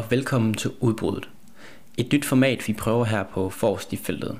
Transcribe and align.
og 0.00 0.10
velkommen 0.10 0.54
til 0.54 0.70
Udbruddet. 0.80 1.28
Et 1.96 2.12
nyt 2.12 2.24
format, 2.24 2.68
vi 2.68 2.72
prøver 2.72 3.04
her 3.04 3.22
på 3.22 3.50
Forrest 3.50 3.92
i 3.92 3.96
feltet. 3.96 4.38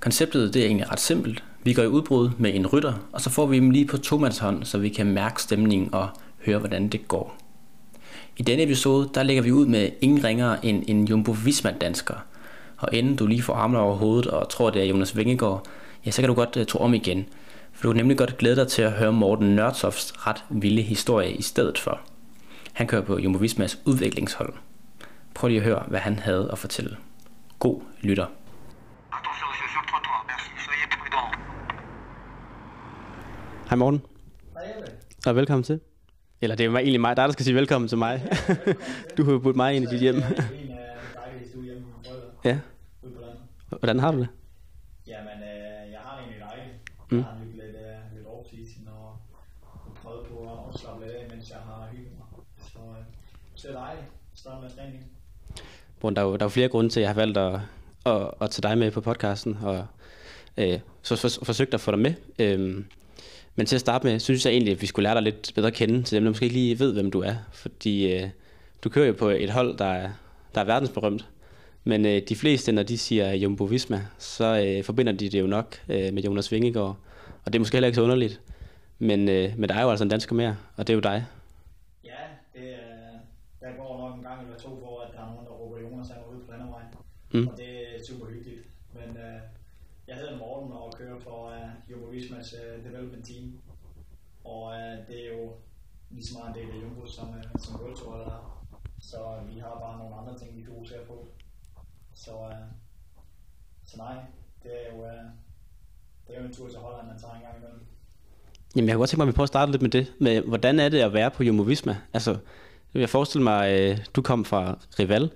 Konceptet 0.00 0.54
det 0.54 0.62
er 0.62 0.66
egentlig 0.66 0.90
ret 0.90 1.00
simpelt. 1.00 1.44
Vi 1.62 1.72
går 1.72 1.82
i 1.82 1.86
udbrud 1.86 2.30
med 2.38 2.54
en 2.54 2.66
rytter, 2.66 2.92
og 3.12 3.20
så 3.20 3.30
får 3.30 3.46
vi 3.46 3.56
dem 3.56 3.70
lige 3.70 3.86
på 3.86 3.96
hånd, 4.40 4.64
så 4.64 4.78
vi 4.78 4.88
kan 4.88 5.06
mærke 5.06 5.42
stemningen 5.42 5.94
og 5.94 6.08
høre, 6.46 6.58
hvordan 6.58 6.88
det 6.88 7.08
går. 7.08 7.36
I 8.36 8.42
denne 8.42 8.62
episode, 8.62 9.10
der 9.14 9.22
lægger 9.22 9.42
vi 9.42 9.52
ud 9.52 9.66
med 9.66 9.90
ingen 10.00 10.24
ringere 10.24 10.66
end 10.66 10.84
en 10.86 11.04
Jumbo 11.04 11.36
Visma-dansker. 11.44 12.24
Og 12.76 12.88
inden 12.92 13.16
du 13.16 13.26
lige 13.26 13.42
får 13.42 13.54
armene 13.54 13.78
over 13.80 13.96
hovedet 13.96 14.26
og 14.26 14.48
tror, 14.48 14.70
det 14.70 14.82
er 14.82 14.86
Jonas 14.86 15.16
Vingegaard, 15.16 15.66
ja, 16.06 16.10
så 16.10 16.22
kan 16.22 16.28
du 16.28 16.34
godt 16.34 16.56
øh, 16.56 16.66
tro 16.66 16.78
om 16.78 16.94
igen. 16.94 17.26
For 17.72 17.82
du 17.82 17.88
kan 17.88 17.96
nemlig 17.96 18.18
godt 18.18 18.38
glæde 18.38 18.56
dig 18.56 18.68
til 18.68 18.82
at 18.82 18.92
høre 18.92 19.12
Morten 19.12 19.56
Nørtofts 19.56 20.26
ret 20.26 20.44
vilde 20.50 20.82
historie 20.82 21.32
i 21.32 21.42
stedet 21.42 21.78
for. 21.78 22.00
Han 22.72 22.86
kører 22.86 23.02
på 23.02 23.18
Jumbo 23.18 23.38
Vismas 23.38 23.78
udviklingshold. 23.84 24.54
Prøv 25.34 25.48
lige 25.48 25.60
at 25.60 25.64
høre, 25.64 25.84
hvad 25.88 26.00
han 26.00 26.18
havde 26.18 26.48
at 26.52 26.58
fortælle. 26.58 26.96
God 27.58 27.80
lytter. 28.00 28.26
Hej 33.68 33.76
Morten, 33.76 34.02
Hej 34.52 34.72
og 35.26 35.36
velkommen 35.36 35.62
til. 35.62 35.80
Eller 36.40 36.56
det 36.56 36.66
er 36.66 36.70
egentlig 36.70 37.00
mig, 37.00 37.16
der, 37.16 37.26
der 37.26 37.32
skal 37.32 37.44
sige 37.44 37.54
velkommen 37.54 37.88
til 37.88 37.98
mig. 37.98 38.22
du 39.16 39.24
har 39.24 39.32
jo 39.32 39.38
budt 39.38 39.56
mig 39.56 39.74
ind 39.74 39.84
i 39.84 39.88
dit 39.88 40.00
hjem. 40.00 40.16
Er 40.16 40.22
ja, 42.44 42.58
hvordan 43.68 43.98
har 43.98 44.12
du 44.12 44.18
det? 44.18 44.28
Jamen, 45.06 45.28
øh, 45.28 45.92
jeg 45.92 46.00
har 46.00 46.16
det 46.16 46.24
egentlig 46.24 46.40
dejligt. 46.50 46.76
Mm. 47.10 47.16
Jeg 47.18 47.24
har 47.26 47.38
nyt 47.44 47.54
lidt, 47.54 47.76
øh, 47.76 48.16
lidt 48.16 48.26
off-season 48.26 48.88
og 48.88 49.18
prøvet 50.02 50.26
på 50.26 50.68
at 50.74 50.80
slappe 50.80 51.06
lidt 51.06 51.16
af, 51.16 51.26
mens 51.30 51.50
jeg 51.50 51.58
har 51.58 51.88
hygget 51.92 52.12
mig. 52.18 52.26
Så, 52.72 52.78
øh, 52.78 53.04
så 53.54 53.68
det 53.68 53.76
er 53.76 53.80
dejligt. 53.80 54.06
Starte 54.34 54.62
med 54.62 54.70
træning. 54.70 55.04
Morten, 56.04 56.16
der 56.16 56.22
er 56.22 56.26
jo, 56.26 56.32
der 56.32 56.42
er 56.42 56.44
jo 56.44 56.48
flere 56.48 56.68
grunde 56.68 56.90
til, 56.90 57.00
at 57.00 57.02
jeg 57.02 57.08
har 57.08 57.14
valgt 57.14 57.38
at, 57.38 57.60
at, 58.06 58.30
at 58.40 58.50
tage 58.50 58.68
dig 58.68 58.78
med 58.78 58.90
på 58.90 59.00
podcasten, 59.00 59.58
og 59.62 59.86
øh, 60.56 60.78
så 61.02 61.16
for, 61.16 61.44
forsøgt 61.44 61.74
at 61.74 61.80
få 61.80 61.90
dig 61.90 61.98
med. 61.98 62.14
Øh, 62.38 62.84
men 63.56 63.66
til 63.66 63.76
at 63.76 63.80
starte 63.80 64.06
med, 64.06 64.18
synes 64.18 64.46
jeg 64.46 64.52
egentlig, 64.52 64.72
at 64.72 64.82
vi 64.82 64.86
skulle 64.86 65.04
lære 65.04 65.14
dig 65.14 65.22
lidt 65.22 65.52
bedre 65.54 65.66
at 65.66 65.74
kende 65.74 66.02
til 66.02 66.16
dem, 66.16 66.24
der 66.24 66.30
måske 66.30 66.44
ikke 66.44 66.54
lige 66.54 66.78
ved, 66.78 66.92
hvem 66.92 67.10
du 67.10 67.20
er. 67.20 67.34
Fordi 67.52 68.14
øh, 68.14 68.28
du 68.84 68.88
kører 68.88 69.06
jo 69.06 69.12
på 69.12 69.28
et 69.28 69.50
hold, 69.50 69.78
der 69.78 69.84
er, 69.84 70.10
der 70.54 70.60
er 70.60 70.64
verdensberømt. 70.64 71.28
Men 71.84 72.06
øh, 72.06 72.22
de 72.28 72.36
fleste, 72.36 72.72
når 72.72 72.82
de 72.82 72.98
siger 72.98 73.32
Jumbo 73.32 73.64
Visma, 73.64 74.06
så 74.18 74.64
øh, 74.66 74.84
forbinder 74.84 75.12
de 75.12 75.28
det 75.28 75.40
jo 75.40 75.46
nok 75.46 75.76
øh, 75.88 76.12
med 76.12 76.22
Jonas 76.22 76.52
Vingegaard. 76.52 76.96
Og 77.44 77.52
det 77.52 77.54
er 77.54 77.60
måske 77.60 77.74
heller 77.74 77.86
ikke 77.86 77.96
så 77.96 78.02
underligt. 78.02 78.40
Men, 78.98 79.28
øh, 79.28 79.52
men 79.58 79.68
der 79.68 79.74
er 79.74 79.82
jo 79.82 79.90
altså 79.90 80.04
en 80.04 80.10
dansker 80.10 80.34
mere, 80.34 80.56
og 80.76 80.86
det 80.86 80.92
er 80.92 80.94
jo 80.94 81.00
dig. 81.00 81.26
Ja, 82.04 82.10
det, 82.54 82.68
øh, 82.68 82.74
der 83.60 83.68
går 83.78 83.98
nok 83.98 84.18
en 84.18 84.22
gang 84.22 84.42
eller 84.42 84.58
to 84.58 84.70
for, 84.82 85.00
at 85.00 85.12
der 85.14 85.20
er 85.22 85.28
nogen, 85.32 85.46
der 85.46 85.52
råber 85.52 85.78
Jonas 85.80 86.08
han 86.08 86.16
er 86.16 86.34
ude 86.34 86.40
på 86.46 86.50
landevej. 86.52 86.82
Mm. 87.34 87.48
Og 87.48 87.56
det 87.56 87.96
er 87.96 88.04
super 88.04 88.26
hyggeligt. 88.26 88.62
Men 88.92 89.16
øh, 89.16 89.40
jeg 90.08 90.16
hedder 90.16 90.38
Morten 90.38 90.72
og 90.72 90.94
kører 90.98 91.20
for 91.20 91.50
øh, 91.50 91.90
Jumbo 91.90 92.06
Vismas 92.06 92.54
øh, 92.60 92.84
development 92.84 93.26
team. 93.26 93.58
Og 94.44 94.74
øh, 94.74 94.98
det 95.08 95.16
er 95.24 95.28
jo 95.36 95.52
lige 96.10 96.26
så 96.26 96.38
meget 96.38 96.48
en 96.48 96.62
del 96.62 96.70
af 96.76 96.82
Jumbo, 96.82 97.06
som, 97.06 97.28
øh, 97.38 97.44
som 97.58 97.80
World 97.80 97.96
Tour 97.96 98.16
er. 98.16 98.66
Så 99.00 99.16
øh, 99.16 99.54
vi 99.54 99.58
har 99.60 99.78
bare 99.84 99.98
nogle 99.98 100.14
andre 100.14 100.38
ting, 100.38 100.56
vi 100.56 100.64
fokuserer 100.64 101.06
på. 101.06 101.28
Så, 102.14 102.30
øh, 102.30 102.66
så 103.84 103.96
nej, 103.96 104.16
det 104.62 104.72
er 104.82 104.96
jo, 104.96 105.04
øh, 105.04 105.24
det 106.26 106.36
er 106.36 106.40
jo 106.40 106.46
en 106.46 106.54
tur 106.54 106.68
til 106.68 106.78
Holland, 106.78 107.06
man 107.06 107.18
tager 107.18 107.34
en 107.34 107.42
gang 107.42 107.56
imellem. 107.56 107.80
Jamen, 108.76 108.88
jeg 108.88 108.94
kunne 108.94 109.00
godt 109.00 109.10
tænke 109.10 109.18
mig, 109.18 109.28
at 109.28 109.32
vi 109.32 109.36
prøver 109.36 109.44
at 109.44 109.48
starte 109.56 109.72
lidt 109.72 109.82
med 109.82 109.90
det. 109.90 110.12
Med, 110.20 110.40
hvordan 110.40 110.80
er 110.80 110.88
det 110.88 111.00
at 111.00 111.12
være 111.12 111.30
på 111.30 111.42
Jumbo 111.44 111.62
Visma? 111.62 111.96
Altså, 112.12 112.36
jeg 112.94 113.08
forestiller 113.08 113.44
mig, 113.44 113.80
øh, 113.80 113.98
du 114.16 114.22
kom 114.22 114.44
fra 114.44 114.78
Rival, 114.98 115.30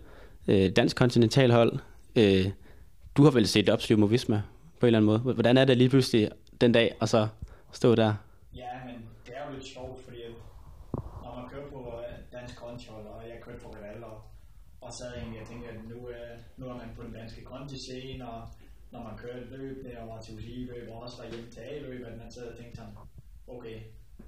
øh, 0.48 0.70
dansk 0.76 0.96
kontinentalhold. 0.96 1.72
Øh, 2.16 2.46
du 3.16 3.22
har 3.22 3.30
vel 3.30 3.46
set 3.46 3.68
op 3.68 3.80
til 3.80 3.96
på 4.80 4.86
en 4.86 4.86
eller 4.86 4.98
anden 4.98 5.04
måde. 5.04 5.18
Hvordan 5.18 5.56
er 5.56 5.64
det 5.64 5.76
lige 5.76 5.90
pludselig 5.90 6.30
den 6.60 6.72
dag, 6.72 6.96
og 7.00 7.08
så 7.08 7.28
stå 7.72 7.94
der? 7.94 8.14
Ja, 8.54 8.72
men 8.86 8.96
det 9.26 9.32
er 9.36 9.42
jo 9.46 9.52
lidt 9.54 9.66
sjovt, 9.66 10.04
fordi 10.04 10.18
når 10.94 11.40
man 11.40 11.50
kører 11.50 11.68
på 11.70 11.80
øh, 12.02 12.14
dansk 12.32 12.56
kontinentalhold, 12.56 13.06
og 13.06 13.22
jeg 13.28 13.36
kørte 13.44 13.60
på 13.64 13.68
Rival, 13.68 14.04
og, 14.04 14.16
og 14.80 14.92
så 14.92 15.04
egentlig, 15.16 15.38
jeg 15.40 15.46
tænker, 15.48 15.68
at 15.68 15.80
nu, 15.92 16.08
øh, 16.08 16.34
nu 16.56 16.64
er 16.68 16.74
man 16.74 16.90
på 16.96 17.02
den 17.02 17.12
danske 17.12 17.40
conti-scene, 17.50 18.28
og 18.32 18.40
når 18.90 19.02
man 19.02 19.14
kører 19.22 19.36
et 19.42 19.48
løb, 19.50 19.84
der 19.84 20.04
var 20.12 20.20
til 20.20 20.34
UCI-løb, 20.36 20.88
og 20.92 21.02
også 21.02 21.16
var 21.22 21.30
hjemme 21.30 21.50
til 21.50 21.60
A-løb, 21.60 22.06
at 22.06 22.18
man 22.18 22.30
sad 22.30 22.46
og 22.52 22.56
tænkte 22.58 22.76
sådan, 22.76 22.94
okay, 23.48 23.76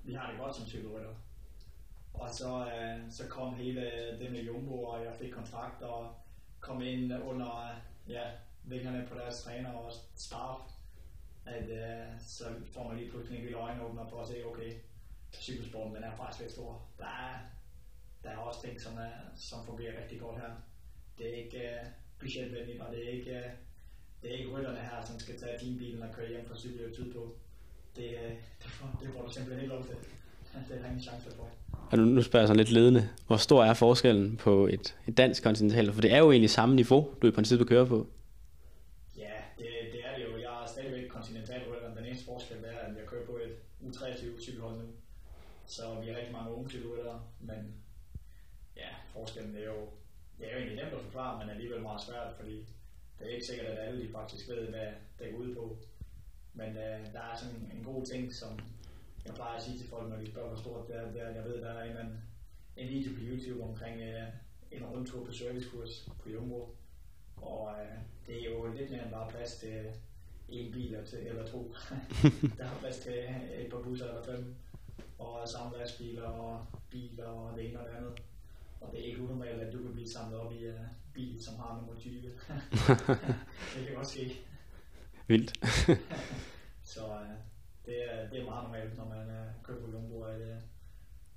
vi 0.04 0.12
har 0.14 0.30
det 0.30 0.40
godt 0.40 0.56
som 0.56 0.66
cykelrytter. 0.66 1.14
Og 2.20 2.30
så, 2.30 2.66
øh, 2.66 3.12
så 3.12 3.26
kom 3.28 3.54
hele 3.54 3.80
det 4.18 4.32
med 4.32 4.42
Jumbo, 4.42 4.82
og 4.84 5.04
jeg 5.04 5.14
fik 5.14 5.30
kontrakt, 5.30 5.82
og 5.82 6.14
kom 6.60 6.82
ind 6.82 7.12
under 7.12 7.80
ja, 8.08 8.22
vingerne 8.64 9.06
på 9.08 9.18
deres 9.18 9.42
træner 9.42 9.72
og 9.72 9.92
staff, 10.16 10.60
at 11.46 11.68
øh, 11.70 12.20
så 12.20 12.44
får 12.72 12.88
man 12.88 12.96
lige 12.96 13.10
pludselig 13.10 13.48
en 13.48 13.54
øjne 13.54 13.84
åbner 13.84 14.08
på 14.08 14.20
at 14.20 14.28
se, 14.28 14.46
okay, 14.46 14.72
cykelsporten 15.34 15.94
den 15.94 16.04
er 16.04 16.16
faktisk 16.16 16.40
lidt 16.40 16.52
stor. 16.52 16.82
Der 16.98 17.04
er, 17.04 17.38
der 18.22 18.30
er 18.30 18.36
også 18.36 18.62
ting, 18.62 18.80
som, 18.80 18.98
er, 18.98 19.10
som 19.36 19.66
fungerer 19.66 20.02
rigtig 20.02 20.20
godt 20.20 20.40
her. 20.40 20.50
Det 21.18 21.28
er 21.28 21.44
ikke 21.44 21.58
øh, 21.58 21.86
budgetvenligt, 22.18 22.80
og 22.80 22.92
det 22.92 23.06
er 23.06 23.10
ikke, 23.10 23.38
øh, 23.38 23.50
det 24.22 24.30
er 24.30 24.38
ikke 24.38 24.50
rytterne 24.50 24.80
her, 24.80 25.04
som 25.04 25.18
skal 25.18 25.38
tage 25.38 25.58
teambilen 25.58 26.02
og 26.02 26.14
køre 26.14 26.28
hjem 26.28 26.48
fra 26.48 26.56
cykeløb 26.56 26.96
tid 26.96 27.12
på. 27.12 27.36
Det, 27.96 28.08
øh, 28.24 28.30
det, 28.62 28.70
får, 28.70 28.98
det 29.02 29.12
får 29.12 29.22
du 29.22 29.32
simpelthen 29.32 29.62
ikke 29.62 29.74
lov 29.74 29.84
til. 29.84 29.96
Det 30.68 30.76
er 30.76 30.80
der 30.80 30.86
ingen 30.86 31.02
chance 31.02 31.30
for. 31.30 31.48
Og 31.90 31.98
nu, 31.98 32.04
nu 32.04 32.22
spørger 32.22 32.42
jeg 32.42 32.48
sådan 32.48 32.64
lidt 32.64 32.70
ledende. 32.70 33.08
Hvor 33.26 33.36
stor 33.36 33.64
er 33.64 33.74
forskellen 33.74 34.36
på 34.36 34.66
et, 34.66 34.96
et 35.06 35.16
dansk 35.16 35.42
kontinental? 35.42 35.92
For 35.92 36.00
det 36.00 36.12
er 36.12 36.18
jo 36.18 36.30
egentlig 36.30 36.50
samme 36.50 36.74
niveau, 36.74 37.14
du 37.22 37.26
i 37.26 37.30
princippet 37.30 37.68
kører 37.68 37.84
på. 37.84 38.06
Ja, 39.16 39.32
det, 39.58 39.66
det 39.92 40.00
er 40.04 40.16
det 40.16 40.24
jo. 40.24 40.38
Jeg 40.38 40.62
er 40.62 40.66
stadigvæk 40.66 41.08
kontinentalrytter. 41.08 41.94
Den 41.94 42.04
eneste 42.04 42.24
forskel 42.24 42.56
er, 42.64 42.78
at 42.78 42.96
jeg 42.96 43.06
kører 43.06 43.26
på 43.26 43.32
et 43.32 43.52
U23 43.86 44.42
cykelhold 44.42 44.76
nu. 44.76 44.86
Så 45.66 45.82
vi 46.02 46.08
har 46.08 46.16
rigtig 46.16 46.32
mange 46.32 46.54
unge 46.54 46.70
cykelryttere, 46.70 47.20
men 47.40 47.74
ja, 48.76 48.88
forskellen 49.12 49.56
er 49.56 49.64
jo, 49.64 49.78
det 50.38 50.46
er 50.46 50.52
jo 50.52 50.58
egentlig 50.58 50.76
nemt 50.76 50.94
at 50.94 51.00
forklare, 51.00 51.38
men 51.38 51.50
alligevel 51.50 51.82
meget 51.82 52.00
svært, 52.00 52.32
fordi 52.40 52.56
det 53.18 53.26
er 53.26 53.34
ikke 53.34 53.46
sikkert, 53.46 53.66
at 53.66 53.88
alle 53.88 54.02
de 54.02 54.12
faktisk 54.12 54.48
ved, 54.48 54.68
hvad 54.68 54.88
det 55.18 55.26
går 55.32 55.38
ud 55.38 55.54
på. 55.54 55.76
Men 56.54 56.68
øh, 56.68 57.12
der 57.14 57.22
er 57.30 57.36
sådan 57.38 57.72
en 57.74 57.84
god 57.84 58.06
ting, 58.06 58.34
som 58.34 58.58
jeg 59.26 59.34
plejer 59.34 59.56
at 59.56 59.62
sige 59.62 59.78
til 59.78 59.88
folk, 59.88 60.08
når 60.08 60.16
de 60.16 60.26
spørger, 60.30 60.48
hvor 60.48 60.58
stort 60.58 60.88
det 60.88 60.96
er, 60.96 61.12
det 61.12 61.22
er 61.22 61.28
jeg 61.30 61.44
ved, 61.44 61.60
der 61.60 61.70
er 61.70 61.84
en, 61.90 61.96
anden- 61.96 62.22
en 62.76 62.88
video 62.88 63.12
på 63.14 63.20
YouTube 63.20 63.62
omkring 63.62 63.96
uh, 64.00 64.28
en 64.70 64.84
rundtur 64.86 65.24
på 65.24 65.32
servicekurs 65.32 66.08
på 66.22 66.30
Jumbo. 66.30 66.76
Og 67.36 67.62
uh, 67.62 67.98
det 68.26 68.40
er 68.40 68.50
jo 68.50 68.72
lidt 68.72 68.90
mere 68.90 69.02
end 69.02 69.10
bare 69.12 69.30
plads 69.30 69.54
til 69.54 69.84
en 70.48 70.72
bil 70.72 70.94
eller, 70.94 71.06
til, 71.06 71.18
eller 71.26 71.46
to. 71.46 71.74
der 72.58 72.64
er 72.64 72.78
plads 72.80 72.96
til 72.98 73.12
et 73.58 73.70
par 73.70 73.78
busser 73.82 74.08
eller 74.08 74.22
fem, 74.24 74.54
og 75.18 75.48
samme 75.48 75.78
lastbiler 75.78 76.22
og 76.22 76.66
biler 76.90 77.24
og 77.26 77.56
det 77.58 77.68
ene 77.70 77.80
og 77.80 77.86
det 77.88 77.96
andet. 77.96 78.22
Og 78.80 78.92
det 78.92 79.00
er 79.00 79.04
ikke 79.04 79.22
unormalt, 79.22 79.60
at 79.60 79.72
du 79.72 79.82
kan 79.82 79.92
blive 79.92 80.08
samlet 80.08 80.40
op 80.40 80.52
i 80.52 80.68
uh, 80.68 80.74
bil, 81.14 81.44
som 81.44 81.54
har 81.56 81.76
nummer 81.76 82.00
20. 82.00 82.20
det 83.76 83.86
kan 83.86 83.94
godt 83.94 84.06
ske. 84.06 84.36
Vildt. 85.26 85.66
Så 86.84 87.06
uh, 87.06 87.49
det, 87.90 87.98
er, 88.12 88.28
det 88.30 88.40
er 88.40 88.44
meget 88.44 88.64
normalt, 88.64 88.96
når 88.96 89.04
man 89.04 89.26
uh, 89.26 89.62
kører 89.62 89.80
på 89.80 89.90
Jumbo, 89.92 90.22
at 90.22 90.40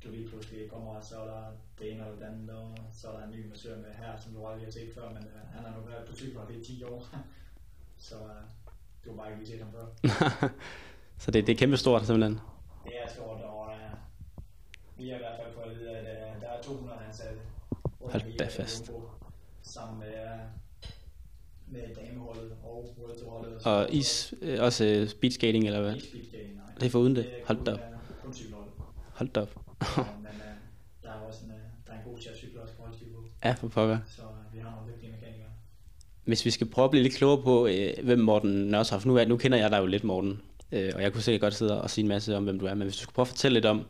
du 0.04 0.10
lige 0.12 0.30
pludselig 0.30 0.72
kommer, 0.72 0.92
og 0.92 1.04
så 1.04 1.22
er 1.22 1.26
der 1.26 1.44
det 1.80 1.92
ene 1.92 2.02
eller 2.06 2.16
det 2.16 2.26
andet, 2.26 2.50
og 2.50 2.78
så 2.92 3.08
er 3.08 3.18
der 3.18 3.26
en 3.26 3.32
ny 3.32 3.50
massør 3.50 3.78
med 3.78 3.92
her, 3.92 4.18
som 4.18 4.34
du 4.34 4.46
aldrig 4.48 4.66
har 4.66 4.72
set 4.72 4.94
før, 4.96 5.10
men 5.10 5.24
uh, 5.24 5.54
han 5.54 5.66
har 5.66 5.80
nu 5.80 5.86
været 5.86 6.08
på 6.10 6.16
cykelhold 6.16 6.56
i 6.56 6.66
10 6.66 6.84
år. 6.84 7.06
så 8.08 8.16
uh, 8.16 8.30
du 9.06 9.10
har 9.10 9.18
bare 9.18 9.28
ikke 9.32 9.44
lige 9.44 9.52
set 9.52 9.64
ham 9.64 9.72
før. 9.72 9.86
så 11.22 11.32
det, 11.32 11.48
det 11.48 11.54
er 11.54 11.58
kæmpe 11.58 11.78
stort 11.78 12.06
simpelthen. 12.06 12.40
Det 12.86 12.94
er 13.04 13.10
stort, 13.10 13.42
og 13.42 13.62
uh, 13.62 14.98
vi 14.98 15.10
har 15.10 15.16
i 15.16 15.20
hvert 15.20 15.40
fald 15.42 15.54
fået 15.54 15.64
at 15.66 15.80
vide, 15.80 15.98
at 15.98 16.36
uh, 16.36 16.42
der 16.42 16.48
er 16.48 16.62
200 16.62 17.00
ansatte 17.08 17.40
Hold 18.12 18.38
da 18.38 18.48
fast. 18.48 18.90
Jumbo, 18.90 19.10
sammen 19.62 20.00
med, 20.00 20.14
uh, 20.24 20.40
med 21.68 21.82
dameholdet 21.96 22.52
og 22.64 22.96
World 23.00 23.20
Tour 23.20 23.32
holdet. 23.32 23.66
Og 23.66 23.88
is, 23.92 24.34
øh, 24.42 24.58
også 24.62 24.86
øh, 24.86 25.08
speedskating 25.08 25.66
eller 25.66 25.82
hvad? 25.82 25.94
Ikke 25.96 26.08
speedskating, 26.08 26.56
nej. 26.56 26.66
Det 26.80 26.86
er 26.86 26.90
foruden 26.90 27.16
det. 27.16 27.26
er 27.26 27.46
Hold 27.48 27.66
da 27.66 27.72
op. 27.74 27.80
kun. 28.24 28.34
Hold 29.14 29.30
da 29.30 29.42
op. 29.42 29.60
Men 29.98 30.28
der 31.04 31.10
er 31.10 31.14
også 31.14 31.40
en, 31.46 31.52
der 31.88 31.94
er 31.94 31.98
en 31.98 32.04
god 32.12 32.20
chef 32.22 32.36
cykler 32.38 32.62
også 32.62 32.74
på 32.76 32.84
Holstebro, 32.84 33.20
ja, 33.46 33.52
for 33.52 33.68
pokker. 33.68 33.98
så 34.08 34.22
vi 34.54 34.60
har 34.60 34.72
nogle 34.72 34.94
dygtige 34.94 35.12
mekanikere. 35.12 35.48
Hvis 36.26 36.46
vi 36.46 36.50
skal 36.52 36.68
prøve 36.70 36.84
at 36.86 36.92
blive 36.92 37.04
lidt 37.04 37.16
klogere 37.16 37.44
på, 37.44 37.68
øh, 37.68 37.94
hvem 38.04 38.20
Morten 38.20 38.52
Nørsoft 38.52 39.06
nu 39.06 39.16
er. 39.18 39.26
Nu 39.26 39.38
kender 39.38 39.58
jeg 39.58 39.72
dig 39.72 39.78
jo 39.80 39.86
lidt, 39.86 40.04
Morten. 40.04 40.42
Øh, 40.72 40.92
og 40.96 41.02
jeg 41.02 41.14
kunne 41.14 41.22
sikkert 41.22 41.42
godt 41.42 41.54
sidde 41.54 41.82
og 41.82 41.90
sige 41.90 42.04
en 42.04 42.08
masse 42.08 42.38
om, 42.38 42.44
hvem 42.44 42.60
du 42.60 42.66
er. 42.66 42.74
Men 42.74 42.82
hvis 42.82 42.96
du 42.98 43.02
skulle 43.02 43.14
prøve 43.16 43.24
at 43.24 43.28
fortælle 43.28 43.54
lidt 43.54 43.66
om, 43.66 43.86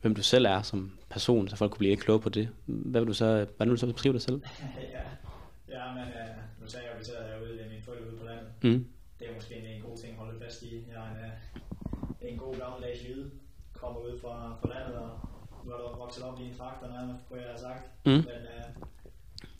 hvem 0.00 0.14
du 0.14 0.22
selv 0.22 0.44
er 0.46 0.62
som 0.62 0.90
person, 1.10 1.48
så 1.48 1.56
folk 1.56 1.70
kunne 1.70 1.78
blive 1.78 1.90
lidt 1.92 2.00
klogere 2.00 2.22
på 2.22 2.28
det. 2.28 2.48
Hvad 2.66 3.00
vil 3.00 3.08
du 3.08 3.14
så, 3.14 3.26
hvordan 3.26 3.70
vil 3.70 3.70
du 3.70 3.76
så 3.76 3.86
beskrive 3.86 4.12
dig 4.12 4.22
selv? 4.22 4.40
ja, 4.94 5.00
ja, 5.78 5.94
men 5.94 6.02
uh, 6.02 6.10
nu 6.70 6.72
sagde 6.72 6.88
jeg, 6.96 7.06
sidder 7.06 7.26
herude 7.28 7.58
ved 7.58 7.68
mine 7.68 7.82
forældre 7.82 8.06
ude 8.10 8.16
på 8.16 8.24
landet. 8.24 8.52
Mm. 8.62 8.86
Det 9.18 9.30
er 9.30 9.34
måske 9.34 9.54
en, 9.54 9.66
en 9.66 9.82
god 9.82 9.96
ting 9.96 10.12
at 10.12 10.18
holde 10.18 10.40
fast 10.40 10.62
i. 10.62 10.84
Jeg 10.88 10.96
er 10.96 11.10
en, 11.10 11.16
uh, 12.22 12.28
en 12.28 12.38
god 12.38 12.54
gammeldags 12.58 13.04
jyde, 13.08 13.30
kommer 13.72 14.00
ud 14.00 14.18
fra, 14.18 14.56
fra 14.60 14.68
landet, 14.68 14.98
og 14.98 15.10
er 15.66 15.76
der 15.76 15.96
vokset 15.96 16.24
op 16.24 16.40
i 16.40 16.42
en 16.42 16.54
faktor 16.54 16.88
nærmest, 16.88 17.28
kunne 17.28 17.40
jeg 17.40 17.48
have 17.48 17.58
sagt. 17.58 17.84
Mm. 18.06 18.10
Men 18.10 18.42
uh, 18.54 18.86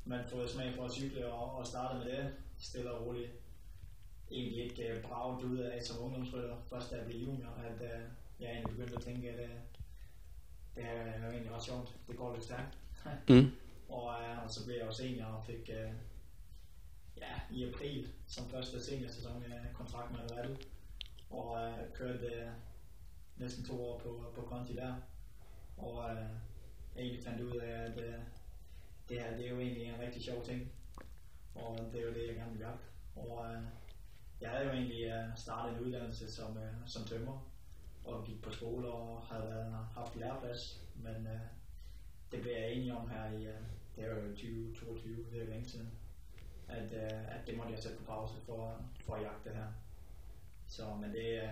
man 0.04 0.24
fået 0.28 0.50
smag 0.50 0.74
for 0.76 0.84
at 0.84 0.92
cykle 0.92 1.26
og, 1.26 1.58
og 1.58 1.66
starte 1.66 1.98
med 1.98 2.04
det, 2.04 2.30
stille 2.58 2.90
og 2.92 3.06
roligt. 3.06 3.30
Egentlig 4.30 4.64
ikke 4.64 4.96
uh, 4.96 5.02
braget 5.02 5.44
ud 5.44 5.58
af 5.58 5.82
som 5.82 6.04
ungdomsrytter, 6.04 6.56
først 6.70 6.90
da 6.90 6.96
jeg 6.96 7.06
blev 7.06 7.20
junior, 7.20 7.50
at 7.68 7.80
uh, 7.80 8.00
jeg 8.40 8.50
egentlig 8.50 8.76
begyndte 8.76 8.96
at 8.96 9.02
tænke, 9.02 9.30
at 9.30 9.40
uh, 9.40 9.56
det 10.76 10.84
er 10.84 11.26
jo 11.26 11.30
egentlig 11.30 11.52
ret 11.52 11.62
sjovt, 11.62 11.96
det 12.08 12.16
går 12.16 12.32
lidt 12.32 12.44
stærkt. 12.44 12.78
Mm. 13.28 13.50
og, 13.88 14.04
uh, 14.04 14.44
og 14.44 14.50
så 14.50 14.64
blev 14.64 14.76
jeg 14.76 14.86
jo 14.86 14.92
senior 14.92 15.26
og 15.26 15.44
fik 15.44 15.70
uh, 15.72 15.92
ja, 17.20 17.56
i 17.56 17.68
april 17.68 18.08
som 18.26 18.48
første 18.48 18.84
seniorsæson 18.84 19.40
med 19.40 19.74
kontrakt 19.74 20.10
med 20.12 20.30
Real, 20.30 20.58
og 21.30 21.58
øh, 21.62 21.92
kørte 21.94 22.26
øh, 22.26 22.50
næsten 23.36 23.64
to 23.64 23.84
år 23.84 23.98
på, 23.98 24.32
på 24.34 24.42
Conti 24.48 24.76
der, 24.76 24.94
og 25.76 25.94
uh, 25.94 26.16
egentlig 26.96 27.24
fandt 27.24 27.40
ud 27.40 27.56
af, 27.56 27.80
at 27.80 27.98
øh, 27.98 28.14
det 29.08 29.20
her 29.20 29.36
det 29.36 29.46
er 29.46 29.50
jo 29.50 29.60
egentlig 29.60 29.84
en 29.84 30.00
rigtig 30.00 30.22
sjov 30.22 30.44
ting, 30.44 30.72
og 31.54 31.78
det 31.92 32.00
er 32.00 32.06
jo 32.06 32.14
det, 32.14 32.26
jeg 32.26 32.34
gerne 32.34 32.50
vil 32.50 32.60
gøre. 32.60 32.78
Og 33.16 33.46
øh, 33.52 33.62
jeg 34.40 34.50
havde 34.50 34.64
jo 34.64 34.72
egentlig 34.72 35.04
øh, 35.04 35.36
startet 35.36 35.78
en 35.78 35.84
uddannelse 35.84 36.32
som, 36.32 36.56
øh, 36.56 36.72
som 36.86 37.04
tømmer, 37.04 37.46
og 38.04 38.24
gik 38.24 38.42
på 38.42 38.50
skole 38.50 38.88
og 38.88 39.22
havde 39.22 39.48
været, 39.48 39.74
haft 39.94 40.16
læreplads, 40.16 40.84
men 40.94 41.26
øh, 41.26 41.40
det 42.32 42.40
blev 42.40 42.52
jeg 42.52 42.72
enig 42.72 42.96
om 42.96 43.10
her 43.10 43.30
i, 43.30 43.46
øh, 43.46 43.60
det 43.96 44.04
er 44.04 44.14
jo 44.14 44.28
2022, 44.28 45.24
det 45.30 45.40
er 45.40 45.44
jo 45.44 45.50
længe 45.50 45.68
siden, 45.68 45.90
at, 46.70 46.92
øh, 46.92 47.34
at 47.36 47.46
det 47.46 47.56
måtte 47.56 47.72
jeg 47.72 47.82
sætte 47.82 47.98
på 47.98 48.04
pause 48.04 48.34
for, 48.46 48.82
for 49.06 49.14
at 49.14 49.22
jagte 49.22 49.48
det 49.48 49.56
her. 49.56 49.66
Så, 50.68 50.94
men 50.94 51.12
det, 51.12 51.42
uh, 51.42 51.48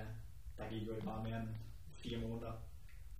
der 0.58 0.68
gik 0.70 0.86
jo 0.86 0.92
ikke 0.94 1.04
meget 1.04 1.22
mere 1.28 1.40
end 1.40 1.48
fire 1.94 2.18
måneder, 2.18 2.52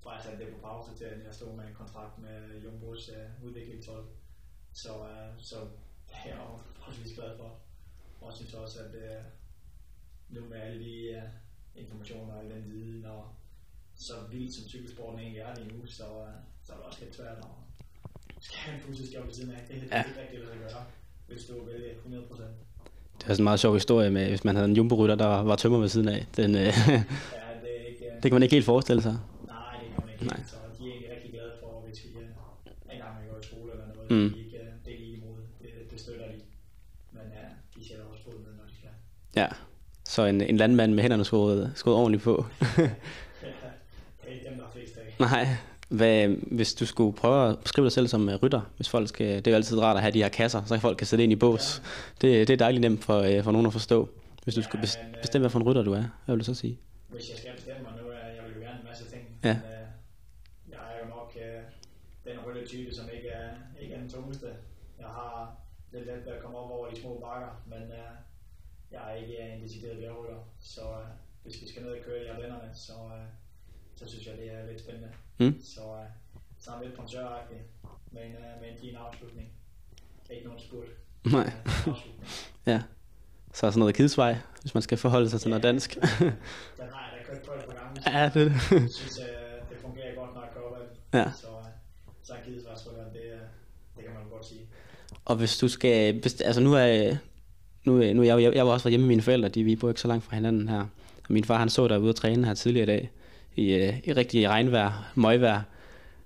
fra 0.03 0.13
jeg 0.15 0.23
satte 0.23 0.45
det 0.45 0.55
på 0.55 0.61
pause 0.61 0.95
til, 0.97 1.05
at 1.05 1.25
jeg 1.25 1.35
stod 1.35 1.57
med 1.57 1.65
en 1.69 1.75
kontrakt 1.75 2.19
med 2.19 2.61
Jumbos 2.65 3.09
øh, 3.09 3.45
udviklingshold. 3.47 4.07
Så, 4.73 5.09
øh, 5.09 5.29
så 5.39 5.57
det 6.09 6.17
er 6.25 6.29
jeg 6.29 6.37
jo 6.37 6.59
forholdsvis 6.75 7.15
glad 7.15 7.37
for. 7.39 7.59
Og 8.21 8.33
synes 8.33 8.55
også, 8.55 8.81
at 8.85 8.95
øh, 8.95 9.25
nu 10.29 10.41
med 10.49 10.61
alle 10.61 10.85
de 10.85 10.95
øh, 11.01 11.23
informationer 11.75 12.35
og 12.35 12.45
den 12.45 12.71
viden, 12.73 13.05
og 13.05 13.29
så 13.95 14.13
vildt 14.31 14.55
som 14.55 14.69
cykelsporten 14.69 15.19
egentlig 15.21 15.41
er 15.41 15.55
lige 15.55 15.79
nu, 15.79 15.87
så, 15.87 16.05
øh, 16.05 16.35
så 16.63 16.73
er 16.73 16.77
det 16.77 16.87
også 16.87 17.05
lidt 17.05 17.15
svært 17.17 17.39
at 17.39 17.45
skal 18.41 18.59
have 18.59 18.77
en 18.77 18.83
fuldtidsjob 18.83 19.27
ved 19.27 19.35
siden 19.35 19.51
af. 19.55 19.67
Det, 19.69 19.81
det 19.83 19.93
er 19.93 19.97
Ja. 19.99 20.05
ikke 20.09 20.21
rigtigt, 20.21 20.43
at 20.43 20.59
gøre, 20.59 20.85
hvis 21.29 21.45
du 21.45 21.53
vælger 21.73 21.91
100 21.97 22.25
procent. 22.31 22.49
Det 23.19 23.25
er 23.25 23.29
sådan 23.35 23.41
en 23.41 23.45
meget 23.45 23.61
sjov 23.61 23.75
historie 23.75 24.11
med, 24.11 24.29
hvis 24.29 24.45
man 24.45 24.55
havde 24.57 24.69
en 24.69 24.77
jumbo-rytter, 24.77 25.15
der 25.15 25.27
var, 25.27 25.43
var 25.43 25.57
tømmer 25.57 25.79
ved 25.79 25.89
siden 25.89 26.09
af. 26.09 26.27
Den, 26.37 26.55
øh, 26.55 26.61
Ja, 26.61 26.67
det 26.67 26.75
er 26.89 27.85
ikke... 27.91 28.05
Uh, 28.07 28.15
det 28.15 28.23
kan 28.23 28.33
man 28.33 28.43
ikke 28.43 28.55
helt 28.55 28.65
forestille 28.67 29.03
sig. 29.03 29.17
Nej, 29.47 29.57
det 29.81 29.89
kan 29.95 30.05
man 30.07 30.13
ikke. 30.15 30.25
Nej. 30.27 30.41
Så 30.47 30.57
de 30.79 30.85
er 30.85 30.91
egentlig 30.91 31.11
rigtig 31.15 31.31
glade 31.31 31.53
for, 31.63 31.85
hvis 31.87 32.05
vi 32.05 32.09
uh, 32.15 32.23
en 32.95 32.99
gang 33.03 33.15
man 33.19 33.25
går 33.31 33.39
i 33.43 33.45
skole 33.51 33.73
eller 33.73 33.87
noget, 33.95 34.11
Mm. 34.11 34.31
de 34.35 34.39
ikke, 34.45 34.59
det 34.85 34.93
er 34.95 34.99
lige 34.99 35.17
imod. 35.17 35.37
Det, 35.63 35.69
det 35.91 36.01
støtter 36.01 36.27
de. 36.27 36.39
Men 37.13 37.23
ja, 37.37 37.45
de 37.81 37.89
sætter 37.89 38.05
også 38.13 38.23
foden 38.25 38.39
ned, 38.47 38.53
når 38.59 38.65
de 38.71 38.75
skal. 38.81 38.91
Ja. 39.37 39.49
Så 40.05 40.25
en, 40.25 40.41
en 40.41 40.57
landmand 40.57 40.95
med 40.95 41.03
hænderne 41.03 41.25
skåret, 41.25 41.73
skåret 41.75 41.97
ordentligt 41.99 42.23
på. 42.23 42.47
det 42.77 42.91
er 44.27 44.33
ikke 44.35 44.49
dem, 44.49 44.57
der 44.59 44.65
er 44.65 44.71
flest 44.75 44.97
af. 44.97 45.17
Nej. 45.21 45.47
Hvad, 45.89 46.29
hvis 46.29 46.75
du 46.75 46.87
skulle 46.87 47.17
prøve 47.17 47.49
at 47.51 47.59
beskrive 47.59 47.85
dig 47.85 47.93
selv 47.93 48.09
som 48.09 48.29
uh, 48.29 48.35
rytter, 48.35 48.61
hvis 48.77 48.89
folk 48.89 49.09
skal, 49.09 49.37
det 49.37 49.47
er 49.47 49.51
jo 49.51 49.55
altid 49.57 49.79
rart 49.81 49.97
at 49.97 50.03
have 50.03 50.13
de 50.13 50.23
her 50.23 50.29
kasser, 50.29 50.65
så 50.65 50.79
folk 50.79 50.97
kan 50.99 51.07
sætte 51.07 51.23
ind 51.25 51.33
i 51.33 51.37
bås. 51.37 51.83
Det, 52.21 52.49
det 52.49 52.55
er 52.55 52.57
dejligt 52.57 52.81
nemt 52.81 53.05
for, 53.05 53.19
uh, 53.19 53.45
for 53.45 53.53
nogen 53.53 53.67
at 53.67 53.73
forstå. 53.73 54.09
Hvis 54.45 54.55
du 54.55 54.61
Ja, 54.61 54.65
skulle 54.65 54.83
øh, 54.83 55.21
bestemme, 55.23 55.43
hvad 55.43 55.51
for 55.51 55.59
en 55.59 55.67
rytter 55.67 55.83
du 55.83 55.93
er, 55.93 56.05
hvad 56.25 56.35
vil 56.35 56.39
du 56.39 56.45
så 56.45 56.55
sige? 56.55 56.79
Hvis 57.09 57.31
jeg 57.31 57.39
skal 57.39 57.53
bestemme 57.55 57.83
mig 57.83 57.93
nu, 58.03 58.09
er 58.09 58.27
jeg 58.37 58.45
vil 58.47 58.55
jo 58.55 58.61
gerne 58.61 58.79
en 58.81 58.87
masse 58.91 59.05
ting. 59.13 59.23
Ja. 59.45 59.55
Men, 59.55 59.63
uh, 59.63 60.73
jeg 60.73 60.79
er 60.93 60.97
jo 61.03 61.09
nok 61.17 61.31
uh, 61.37 61.61
den 62.29 62.37
ryttertype, 62.47 62.95
som 62.95 63.05
ikke 63.17 63.29
er, 63.29 63.51
ikke 63.81 63.95
er 63.95 64.01
den 64.01 64.11
tungeste. 64.11 64.47
Jeg 64.99 65.07
har 65.07 65.57
lidt 65.93 66.07
let 66.07 66.27
ved 66.27 66.33
at 66.33 66.43
komme 66.43 66.59
op 66.59 66.71
over 66.71 66.87
de 66.91 67.01
små 67.01 67.21
bakker, 67.27 67.63
men 67.67 67.83
uh, 67.83 68.13
jeg 68.93 69.01
er 69.11 69.15
ikke 69.23 69.37
en 69.39 69.63
decideret 69.63 69.99
bjergrytter. 69.99 70.41
Så 70.61 70.81
uh, 70.81 71.07
hvis 71.43 71.63
vi 71.63 71.69
skal 71.69 71.83
ned 71.83 71.91
og 71.91 71.99
køre 72.07 72.25
i 72.25 72.27
Ardennerne, 72.27 72.71
så, 72.75 72.93
uh, 72.93 73.27
så 73.97 74.05
synes 74.09 74.27
jeg, 74.27 74.35
det 74.41 74.47
er 74.53 74.67
lidt 74.71 74.81
spændende. 74.81 75.09
Mm. 75.39 75.63
Så, 75.63 75.81
uh, 75.81 76.41
så 76.59 76.71
er 76.71 76.83
lidt 76.83 76.97
pontøragtigt 76.97 77.61
med 78.11 78.23
en, 78.23 78.33
uh, 78.33 78.63
med 78.63 78.69
en 78.71 78.79
fin 78.81 78.95
afslutning. 78.95 79.49
Ikke 80.31 80.45
nogen 80.45 80.61
spurt. 80.61 80.87
Nej. 81.33 81.53
Ja. 82.67 82.83
Så 83.55 83.67
er 83.67 83.71
sådan 83.71 83.79
noget 83.79 83.95
kidsvej, 83.95 84.37
hvis 84.61 84.75
man 84.75 84.83
skal 84.83 84.99
forholde 84.99 85.31
sig 85.31 85.41
til 85.41 85.51
noget 85.51 85.63
dansk. 85.63 85.95
Den 85.95 86.03
har 86.21 86.31
jeg 86.79 87.19
da 87.19 87.33
kørt 87.33 87.43
på 87.43 87.53
et 87.53 87.65
par 87.65 87.85
gange. 87.85 88.01
ja, 88.19 88.31
det 88.35 88.43
er 88.43 88.49
det. 88.49 88.83
Jeg 88.83 88.91
synes, 88.91 89.19
uh, 89.19 89.25
det 89.71 89.79
fungerer 89.83 90.15
godt, 90.15 90.55
kører 90.55 90.65
op 90.65 90.79
Ja. 91.15 91.31
Så, 91.41 91.47
uh, 91.47 91.65
så 92.23 92.33
er 92.33 92.37
kidesvejsrytter, 92.45 93.05
det, 93.05 93.23
uh, 93.33 93.41
det 93.97 94.05
kan 94.05 94.15
man 94.15 94.29
godt 94.31 94.47
sige. 94.47 94.61
Og 95.25 95.37
hvis 95.37 95.59
du 95.59 95.69
skal, 95.69 96.21
hvis, 96.21 96.41
altså 96.41 96.61
nu 96.61 96.75
er, 96.75 97.17
nu, 97.85 97.93
nu 98.13 98.23
jeg, 98.23 98.43
jeg, 98.43 98.55
jeg 98.55 98.67
var 98.67 98.73
også 98.73 98.85
været 98.85 98.93
hjemme 98.93 99.07
med 99.07 99.09
mine 99.09 99.23
forældre, 99.23 99.49
de, 99.49 99.65
vi 99.65 99.77
bor 99.77 99.89
ikke 99.89 100.01
så 100.01 100.09
langt 100.09 100.25
fra 100.25 100.35
hinanden 100.35 100.69
her. 100.69 100.81
Og 101.29 101.33
min 101.33 101.45
far 101.45 101.59
han 101.59 101.69
så 101.69 101.89
dig 101.89 102.01
ude 102.01 102.09
at 102.09 102.17
træne 102.17 102.47
her 102.47 102.55
tidligere 102.55 102.83
i 102.83 102.87
dag, 102.87 103.11
i, 103.59 103.75
øh, 103.75 103.99
i 104.05 104.13
rigtig 104.13 104.49
regnvejr, 104.49 105.13
møgvejr. 105.15 105.63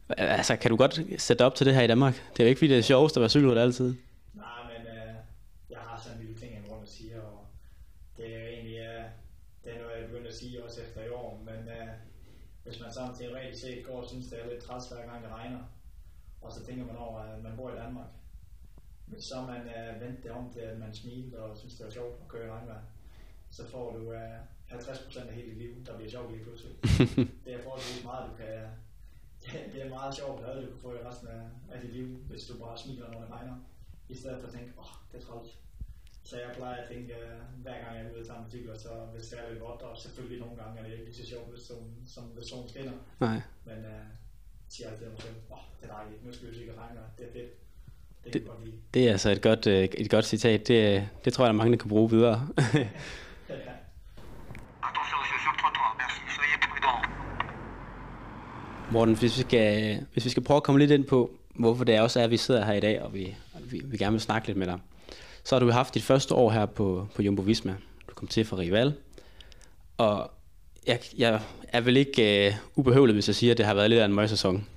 Altså, 0.08 0.56
kan 0.56 0.70
du 0.70 0.76
godt 0.76 1.00
sætte 1.18 1.42
op 1.46 1.54
til 1.54 1.66
det 1.66 1.74
her 1.74 1.82
i 1.82 1.86
Danmark? 1.86 2.14
Det 2.32 2.40
er 2.40 2.44
jo 2.44 2.48
ikke, 2.48 2.58
fordi 2.58 2.70
det 2.72 2.78
er 2.78 2.82
sjovest 2.82 3.16
at 3.16 3.20
være 3.20 3.30
cykelrytter 3.30 3.62
altid. 3.62 3.94
Nej, 4.34 4.62
men 4.72 4.86
øh, 4.86 5.14
jeg 5.70 5.78
har 5.78 6.00
sådan 6.02 6.18
en 6.18 6.24
lille 6.24 6.40
ting, 6.40 6.52
jeg 6.54 6.70
rundt 6.70 6.82
at 6.82 6.88
sige, 6.88 7.22
og 7.22 7.46
det 8.16 8.26
er 8.36 8.46
egentlig, 8.48 8.78
øh, 8.78 9.04
det 9.64 9.70
er 9.74 9.78
noget, 9.82 9.96
jeg 9.98 10.06
begyndte 10.08 10.28
at 10.28 10.36
sige 10.36 10.64
også 10.64 10.80
efter 10.80 11.00
i 11.04 11.08
år, 11.08 11.42
men 11.48 11.60
øh, 11.68 11.88
hvis 12.64 12.80
man 12.80 12.92
sådan 12.92 13.14
teoretisk 13.14 13.62
set 13.62 13.84
går 13.86 14.02
og 14.02 14.08
synes, 14.08 14.26
det 14.26 14.38
er 14.40 14.50
lidt 14.50 14.64
træls 14.64 14.88
hver 14.88 15.06
gang 15.10 15.24
det 15.24 15.32
regner, 15.32 15.62
og 16.42 16.52
så 16.52 16.64
tænker 16.66 16.84
man 16.84 16.96
over, 16.96 17.18
at 17.20 17.42
man 17.42 17.56
bor 17.56 17.70
i 17.70 17.76
Danmark, 17.84 18.10
men 19.06 19.20
så 19.20 19.36
man 19.52 19.62
øh, 19.76 20.00
vendt 20.02 20.22
det 20.22 20.30
om 20.30 20.50
til, 20.52 20.60
at 20.60 20.78
man 20.78 20.94
smiler 20.94 21.40
og 21.40 21.56
synes, 21.58 21.74
det 21.74 21.86
er 21.86 21.90
sjovt 21.90 22.20
at 22.22 22.28
køre 22.28 22.46
i 22.46 22.50
regnvejr, 22.50 22.84
så 23.50 23.62
får 23.68 23.96
du 23.96 24.12
øh, 24.12 24.38
50% 24.72 25.28
af 25.28 25.34
hele 25.34 25.48
dit 25.50 25.58
liv, 25.58 25.72
der 25.86 25.96
bliver 25.96 26.10
sjovt 26.10 26.32
lige 26.32 26.44
pludselig. 26.44 26.72
det 27.44 27.52
er 27.54 27.62
forholdsvis 27.62 28.04
meget, 28.04 28.24
du 28.30 28.34
kan... 28.42 28.52
Det 29.72 29.80
er 29.86 29.88
meget 29.98 30.14
sjovt 30.14 30.44
at 30.44 30.56
du 30.62 30.68
kan 30.72 30.80
få 30.82 30.90
i 30.94 31.02
resten 31.08 31.28
af, 31.28 31.42
af 31.74 31.80
dit 31.82 31.92
liv, 31.98 32.06
hvis 32.30 32.42
du 32.48 32.52
bare 32.64 32.78
smiler, 32.78 33.10
når 33.12 33.20
det 33.20 33.30
regner. 33.36 33.56
I 34.08 34.14
stedet 34.20 34.40
for 34.40 34.46
at 34.48 34.54
tænke, 34.54 34.70
åh, 34.78 34.84
oh, 34.84 34.92
det 35.12 35.16
er 35.20 35.24
træls. 35.26 35.50
Så 36.28 36.34
jeg 36.36 36.50
plejer 36.56 36.76
at 36.82 36.88
tænke, 36.92 37.12
uh, 37.12 37.62
hver 37.62 37.76
gang 37.82 37.96
jeg 37.96 38.04
er 38.06 38.10
ude 38.12 38.20
og 38.20 38.26
tage 38.26 38.38
en 38.38 38.50
cykler, 38.50 38.78
så 38.78 38.88
hvis 39.14 39.26
det 39.28 39.38
er 39.40 39.50
lidt 39.50 39.60
vådt, 39.60 39.82
og 39.82 39.96
selvfølgelig 39.98 40.40
nogle 40.40 40.56
gange 40.62 40.78
er 40.80 40.82
det 40.84 40.92
ikke 40.92 41.04
lige 41.04 41.14
så 41.22 41.26
sjovt, 41.32 41.60
solen, 41.60 41.92
som 42.06 42.24
hvis 42.24 42.46
solen 42.50 42.68
skinner. 42.68 42.92
Nej. 43.20 43.38
Men 43.64 43.78
uh, 43.92 44.04
siger 44.68 44.88
altid 44.90 45.04
til 45.04 45.10
mig 45.14 45.20
selv, 45.22 45.34
åh, 45.50 45.56
oh, 45.58 45.64
det 45.80 45.90
er 45.90 45.94
dejligt, 45.96 46.24
nu 46.26 46.32
skal 46.32 46.48
vi 46.48 46.54
cykle 46.54 46.74
regnvejr, 46.80 47.08
det 47.18 47.24
er 47.28 47.32
fedt. 47.32 47.50
Det 48.24 48.32
Det- 48.32 48.46
godt. 48.46 48.58
Det 48.94 49.06
er 49.08 49.12
altså 49.12 49.30
et 49.30 49.42
godt, 49.42 49.66
øh, 49.66 49.84
et 49.84 50.10
godt 50.10 50.24
citat. 50.24 50.68
Det, 50.68 51.08
det 51.24 51.32
tror 51.32 51.44
jeg, 51.44 51.48
der 51.48 51.54
er 51.54 51.58
mange, 51.62 51.72
der 51.72 51.78
kan 51.82 51.88
bruge 51.88 52.10
videre. 52.10 52.36
Attention, 54.88 55.18
je 55.22 55.26
suis 55.30 55.40
sur 55.44 55.52
le 55.54 55.58
trottoir, 55.62 55.90
merci. 56.00 56.20
Soyez 56.36 56.58
prudents. 56.72 57.02
Morten, 58.92 59.14
hvis 59.14 59.38
vi, 59.38 59.42
skal, 59.42 59.98
hvis 60.12 60.24
vi 60.24 60.30
skal 60.30 60.42
prøve 60.42 60.56
at 60.56 60.62
komme 60.62 60.78
lidt 60.78 60.90
ind 60.90 61.04
på, 61.04 61.30
hvorfor 61.54 61.84
det 61.84 62.00
også 62.00 62.20
er, 62.20 62.24
at 62.24 62.30
vi 62.30 62.36
sidder 62.36 62.64
her 62.64 62.72
i 62.72 62.80
dag, 62.80 63.02
og 63.02 63.14
vi, 63.14 63.34
vi, 63.60 63.80
vi 63.84 63.96
gerne 63.96 64.12
vil 64.12 64.20
snakke 64.20 64.48
lidt 64.48 64.58
med 64.58 64.66
dig. 64.66 64.78
Så 65.44 65.54
har 65.54 65.60
du 65.60 65.70
haft 65.70 65.94
dit 65.94 66.02
første 66.02 66.34
år 66.34 66.50
her 66.50 66.66
på, 66.66 67.08
på 67.14 67.22
Jumbo 67.22 67.42
Visma. 67.42 67.74
Du 68.08 68.14
kom 68.14 68.28
til 68.28 68.44
fra 68.44 68.56
Rival. 68.56 68.94
Og 69.98 70.30
jeg, 70.86 71.00
jeg 71.18 71.40
er 71.68 71.80
vel 71.80 71.96
ikke 71.96 72.48
uh, 72.48 72.78
ubehøvlet, 72.78 73.14
hvis 73.14 73.28
jeg 73.28 73.34
siger, 73.34 73.52
at 73.52 73.58
det 73.58 73.66
har 73.66 73.74
været 73.74 73.90
lidt 73.90 74.00
af 74.00 74.04
en 74.04 74.14
møgsæson. 74.14 74.68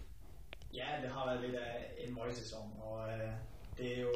Ja, 0.73 0.85
det 1.03 1.09
har 1.13 1.25
været 1.25 1.41
lidt 1.41 1.55
af 1.55 2.07
en 2.07 2.13
møgsæson, 2.13 2.69
og 2.79 3.07
øh, 3.07 3.29
det 3.77 3.97
er 3.97 4.01
jo 4.01 4.13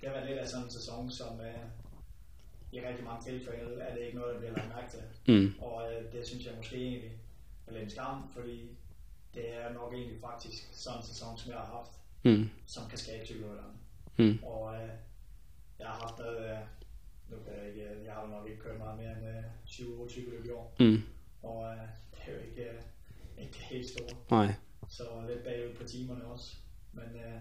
det 0.00 0.08
har 0.08 0.14
været 0.14 0.28
lidt 0.28 0.38
af 0.38 0.48
sådan 0.48 0.64
en 0.64 0.70
sæson, 0.70 1.10
som 1.10 1.40
øh, 1.40 1.64
i 2.72 2.80
rigtig 2.88 3.04
mange 3.04 3.24
tilfælde 3.24 3.80
er 3.80 3.94
det 3.94 4.02
ikke 4.06 4.18
noget, 4.18 4.34
der 4.34 4.40
bliver 4.40 4.54
lagt 4.56 4.68
mærke 4.76 4.90
til. 4.90 5.02
Mm. 5.34 5.54
Og 5.60 5.82
øh, 5.82 6.12
det 6.12 6.26
synes 6.26 6.44
jeg 6.46 6.52
måske 6.56 6.76
egentlig 6.76 7.12
er 7.66 7.72
lidt 7.72 7.84
en 7.84 7.90
skam, 7.90 8.22
fordi 8.34 8.70
det 9.34 9.54
er 9.54 9.72
nok 9.72 9.92
egentlig 9.94 10.20
faktisk 10.20 10.68
sådan 10.72 10.98
en 11.00 11.04
sæson, 11.06 11.38
som 11.38 11.50
jeg 11.50 11.58
har 11.60 11.66
haft, 11.66 11.90
Mm. 12.26 12.48
som 12.66 12.88
kan 12.88 12.98
skabe 12.98 13.26
cykelrytterne. 13.26 13.72
Mm. 14.16 14.38
Og 14.44 14.74
øh, 14.74 14.88
jeg 15.78 15.86
har 15.86 15.94
haft 15.94 16.20
øh, 16.20 16.58
nu 17.30 17.36
kan 17.44 17.52
jeg 17.58 17.68
ikke, 17.68 18.04
jeg 18.04 18.12
har 18.14 18.26
nok 18.26 18.48
ikke 18.48 18.62
kørt 18.62 18.78
meget 18.78 18.98
mere 18.98 19.12
end 19.18 19.26
øh, 19.28 19.44
20 19.66 20.10
cykelløb 20.10 20.44
i 20.44 20.50
år, 20.50 20.74
Mm. 20.80 21.02
og 21.42 21.64
øh, 21.72 21.78
det 22.12 22.18
er 22.26 22.32
jo 22.32 22.38
ikke, 22.40 22.62
øh, 22.70 22.82
ikke 23.38 23.58
helt 23.58 23.88
store 23.90 24.16
Nej. 24.30 24.54
så 24.88 25.02
lidt 25.28 25.44
bagud 25.44 25.74
på 25.76 25.84
timerne 25.84 26.24
også. 26.24 26.56
Men 26.92 27.04
øh, 27.04 27.40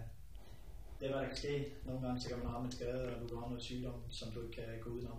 det 1.00 1.08
er, 1.08 1.12
hvad 1.12 1.22
der 1.22 1.28
kan 1.28 1.38
ske. 1.38 1.74
Nogle 1.86 2.02
gange 2.08 2.22
så 2.22 2.30
kan 2.30 2.38
man 2.38 2.48
ramme 2.48 2.66
en 2.66 2.72
skade, 2.72 3.16
og 3.16 3.22
du 3.22 3.28
kan 3.28 3.38
have 3.38 3.50
noget 3.50 3.64
sygdom, 3.64 3.94
som 4.10 4.32
du 4.32 4.42
ikke 4.42 4.54
kan 4.56 4.80
gå 4.82 4.90
udenom. 4.90 5.18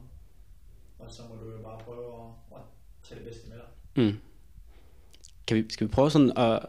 Og 0.99 1.11
så 1.11 1.23
må 1.29 1.35
du 1.37 1.51
jo 1.57 1.63
bare 1.63 1.79
prøve 1.85 2.15
at, 2.23 2.57
at 2.57 2.63
tage 3.03 3.19
det 3.21 3.29
bedste 3.29 3.49
med 3.49 3.57
dig. 3.57 3.67
Mm. 4.05 4.21
Kan 5.47 5.57
vi, 5.57 5.65
skal 5.71 5.87
vi 5.87 5.93
prøve 5.93 6.11
sådan 6.11 6.33
at, 6.37 6.67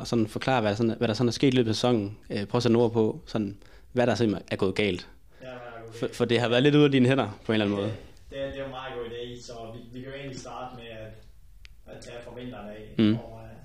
at 0.00 0.08
sådan 0.08 0.26
forklare, 0.28 0.60
hvad 0.60 0.70
der, 0.70 0.76
sådan, 0.76 0.94
hvad 0.98 1.08
der 1.08 1.14
sådan 1.14 1.28
er 1.28 1.32
sket 1.32 1.54
i 1.54 1.56
løbet 1.56 1.68
af 1.68 1.74
sæsonen? 1.74 2.18
Øh, 2.30 2.46
prøv 2.46 2.56
at 2.58 2.62
sætte 2.62 2.76
ord 2.76 2.92
på, 2.92 3.20
sådan, 3.26 3.58
hvad 3.92 4.06
der 4.06 4.14
simpelthen 4.14 4.48
er 4.50 4.56
gået 4.56 4.74
galt. 4.74 5.08
Er, 5.40 5.58
gået 5.84 5.94
For, 5.94 6.00
galt. 6.06 6.16
for 6.16 6.24
det 6.24 6.40
har 6.40 6.48
været 6.48 6.62
lidt 6.62 6.74
ude 6.74 6.84
af 6.84 6.90
dine 6.90 7.08
hænder, 7.08 7.30
på 7.46 7.52
en 7.52 7.54
eller 7.54 7.64
anden 7.66 7.78
måde. 7.78 7.92
Det, 8.30 8.40
er, 8.42 8.46
det 8.46 8.54
er 8.54 8.58
jo 8.58 8.64
en 8.64 8.70
meget 8.70 8.92
god 8.98 9.04
idé, 9.04 9.42
så 9.42 9.52
vi, 9.74 9.78
vi 9.92 10.00
kan 10.04 10.10
jo 10.12 10.16
egentlig 10.16 10.40
starte 10.40 10.76
med 10.76 10.84
at, 10.84 11.12
at 11.86 12.00
tage 12.04 12.16
fra 12.24 12.34
vinteren 12.40 12.68
af. 12.68 12.94
Mm. 12.98 13.14
Og, 13.14 13.40
øh, 13.44 13.56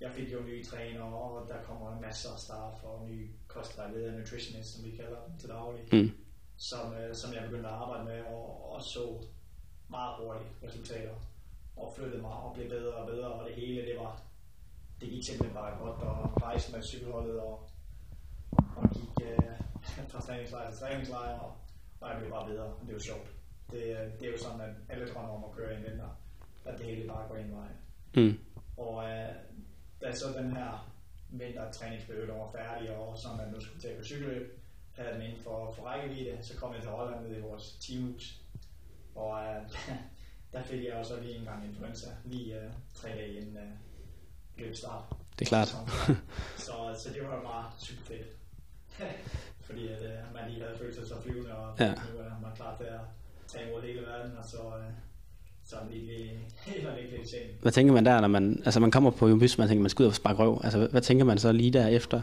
jeg 0.00 0.10
fik 0.16 0.32
jo 0.32 0.38
nye 0.48 0.64
træner, 0.64 1.02
og 1.02 1.48
der 1.48 1.54
kommer 1.68 2.00
masser 2.00 2.30
af 2.30 2.38
staff 2.38 2.76
og 2.84 3.06
nye 3.10 3.28
kostvejleder, 3.48 4.18
nutritionist, 4.18 4.74
som 4.74 4.84
vi 4.84 4.90
kalder 4.90 5.18
dem 5.26 5.38
til 5.40 5.48
daglig, 5.48 5.82
Mm. 5.92 6.10
som, 6.56 6.92
øh, 7.00 7.14
som 7.14 7.32
jeg 7.34 7.42
begyndte 7.42 7.68
at 7.68 7.74
arbejde 7.74 8.04
med, 8.04 8.20
og, 8.34 8.72
og 8.74 8.82
så 8.82 9.04
meget 9.90 10.12
hurtigt 10.18 10.50
resultater, 10.66 11.14
og 11.76 11.92
flyttede 11.96 12.22
mig 12.22 12.30
og 12.30 12.54
blev 12.54 12.68
bedre 12.68 12.94
og 12.94 13.06
bedre, 13.06 13.32
og 13.32 13.48
det 13.48 13.54
hele, 13.54 13.86
det 13.86 13.98
var, 13.98 14.22
det 15.00 15.10
gik 15.10 15.26
simpelthen 15.26 15.54
bare 15.54 15.78
godt, 15.78 16.02
og 16.02 16.42
rejse 16.42 16.72
med 16.72 16.82
cykelholdet, 16.82 17.40
og, 17.40 17.70
og 18.76 18.90
gik 18.90 19.26
øh, 19.26 19.52
fra 20.08 20.20
træningslejr 20.20 20.70
til 20.70 20.80
træningslejr, 20.80 21.38
og, 21.38 21.52
og 22.00 22.08
jeg 22.08 22.18
blev 22.18 22.30
bare 22.30 22.48
bedre, 22.48 22.64
og 22.64 22.86
det 22.86 22.92
jo 22.92 23.00
sjovt. 23.00 23.26
Det, 23.70 23.80
det 24.20 24.28
er 24.28 24.32
jo 24.32 24.38
sådan, 24.38 24.60
at 24.60 24.74
alle 24.88 25.12
drømmer 25.12 25.34
om 25.34 25.44
at 25.44 25.56
køre 25.56 25.74
i 25.74 25.76
en 25.76 25.82
vinter, 25.82 26.08
at 26.64 26.78
det 26.78 26.86
hele 26.86 27.08
bare 27.08 27.28
går 27.28 27.36
en 27.36 27.56
vej. 27.56 27.68
Mm. 28.14 28.38
Og 28.76 29.04
øh, 29.10 29.34
da 30.00 30.12
så 30.12 30.26
den 30.38 30.56
her 30.56 30.92
vintertræningsperiode 31.30 32.28
var 32.28 32.50
færdig, 32.52 32.96
og 32.96 33.18
sådan 33.18 33.40
at 33.40 33.52
nu 33.52 33.60
skulle 33.60 33.90
at 33.90 33.98
på 33.98 34.04
cykelløb, 34.04 34.58
havde 34.92 35.14
den 35.14 35.22
inden 35.22 35.42
for, 35.42 35.72
for 35.72 35.82
rækkevidde, 35.82 36.38
så 36.42 36.56
kom 36.56 36.74
jeg 36.74 36.82
til 36.82 36.90
Holland 36.90 37.26
ned 37.26 37.36
i 37.36 37.40
vores 37.40 37.76
teamhus. 37.80 38.40
Og 39.14 39.44
øh, 39.44 39.62
der 40.52 40.62
fik 40.62 40.84
jeg 40.84 40.92
også 40.94 41.20
lige 41.22 41.36
en 41.38 41.44
gang 41.44 41.66
influenza, 41.68 42.06
lige 42.24 42.54
øh, 42.60 42.70
tre 42.94 43.08
dage 43.08 43.32
inden 43.40 43.56
øh, 43.56 43.62
løbstart. 44.56 45.02
Det 45.38 45.44
er 45.44 45.48
klart. 45.48 45.68
Så, 46.56 46.72
så 47.02 47.08
det 47.14 47.22
var 47.22 47.42
bare 47.42 47.70
super 47.78 48.02
fedt. 48.04 48.26
Fordi 49.66 49.88
at, 49.88 50.02
øh, 50.02 50.34
man 50.34 50.50
lige 50.50 50.62
havde 50.64 50.78
følt 50.78 50.94
sig 50.94 51.06
så 51.06 51.14
flyvende, 51.22 51.54
og 51.56 51.76
Ja. 51.80 51.88
nu 51.90 52.18
er 52.18 52.40
man 52.42 52.50
klar 52.56 52.76
til 52.76 52.84
at 52.84 53.00
tage 53.48 53.68
imod 53.68 53.82
hele 53.82 54.00
verden, 54.02 54.36
og 54.38 54.44
så, 54.44 54.56
øh, 54.56 54.84
så 55.64 55.76
i. 55.90 56.30
Hvad 57.62 57.72
tænker 57.72 57.92
man 57.92 58.04
der, 58.06 58.20
når 58.20 58.28
man, 58.28 58.62
altså 58.64 58.80
man 58.80 58.90
kommer 58.90 59.10
på 59.10 59.28
Jumbys, 59.28 59.58
man 59.58 59.68
tænker, 59.68 59.82
man 59.82 59.90
skal 59.90 60.02
ud 60.02 60.08
og 60.08 60.14
sparke 60.14 60.38
røv. 60.38 60.60
Altså, 60.64 60.86
hvad, 60.90 61.00
tænker 61.00 61.24
man 61.24 61.38
så 61.38 61.52
lige 61.52 61.72
derefter? 61.72 62.22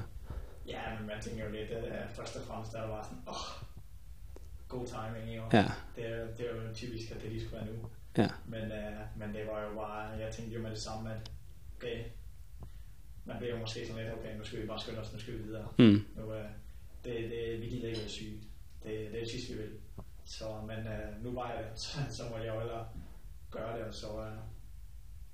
Ja, 0.68 0.80
men 1.00 1.08
man 1.08 1.22
tænker 1.22 1.46
jo 1.46 1.52
lidt, 1.52 1.70
at 1.72 1.84
uh, 1.84 2.16
først 2.16 2.36
og 2.36 2.42
fremmest, 2.48 2.74
der 2.74 2.88
var 2.88 3.04
sådan, 3.04 3.18
åh, 3.28 3.34
oh, 3.34 3.64
god 4.68 4.86
timing, 4.88 5.38
jo. 5.38 5.44
Ja, 5.54 5.66
Det, 5.96 6.10
er- 6.10 6.28
det 6.38 6.46
er 6.50 6.56
jo 6.56 6.74
typisk, 6.74 7.12
at 7.12 7.22
det 7.22 7.32
lige 7.32 7.46
skulle 7.46 7.58
være 7.66 7.74
nu. 7.76 7.80
ja, 8.18 8.30
Men, 8.48 8.62
uh, 8.64 9.20
men 9.20 9.30
det 9.36 9.42
var 9.52 9.62
jo 9.64 9.76
bare, 9.76 10.02
jeg 10.20 10.34
tænkte 10.34 10.56
jo 10.56 10.62
med 10.62 10.69
det 10.80 10.86
samme, 10.86 11.14
at 11.14 11.32
okay, 11.78 12.04
man 13.26 13.38
bliver 13.38 13.54
jo 13.54 13.60
måske 13.60 13.88
sådan 13.88 14.04
lidt, 14.04 14.14
okay, 14.14 14.38
nu 14.38 14.44
skal 14.44 14.62
vi 14.62 14.68
bare 14.68 14.80
skynde 14.80 15.00
os, 15.00 15.14
nu 15.14 15.20
skal 15.20 15.34
vi 15.34 15.44
videre. 15.44 15.68
mm. 15.78 16.06
Nu, 16.16 16.24
uh, 16.24 16.50
det, 17.04 17.16
det, 17.32 17.62
vi 17.62 17.66
gider 17.70 17.88
ikke 17.88 18.00
være 18.00 18.10
syge. 18.10 18.38
Det, 18.84 18.92
det 19.12 19.16
er 19.16 19.20
det 19.20 19.30
sidste, 19.30 19.54
vi 19.54 19.62
vil. 19.62 19.72
Så, 20.26 20.46
men 20.68 20.78
uh, 20.78 21.24
nu 21.24 21.32
var 21.32 21.52
jeg 21.52 21.64
det, 21.64 21.80
så, 21.84 21.98
så 22.10 22.24
må 22.32 22.38
jeg 22.38 22.48
jo 22.48 22.60
hellere 22.60 22.88
gøre 23.52 23.78
det, 23.78 23.86
og 23.86 23.94
så 23.94 24.08
uh, 24.08 24.26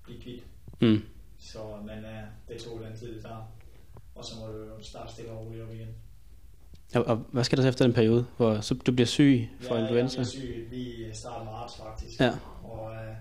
blive 0.04 0.22
kvitt. 0.22 0.44
Mm. 0.82 1.02
Så, 1.40 1.60
men 1.86 2.06
uh, 2.06 2.22
det 2.48 2.62
tog 2.62 2.80
den 2.80 2.98
tid, 2.98 3.16
det 3.16 3.22
tager. 3.22 3.52
Og 4.16 4.26
så 4.26 4.40
må 4.40 4.48
du 4.48 4.84
starte 4.84 5.12
stille 5.14 5.32
og 5.32 5.46
roligt 5.46 5.64
op 5.64 5.74
igen. 5.74 5.96
Og, 6.96 7.04
og, 7.06 7.16
hvad 7.16 7.44
sker 7.44 7.56
der 7.56 7.64
så 7.64 7.70
efter 7.70 7.86
den 7.86 7.94
periode, 7.94 8.26
hvor 8.38 8.62
så 8.62 8.74
du 8.74 8.92
bliver 8.92 9.08
syg 9.08 9.50
for 9.60 9.76
ja, 9.76 9.82
influenza? 9.82 10.20
Jeg 10.20 10.28
blev 10.32 10.42
syg 10.42 10.68
lige 10.72 11.10
i 11.10 11.14
starten 11.14 11.48
af 11.48 11.54
marts 11.54 11.78
faktisk. 11.78 12.20
Ja. 12.20 12.32
Og, 12.64 12.94
øh, 12.94 13.16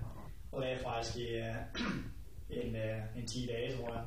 og 0.52 0.62
det 0.62 0.72
er 0.72 0.78
faktisk 0.82 1.16
i 1.16 1.26
øh, 1.26 1.54
en, 2.62 2.76
øh, 2.76 2.98
en 3.16 3.26
10 3.26 3.46
dage, 3.46 3.76
tror 3.76 3.92
jeg, 3.94 4.02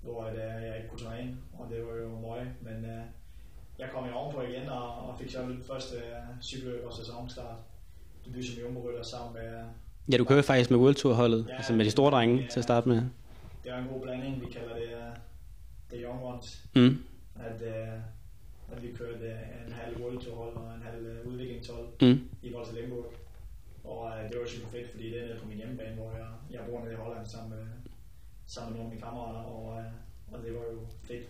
hvor 0.00 0.24
at, 0.24 0.34
øh, 0.34 0.64
jeg 0.66 0.76
ikke 0.76 0.88
kunne 0.88 1.06
træne, 1.06 1.36
og 1.58 1.66
det 1.70 1.86
var 1.86 1.94
jo 1.94 2.08
møg. 2.08 2.46
Men 2.60 2.84
øh, 2.84 3.02
jeg 3.78 3.88
kom 3.92 4.06
jo 4.08 4.14
ovenpå 4.14 4.40
igen 4.42 4.68
og, 4.68 5.08
og 5.08 5.18
fik 5.18 5.30
så 5.30 5.42
den 5.42 5.62
første 5.66 5.96
øh, 5.96 6.42
cykelløb 6.42 6.84
og 6.86 6.92
sæsonstart. 6.92 7.56
Debut 8.24 8.44
som 8.44 8.62
jumbo 8.62 9.02
sammen 9.02 9.32
med, 9.32 9.64
Ja, 10.12 10.16
du 10.16 10.24
kører 10.24 10.42
faktisk 10.42 10.70
med 10.70 10.78
World 10.78 10.94
Tour 10.94 11.14
holdet, 11.14 11.46
Ja, 11.48 11.56
altså 11.56 11.72
med 11.72 11.84
de 11.84 11.90
store 11.90 12.10
drenge 12.10 12.42
ja. 12.42 12.48
til 12.48 12.60
at 12.60 12.64
starte 12.64 12.88
med. 12.88 12.96
det 13.64 13.72
var 13.72 13.78
en 13.78 13.88
god 13.88 14.00
blanding, 14.02 14.40
vi 14.40 14.46
kalder 14.46 14.74
det 14.74 14.88
uh, 14.94 15.16
The 15.90 16.04
Young 16.04 16.24
Ones. 16.24 16.66
Mm. 16.74 16.98
At, 17.36 17.62
øh, 17.62 17.98
at 18.72 18.82
vi 18.82 18.88
kørte 18.92 19.24
øh, 19.24 19.66
en 19.66 19.72
halv 19.72 20.02
World 20.02 20.20
Tour 20.20 20.36
hold 20.36 20.56
og 20.56 20.74
en 20.74 20.82
halv 20.82 21.06
øh, 21.06 21.26
udviklingshold. 21.26 21.86
Mm. 22.02 22.20
i 22.42 22.48
til 22.66 22.74
Limburg. 22.80 23.12
Og 23.84 24.10
øh, 24.10 24.30
det 24.30 24.40
var 24.40 24.46
super 24.46 24.68
fedt, 24.68 24.90
fordi 24.90 25.10
det 25.10 25.22
er 25.22 25.26
nede 25.26 25.38
på 25.40 25.48
min 25.48 25.56
hjemmebane, 25.56 25.94
hvor 25.94 26.10
jeg, 26.10 26.26
jeg 26.50 26.60
bor 26.68 26.80
nede 26.80 26.92
i 26.92 26.96
Holland 26.96 27.26
sammen 27.26 27.50
med, 27.50 27.66
sammen 28.46 28.72
med 28.72 28.78
nogle 28.78 28.90
af 28.90 28.94
mine 28.94 29.02
kammerater, 29.06 29.40
og, 29.40 29.78
øh, 29.80 29.92
og 30.32 30.42
det 30.42 30.54
var 30.54 30.60
jo 30.60 30.86
fedt. 31.02 31.28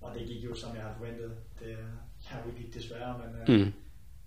Og 0.00 0.14
det 0.14 0.26
gik 0.26 0.44
jo, 0.44 0.54
som 0.54 0.74
jeg 0.74 0.82
havde 0.82 0.94
forventet. 0.98 1.36
Det, 1.60 1.66
øh, 1.66 1.78
jeg 2.30 2.42
udgik 2.48 2.74
desværre, 2.74 3.18
men, 3.18 3.36
øh, 3.40 3.66
Mm. 3.66 3.72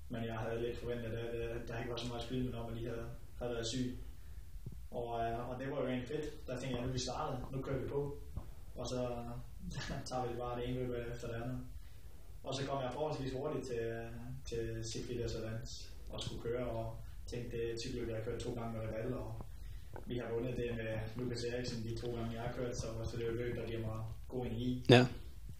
men 0.09 0.25
jeg 0.25 0.37
havde 0.37 0.61
lidt 0.61 0.77
forventet, 0.77 1.05
at 1.05 1.35
øh, 1.35 1.67
der 1.67 1.77
ikke 1.79 1.91
var 1.91 1.97
så 1.97 2.07
meget 2.07 2.23
spil 2.23 2.43
med, 2.45 2.51
når 2.53 2.67
man 2.67 2.75
lige 2.77 2.89
havde, 2.89 3.05
havde 3.39 3.53
været 3.53 3.67
syg. 3.67 3.99
Og, 4.91 5.07
og 5.49 5.59
det 5.59 5.71
var 5.71 5.81
jo 5.81 5.87
egentlig 5.87 6.07
fedt. 6.07 6.47
Der 6.47 6.59
tænkte 6.59 6.77
jeg, 6.77 6.85
nu 6.87 6.91
vi 6.93 6.99
startet, 6.99 7.45
nu 7.51 7.61
kører 7.61 7.79
vi 7.79 7.87
på. 7.87 8.17
Og 8.75 8.87
så 8.87 9.09
tager 10.05 10.27
vi 10.27 10.37
bare 10.39 10.59
det 10.61 10.69
ene 10.69 10.79
løb 10.87 11.07
efter 11.11 11.27
det 11.27 11.35
andet. 11.35 11.59
Og 12.43 12.53
så 12.55 12.67
kom 12.67 12.81
jeg 12.83 12.93
forholdsvis 12.93 13.33
hurtigt 13.33 13.65
til, 13.65 14.09
til 14.45 14.83
Sigfrid 14.85 15.29
Salans 15.29 15.93
og 16.09 16.21
skulle 16.21 16.41
køre, 16.41 16.67
og 16.67 16.97
tænkte, 17.25 17.57
det 17.57 17.69
er 17.69 17.73
et 17.73 17.79
cykelløb, 17.79 18.09
jeg 18.09 18.17
har 18.17 18.23
kørt 18.23 18.39
to 18.39 18.53
gange 18.53 18.77
med 18.77 18.87
Reval, 18.87 19.13
og 19.13 19.45
vi 20.05 20.17
har 20.17 20.33
vundet 20.33 20.57
det 20.57 20.75
med 20.75 20.99
Lukas 21.15 21.43
Eriksen 21.43 21.83
de 21.83 21.97
to 21.97 22.15
gange, 22.15 22.33
jeg 22.33 22.41
har 22.41 22.53
kørt, 22.53 22.75
så, 22.75 22.87
så 23.03 23.17
det 23.17 23.23
er 23.23 23.31
jo 23.31 23.37
løb, 23.37 23.55
der 23.55 23.67
giver 23.67 23.79
mig 23.79 24.03
god 24.27 24.45
energi. 24.45 24.85
Ja. 24.89 25.07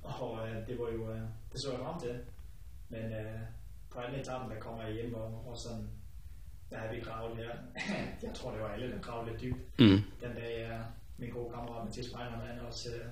Og 0.03 0.47
øh, 0.47 0.67
det 0.67 0.79
var 0.79 0.89
jo, 0.89 1.11
øh, 1.11 1.21
det 1.51 1.61
så 1.61 1.71
jeg 1.71 1.79
frem 1.79 1.99
til. 1.99 2.19
Men 2.89 3.13
øh, 3.13 3.39
på 3.91 3.99
anden 3.99 4.19
etappen, 4.19 4.51
der 4.51 4.59
kommer 4.59 4.83
jeg 4.83 4.93
hjem, 4.93 5.13
og, 5.13 5.47
og 5.47 5.57
sådan, 5.57 5.89
der 6.69 6.77
havde 6.77 6.95
vi 6.95 7.01
gravet 7.01 7.37
her. 7.37 7.51
jeg 8.23 8.33
tror, 8.33 8.51
det 8.51 8.61
var 8.61 8.69
alle, 8.69 8.91
der 8.91 9.01
gravede 9.01 9.31
lidt 9.31 9.41
dybt. 9.41 9.79
Mm. 9.79 10.01
Den 10.21 10.33
dag, 10.35 10.69
øh, 10.69 10.79
min 11.17 11.29
gode 11.29 11.53
kammerat 11.53 11.85
Mathias 11.85 12.09
Breinermann, 12.09 12.47
han 12.47 12.59
også 12.59 12.89
øh, 12.89 13.05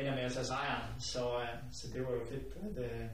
ender 0.00 0.14
med 0.14 0.22
at 0.22 0.32
tage 0.32 0.44
sejren. 0.44 1.00
Så, 1.00 1.40
øh, 1.40 1.48
så 1.72 1.88
det 1.94 2.06
var 2.06 2.12
jo 2.12 2.26
fedt, 2.30 2.76
at 2.76 2.84
øh, 2.84 3.06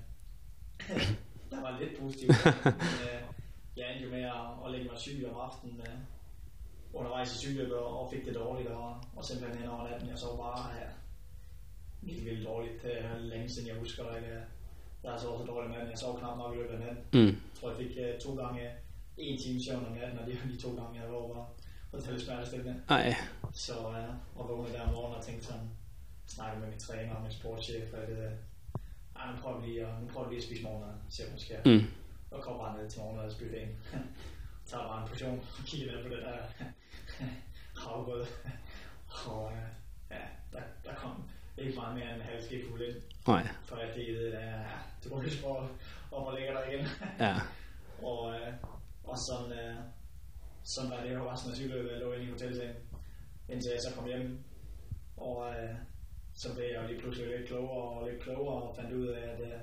der 1.50 1.60
var 1.62 1.80
lidt 1.80 2.00
positivt. 2.00 2.44
Men, 2.64 2.98
øh, 3.08 3.22
jeg 3.76 3.92
endte 3.92 4.04
jo 4.04 4.10
med 4.10 4.22
at, 4.22 4.64
at 4.64 4.70
lægge 4.70 4.88
mig 4.90 4.98
syg 4.98 5.26
om 5.30 5.40
aftenen 5.40 5.80
øh, 5.80 5.98
undervejs 6.98 7.34
i 7.34 7.38
cykelløbet 7.38 7.76
og, 7.76 8.00
og 8.00 8.10
fik 8.12 8.24
det 8.26 8.34
dårligt. 8.34 8.68
Og, 8.68 8.96
og 9.16 9.24
simpelthen 9.24 9.60
hen 9.60 9.70
over 9.70 9.88
natten, 9.88 10.08
jeg 10.08 10.18
så 10.18 10.36
bare 10.36 10.74
ja, 10.80 10.86
vildt, 12.00 12.24
vildt 12.24 12.46
dårligt. 12.46 12.82
Det 12.82 13.04
er 13.04 13.18
længe 13.18 13.48
siden, 13.48 13.68
jeg 13.68 13.76
husker, 13.76 14.04
at 14.04 14.22
jeg, 14.22 14.42
jeg 15.02 15.10
har 15.12 15.18
sovet 15.18 15.40
så 15.40 15.46
dårligt 15.46 15.70
med 15.72 15.88
Jeg 15.88 15.98
sov 15.98 16.18
knap 16.18 16.38
nok 16.38 16.54
i 16.54 16.58
løbet 16.58 16.74
af 16.74 16.80
natten. 16.80 17.04
Mm. 17.12 17.26
Jeg 17.26 17.34
tror, 17.60 17.68
jeg 17.70 17.78
fik 17.78 17.96
uh, 18.00 18.20
to 18.20 18.42
gange 18.42 18.70
en 19.18 19.38
time 19.38 19.60
søvn 19.64 19.86
om 19.86 19.92
natten, 19.92 20.18
og 20.18 20.26
det 20.26 20.34
var 20.44 20.50
de 20.50 20.56
to 20.56 20.68
gange, 20.68 21.00
jeg 21.00 21.08
var 21.10 21.16
over 21.16 21.44
hotel 21.92 22.20
smertestillende. 22.20 22.82
Ej, 22.88 23.14
Så 23.52 23.72
uh, 23.78 24.40
og 24.40 24.48
vågnede 24.48 24.72
der 24.74 24.82
om 24.82 24.92
morgenen 24.94 25.18
og 25.18 25.24
tænkte 25.24 25.46
sådan, 25.46 25.70
snakkede 26.26 26.60
med 26.60 26.68
min 26.68 26.78
træner 26.78 27.14
og 27.14 27.22
min 27.22 27.32
sportschef, 27.32 27.94
at 27.94 28.08
uh, 28.10 28.32
ej, 29.16 29.32
nu 29.32 29.40
prøver 29.42 29.60
vi 29.60 29.66
lige 29.66 29.86
nu 30.00 30.08
prøver 30.12 30.28
vi 30.28 30.34
lige 30.34 30.42
at 30.42 30.48
spise 30.48 30.62
morgenmad, 30.62 30.94
se 31.10 31.22
hvad 31.22 31.32
der 31.32 31.38
sker. 31.40 31.60
mm. 31.64 31.86
Og 32.30 32.42
kom 32.42 32.58
bare 32.58 32.78
ned 32.78 32.90
til 32.90 33.00
morgenmadsbuffeten. 33.00 33.68
Tager 34.68 34.84
bare 34.84 35.02
en 35.02 35.08
portion 35.08 35.38
og 35.58 35.64
kigger 35.66 35.92
ned 35.92 36.02
på 36.02 36.08
det 36.08 36.18
der 36.18 36.38
havgrød. 37.84 38.26
og 39.26 39.44
uh, 39.44 39.52
ja, 40.10 40.20
der, 40.52 40.62
der 40.84 40.94
kom 40.94 41.24
ikke 41.58 41.74
meget 41.74 41.94
mere 41.96 42.04
end 42.06 42.14
en 42.22 42.28
halv 42.28 42.42
skefuld 42.42 42.82
ind, 42.82 42.96
Nej, 43.26 43.48
for 43.64 43.76
jeg 43.76 43.94
det 43.96 44.32
der, 44.32 44.40
ja, 44.40 44.64
huske 45.10 45.42
på, 45.42 45.48
op 46.12 46.26
og 46.26 46.34
lægge 46.34 46.52
dig 46.52 46.64
igen. 46.72 46.86
ja. 47.18 47.34
Og, 48.08 48.34
øh, 48.34 48.52
og 49.04 49.18
sådan, 49.18 49.52
øh, 49.58 49.74
sådan 50.64 50.90
var 50.90 51.02
det 51.02 51.14
jo 51.14 51.30
resten 51.32 51.50
af 51.50 51.56
cykeløbet, 51.56 51.92
jeg 51.92 52.00
lå 52.00 52.12
inde 52.12 52.24
i 52.26 52.30
hotelsengen, 52.30 52.76
indtil 53.48 53.70
jeg 53.72 53.80
så 53.82 53.94
kom 53.94 54.06
hjem. 54.06 54.44
Og 55.16 55.50
øh, 55.50 55.74
så 56.34 56.54
blev 56.54 56.64
jeg 56.64 56.82
jo 56.82 56.86
lige 56.88 57.00
pludselig 57.00 57.38
lidt 57.38 57.48
klogere 57.48 57.98
og 58.00 58.08
lidt 58.10 58.22
klogere 58.22 58.62
og 58.62 58.76
fandt 58.76 58.92
ud 58.92 59.06
af, 59.06 59.20
at 59.30 59.40
øh, 59.40 59.58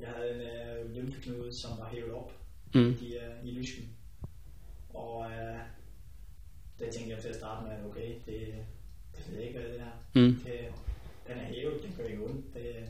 jeg 0.00 0.08
havde 0.08 0.34
en 0.34 0.40
øh, 0.40 0.90
lymfeknude, 0.94 1.60
som 1.60 1.78
var 1.78 1.88
hævet 1.88 2.12
op 2.14 2.32
Mm. 2.74 2.96
i, 3.00 3.16
øh, 3.16 3.44
i 3.44 3.50
lysken. 3.50 3.96
Og 4.94 5.30
øh, 5.30 5.58
det 6.82 6.92
tænkte 6.92 7.14
jeg 7.14 7.22
til 7.22 7.28
at 7.28 7.36
starte 7.36 7.66
med, 7.66 7.72
at 7.72 7.84
okay, 7.84 8.08
det, 8.26 8.54
det 9.16 9.28
ved 9.28 9.38
jeg 9.38 9.46
ikke, 9.48 9.60
hvad 9.60 9.68
det 9.68 9.80
er. 9.80 9.92
Mm. 10.14 10.34
Det, 10.44 10.58
den 11.26 11.38
er 11.38 11.44
hævet, 11.44 11.82
den 11.82 11.94
gør 11.96 12.04
ikke 12.04 12.24
ondt. 12.24 12.54
Det, 12.54 12.88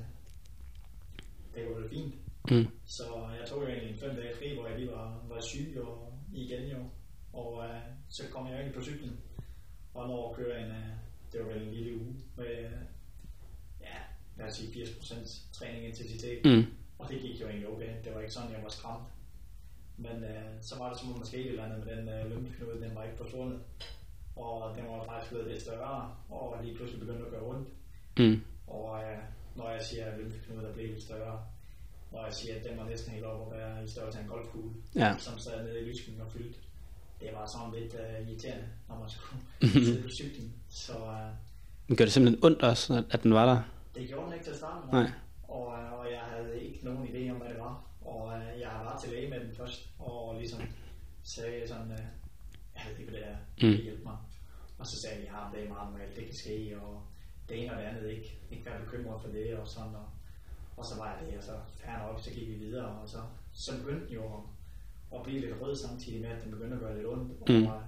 det 1.54 1.66
går 1.68 1.88
fint. 1.88 2.14
Mm. 2.50 2.66
Så 2.87 3.04
jeg 3.40 3.49
tog 3.49 3.62
jo 3.62 3.66
egentlig 3.68 3.90
en 3.90 3.99
fem 3.99 4.16
dage 4.16 4.37
fri, 4.37 4.54
hvor 4.54 4.66
jeg 4.68 4.78
lige 4.78 4.90
var, 4.90 5.25
var 5.28 5.40
syg 5.40 5.76
og 5.82 6.12
igen 6.34 6.68
jo. 6.68 6.78
Og 7.32 7.64
øh, 7.64 7.80
så 8.08 8.22
kom 8.30 8.46
jeg 8.46 8.54
egentlig 8.54 8.75
på 8.75 8.82
cyklen. 8.82 9.20
Og 9.94 10.08
når 10.08 10.28
jeg 10.28 10.37
kører 10.37 10.64
en, 10.64 10.70
øh, 10.70 10.87
det 11.32 11.40
var 11.40 11.52
vel 11.52 11.62
en 11.62 11.75
lille 11.75 11.94
uge 11.94 12.14
med, 12.37 12.70
ja, 13.80 13.96
lad 14.37 14.46
os 14.46 14.54
sige 14.54 14.84
80% 14.84 15.52
træning 15.52 15.84
intensitet. 15.84 16.44
Mm. 16.44 16.64
Og 16.99 17.08
det 17.08 17.20
gik 17.20 17.40
jo 17.40 17.46
egentlig 17.49 17.68
okay. 17.68 18.04
Det 18.04 18.14
var 18.14 18.20
ikke 18.20 18.32
sådan, 18.32 18.52
jeg 18.52 18.62
var 18.62 18.68
skræmt. 18.68 19.04
Men 19.96 20.25
øh, 20.25 20.44
så 20.61 20.78
var 20.78 20.88
det 20.90 20.99
som 21.00 21.12
om, 21.12 21.18
der 21.18 21.26
skete 21.26 21.42
et 21.42 21.49
eller 21.50 21.64
andet 21.64 21.87
med 21.87 21.96
den 21.96 22.08
øh, 22.08 22.30
lymfeknude, 22.30 22.80
den 22.80 22.94
var 22.96 23.04
ikke 23.04 23.16
forsvundet. 23.16 23.58
Og 24.37 24.76
den 24.76 24.84
var 24.88 25.04
faktisk 25.04 25.30
blevet 25.32 25.49
lidt 25.50 25.62
større, 25.62 26.14
og 26.30 26.56
lige 26.62 26.76
pludselig 26.76 27.00
begyndte 27.00 27.25
at 27.26 27.30
gøre 27.32 27.42
ondt. 27.42 27.68
Mm. 28.18 28.40
Og 28.66 29.00
øh, 29.02 29.18
når 29.56 29.70
jeg 29.70 29.82
siger, 29.82 30.06
at 30.06 30.18
lymfeknude 30.18 30.68
er 30.68 30.72
blevet 30.72 30.90
lidt 30.90 31.02
større, 31.02 31.40
når 32.12 32.25
jeg 32.25 32.34
siger, 32.34 32.56
at 32.58 32.64
den 32.64 32.78
var 32.78 32.84
næsten 32.88 33.12
helt 33.12 33.25
op 33.25 33.52
at 33.52 33.58
være 33.58 33.84
i 33.84 33.88
størrelse 33.88 34.18
af 34.18 34.22
en 34.22 34.28
golfkugle, 34.28 34.70
Ja. 34.94 35.14
som 35.18 35.38
sad 35.38 35.64
nede 35.64 35.80
i 35.80 35.84
lysken 35.84 36.20
og 36.20 36.32
fyldt. 36.32 36.56
Det 37.20 37.28
var 37.34 37.46
sådan 37.46 37.80
lidt 37.82 37.94
uh, 37.94 38.28
irriterende, 38.28 38.64
når 38.88 38.99
man 38.99 39.08
skulle 39.08 39.42
sidde 39.87 40.02
på 40.02 40.08
cyklen. 40.08 40.52
Så 40.68 40.92
uh, 40.92 41.28
Men 41.88 41.96
gør 41.96 42.04
det 42.04 42.12
simpelthen 42.12 42.44
ondt 42.44 42.62
også, 42.62 42.94
at- 42.94 43.04
at 43.11 43.22
den 43.22 43.34
var 43.34 43.46
der? 43.54 43.62
det 43.94 44.08
gjorde 44.08 44.25
den 44.26 44.32
ikke 44.32 44.44
til 44.44 44.50
at 44.50 44.56
starte 44.56 44.87
med. 44.87 45.02
Nej. 45.02 45.11
Og, 45.49 45.66
og 45.66 46.06
jeg 46.12 46.20
havde 46.20 46.61
ikke 46.62 46.78
nogen 46.84 47.08
idé 47.08 47.30
om, 47.30 47.37
hvad 47.37 47.49
det 47.49 47.58
var. 47.58 47.84
Og 48.12 48.23
øh, 48.38 48.61
jeg 48.61 48.71
var 48.87 48.99
til 49.00 49.11
læge 49.12 49.31
med 49.31 49.40
den 49.40 49.54
først, 49.57 49.81
og 49.99 50.35
ligesom 50.38 50.61
sagde 51.35 51.69
sådan, 51.69 51.92
øh, 51.92 52.07
jeg 52.75 52.83
hvad 52.97 53.07
det 53.21 53.26
er, 53.28 53.37
det 53.61 53.69
Mm. 53.69 53.75
kan 53.76 53.83
hjælpe 53.88 54.04
mig. 54.11 54.19
Og 54.78 54.87
så 54.87 54.95
sagde 55.02 55.16
de, 55.23 55.26
ja, 55.33 55.40
det 55.52 55.64
er 55.64 55.69
meget 55.75 55.90
normalt, 55.90 56.16
det 56.16 56.25
kan 56.25 56.37
ske, 56.45 56.57
og 56.83 57.02
det 57.49 57.54
ene 57.62 57.73
og 57.73 57.78
det 57.78 57.85
andet, 57.88 58.11
ikke, 58.11 58.31
ikke 58.50 58.66
være 58.66 58.81
bekymret 58.85 59.23
for 59.23 59.28
det, 59.28 59.57
og 59.59 59.66
sådan, 59.69 59.95
og, 59.95 60.09
og 60.76 60.85
så 60.85 60.95
var 61.00 61.09
jeg 61.12 61.26
det, 61.26 61.38
og 61.38 61.45
så 61.45 61.54
fair 61.81 61.99
nok, 61.99 62.21
så 62.21 62.31
gik 62.31 62.49
vi 62.49 62.54
videre, 62.54 62.87
og 63.00 63.09
så, 63.09 63.21
så 63.52 63.71
begyndte 63.78 64.07
den 64.07 64.14
jo 64.14 64.25
at, 64.37 64.42
at 65.14 65.23
blive 65.25 65.40
lidt 65.40 65.61
rød 65.61 65.76
samtidig 65.76 66.21
med, 66.21 66.31
at 66.31 66.42
den 66.42 66.50
begyndte 66.50 66.75
at 66.76 66.81
gøre 66.83 66.97
lidt 66.97 67.07
ondt, 67.07 67.49
Mm. 67.50 67.66
og 67.66 67.83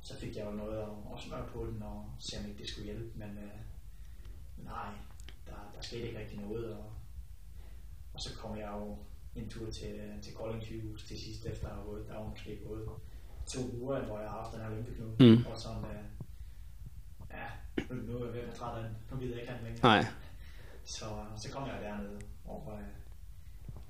så 0.00 0.16
fik 0.20 0.36
jeg 0.36 0.46
jo 0.46 0.50
noget 0.50 0.78
at, 0.82 0.88
at 1.14 1.20
smøre 1.22 1.46
på 1.52 1.66
den, 1.66 1.82
og 1.82 1.98
se 2.18 2.38
om 2.38 2.46
ikke 2.48 2.58
det 2.62 2.68
skulle 2.70 2.84
hjælpe, 2.84 3.18
men 3.18 3.30
øh, 3.38 3.58
nej, 4.64 4.90
der, 5.46 5.58
der 5.74 5.80
skete 5.80 6.06
ikke 6.06 6.18
rigtig 6.20 6.38
noget, 6.40 6.74
og, 6.76 6.84
og 8.14 8.20
så 8.20 8.36
kom 8.38 8.56
jeg 8.58 8.70
jo 8.76 8.98
en 9.36 9.48
tur 9.48 9.70
til, 9.70 10.00
til 10.22 10.34
Kolding 10.34 10.62
sygehus 10.62 11.04
til 11.04 11.20
sidst, 11.20 11.46
efter 11.46 11.68
at 11.68 11.74
have 11.74 11.84
gået, 11.86 12.08
der 12.08 12.14
var 12.18 12.28
måske 12.28 12.58
gået 12.68 12.88
to 13.46 13.60
uger, 13.80 14.00
hvor 14.04 14.20
jeg 14.20 14.30
har 14.30 14.38
haft 14.42 14.52
den 14.54 14.60
her 14.62 14.70
lymfeknude, 14.76 15.16
Mm. 15.36 15.44
og 15.52 15.58
sådan, 15.58 15.84
øh, 15.84 16.04
ja, 17.30 17.46
nu, 17.94 18.16
er 18.18 18.24
jeg 18.24 18.32
ved 18.34 18.40
at 18.40 18.46
være 18.46 18.54
træt 18.56 18.76
af 18.78 18.82
den, 18.88 18.96
nu 19.10 19.16
gider 19.20 19.32
jeg 19.32 19.40
ikke 19.40 19.52
have 19.52 19.58
den 19.64 19.72
længere. 19.72 19.96
Nej. 20.02 20.04
Så, 20.84 21.04
så 21.36 21.50
kom 21.50 21.66
jeg 21.68 21.78
dernede, 21.82 22.20
og 22.44 22.72
øh, 22.74 22.86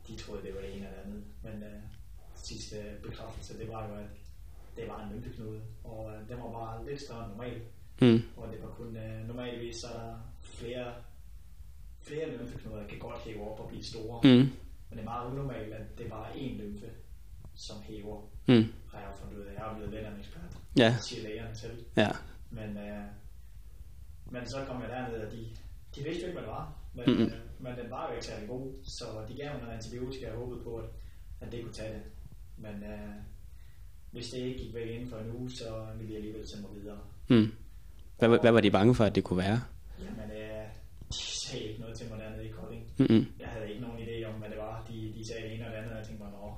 de 0.09 0.17
troede, 0.23 0.43
det 0.43 0.55
var 0.55 0.61
det 0.61 0.77
ene 0.77 0.87
eller 0.87 1.03
andet. 1.05 1.25
Men 1.43 1.63
øh, 1.63 1.81
sidste 2.35 2.77
bekræftelse, 3.03 3.59
det 3.59 3.69
var 3.69 3.89
jo, 3.89 3.95
at 3.95 4.07
det 4.77 4.89
var 4.89 5.05
en 5.05 5.13
lymfeknude, 5.15 5.61
og 5.85 6.13
øh, 6.15 6.29
den 6.29 6.37
var 6.39 6.51
bare 6.53 6.87
lidt 6.91 7.01
større 7.03 7.25
end 7.25 7.33
normalt. 7.33 7.63
Mm. 8.01 8.23
Og 8.37 8.53
det 8.53 8.63
var 8.63 8.69
kun, 8.69 8.97
øh, 8.97 9.27
normalvis 9.29 9.77
så 9.77 9.87
er 9.87 10.01
der 10.01 10.17
flere, 10.43 10.95
flere 12.03 12.31
lymfeknuder, 12.31 12.79
der 12.81 12.89
kan 12.89 12.99
godt 12.99 13.19
hæve 13.19 13.51
op 13.53 13.61
og 13.61 13.69
blive 13.69 13.85
store. 13.85 14.21
Mm. 14.25 14.49
Men 14.97 15.05
det 15.05 15.09
er 15.11 15.15
meget 15.15 15.31
unormalt, 15.33 15.73
at 15.75 15.99
det 15.99 16.07
bare 16.11 16.29
er 16.31 16.35
én 16.35 16.63
lymfe, 16.63 16.87
som 17.55 17.77
hæver, 17.83 18.21
Mm. 18.49 18.65
har 18.93 18.99
jeg 19.01 19.11
fundet 19.21 19.37
ud 19.39 19.43
af. 19.47 19.53
Jeg 19.55 19.63
er 19.65 19.69
jo 19.69 19.75
blevet 19.77 19.93
lidt 19.95 20.05
af 20.05 20.11
en 20.11 20.19
ekspert, 20.21 20.59
Ja. 20.79 20.97
siger 21.01 21.23
lægerne 21.29 21.55
selv. 21.55 21.85
Ja. 21.97 22.09
Men, 22.51 22.77
øh, 22.77 23.05
men 24.31 24.47
så 24.47 24.65
kom 24.69 24.81
jeg 24.83 24.89
derned, 24.91 25.27
og 25.27 25.33
de, 25.33 25.39
de 25.97 26.05
vidste 26.05 26.21
jo 26.23 26.27
ikke, 26.27 26.33
hvad 26.41 26.43
det 26.43 26.51
var. 26.51 26.75
Men, 26.95 27.05
Mhm. 27.15 27.23
øh, 27.25 27.33
men 27.61 27.73
den 27.79 27.91
var 27.91 28.09
jo 28.09 28.15
ikke 28.15 28.27
særlig 28.27 28.49
god, 28.49 28.73
så 28.85 29.05
de 29.29 29.35
gav 29.37 29.53
mig 29.53 29.61
noget 29.63 29.75
antibiotika 29.75 30.31
og 30.33 30.37
håbede 30.39 30.61
på, 30.65 30.77
at, 30.77 30.89
at 31.41 31.53
det 31.53 31.63
kunne 31.63 31.73
tage 31.73 31.95
det. 31.95 32.03
Men 32.59 32.75
øh, 32.93 33.15
hvis 34.13 34.29
det 34.31 34.39
ikke 34.39 34.59
gik 34.59 34.75
væk 34.75 34.89
inden 34.91 35.09
for 35.11 35.19
en 35.19 35.31
uge, 35.37 35.51
så 35.51 35.87
ville 35.97 36.13
de 36.13 36.17
alligevel 36.17 36.49
sende 36.49 36.63
mig 36.69 36.81
videre. 36.83 36.99
Mm. 37.29 37.53
Hvad, 38.19 38.29
hvad 38.41 38.53
var 38.53 38.61
de 38.61 38.71
bange 38.71 38.95
for, 38.95 39.05
at 39.05 39.15
det 39.15 39.25
kunne 39.25 39.39
være? 39.39 39.61
Jamen, 40.01 40.31
øh, 40.31 40.67
de 41.13 41.17
sagde 41.47 41.65
ikke 41.65 41.81
noget 41.81 41.97
til 41.97 42.09
mig 42.11 42.19
dernede 42.19 42.45
i 42.49 42.51
Kolding. 42.51 42.83
Mm-mm. 42.99 43.27
Jeg 43.41 43.49
havde 43.49 43.69
ikke 43.71 43.81
nogen 43.83 43.99
idé 43.99 44.25
om, 44.25 44.35
hvad 44.35 44.49
det 44.51 44.59
sagde 45.27 45.43
det 45.43 45.55
ene 45.55 45.67
og 45.67 45.73
det 45.73 45.77
andet, 45.77 45.93
og 45.93 45.99
jeg 45.99 46.07
tænkte 46.07 46.25
mig, 46.25 46.33
nå, 46.33 46.55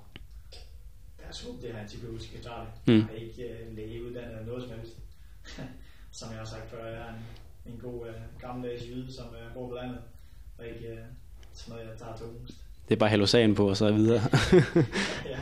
os 1.30 1.42
håbe, 1.42 1.62
det 1.62 1.72
her 1.72 1.80
antibiotika 1.80 2.38
tager 2.42 2.60
det. 2.60 2.94
Mm. 2.94 3.08
Jeg 3.08 3.16
er 3.16 3.26
ikke 3.26 3.42
øh, 3.42 3.76
lægeuddannet 3.76 4.30
eller 4.30 4.46
noget 4.46 4.62
som 4.62 4.78
helst. 4.78 4.96
som 6.18 6.30
jeg 6.30 6.38
har 6.38 6.44
sagt 6.44 6.70
før, 6.70 6.86
jeg 6.86 6.98
er 6.98 7.08
en, 7.08 7.72
en 7.72 7.80
god 7.80 8.08
øh, 8.08 8.14
gammeldags 8.38 8.82
jyde, 8.88 9.12
som 9.12 9.26
øh, 9.26 9.54
bor 9.54 9.68
på 9.68 9.74
landet, 9.74 9.98
og 10.58 10.66
ikke 10.66 10.86
øh, 10.86 10.98
sådan 11.52 11.74
noget, 11.74 11.90
jeg 11.90 11.98
tager 11.98 12.16
tungest. 12.16 12.54
Det 12.88 12.94
er 12.94 12.98
bare 12.98 13.08
hallosan 13.08 13.54
på, 13.54 13.68
og 13.68 13.76
så 13.76 13.92
videre. 13.92 14.20
ja. 15.32 15.38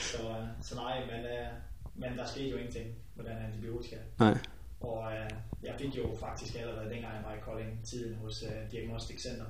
Så, 0.00 0.28
øh, 0.28 0.46
så 0.62 0.74
nej, 0.74 1.00
men, 1.00 1.24
øh, 1.24 1.48
men 1.94 2.18
der 2.18 2.26
skete 2.26 2.48
jo 2.48 2.56
ingenting 2.56 2.86
med 3.14 3.24
den 3.24 3.36
antibiotika. 3.36 3.96
Nej. 4.18 4.38
Og 4.80 5.12
øh, 5.12 5.30
jeg 5.62 5.74
fik 5.78 5.96
jo 5.96 6.16
faktisk 6.20 6.54
allerede 6.54 6.90
dengang 6.90 7.14
jeg 7.14 7.22
var 7.24 7.34
i 7.34 7.40
Kolding 7.40 7.84
tiden 7.84 8.14
hos 8.14 8.42
øh, 8.42 8.72
Diagnostic 8.72 9.22
Center, 9.22 9.46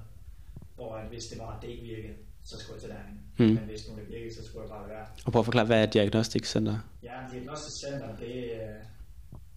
hvor 0.75 0.97
at 0.97 1.09
hvis 1.09 1.27
det 1.27 1.39
var, 1.39 1.61
det 1.61 1.83
virkede, 1.83 2.15
så 2.49 2.55
skulle 2.59 2.75
jeg 2.75 2.83
til 2.83 2.91
derhen. 2.91 3.17
Mm. 3.39 3.55
Men 3.55 3.65
hvis 3.71 3.89
nu 3.89 3.97
det 4.01 4.09
virkede, 4.09 4.35
så 4.35 4.43
skulle 4.47 4.63
jeg 4.63 4.71
bare 4.71 4.89
være. 4.89 5.07
Og 5.27 5.33
prøv 5.33 5.41
at 5.41 5.45
forklare, 5.45 5.67
hvad 5.67 5.83
er 5.83 5.87
Diagnostic 5.87 6.47
Center? 6.53 6.77
Ja, 7.03 7.17
Diagnostic 7.33 7.75
Center, 7.85 8.17
det, 8.17 8.35
øh, 8.59 8.77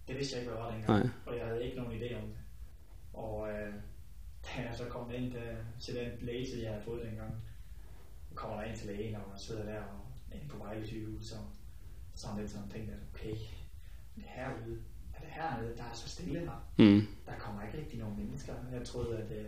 det 0.08 0.14
vidste 0.18 0.32
jeg 0.34 0.40
ikke, 0.42 0.52
hvad 0.52 0.62
var 0.62 0.70
dengang. 0.72 0.98
Nej. 0.98 1.08
Og 1.26 1.36
jeg 1.38 1.46
havde 1.46 1.64
ikke 1.64 1.76
nogen 1.76 1.92
idé 1.98 2.08
om 2.22 2.26
det. 2.28 2.38
Og 3.12 3.48
øh, 3.52 3.74
da 4.46 4.62
jeg 4.66 4.74
så 4.76 4.84
kom 4.84 5.10
ind 5.10 5.32
til, 5.32 5.50
til 5.80 5.94
den 5.94 6.08
lægetid, 6.20 6.62
jeg 6.62 6.70
havde 6.70 6.84
fået 6.84 7.06
dengang, 7.06 7.34
så 8.28 8.34
kommer 8.34 8.56
der 8.56 8.64
ind 8.68 8.76
til 8.76 8.86
lægen, 8.86 9.14
og 9.14 9.22
man 9.28 9.38
sidder 9.38 9.64
der 9.64 9.80
og 9.80 10.00
inde 10.34 10.48
på 10.48 10.58
Vejle 10.58 10.86
sygehus, 10.86 11.24
så 12.14 12.26
er 12.26 12.32
man 12.32 12.40
lidt 12.40 12.52
sådan 12.52 12.68
tænkte, 12.68 12.92
jeg, 12.92 13.00
okay, 13.14 13.36
det 14.16 14.24
er 14.26 14.44
herude, 14.44 14.78
er 15.14 15.20
det 15.20 15.30
hernede, 15.30 15.76
der 15.76 15.82
er 15.82 15.94
så 15.94 16.08
stille 16.08 16.40
her. 16.40 16.68
Mm. 16.78 17.06
Der 17.26 17.32
kommer 17.38 17.62
ikke 17.66 17.78
rigtig 17.78 17.98
nogen 17.98 18.16
mennesker. 18.16 18.54
Jeg 18.72 18.86
troede, 18.86 19.18
at 19.18 19.30
øh, 19.30 19.44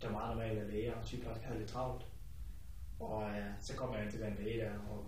det 0.00 0.04
var 0.10 0.10
meget 0.10 0.36
normalt, 0.36 0.58
at 0.58 0.72
læger 0.72 0.94
og 0.94 1.06
sygeplejersker 1.06 1.46
havde 1.46 1.58
lidt 1.58 1.70
travlt. 1.70 2.02
Og 3.02 3.30
øh, 3.30 3.46
så 3.60 3.76
kom 3.76 3.94
jeg 3.94 4.02
ind 4.02 4.10
til 4.10 4.20
den 4.20 4.34
læge 4.38 4.60
der, 4.60 4.78
og 4.90 5.06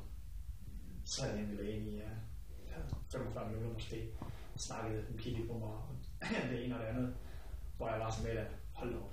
så 1.04 1.26
er 1.26 1.36
ved 1.36 1.56
lægen 1.56 1.86
i 1.86 1.96
ja, 1.96 2.10
45 3.12 3.48
minutter 3.48 3.72
måske. 3.72 4.08
Snakkede, 4.56 5.04
hun 5.08 5.18
kiggede 5.18 5.48
på 5.48 5.58
mig, 5.58 5.68
og 5.68 5.88
det 6.50 6.64
ene 6.64 6.74
og 6.74 6.80
det 6.80 6.86
andet. 6.86 7.14
Hvor 7.76 7.88
jeg 7.88 8.00
var 8.00 8.10
sådan 8.10 8.30
lidt, 8.30 8.38
at 8.46 8.52
hold 8.72 8.94
op. 8.94 9.12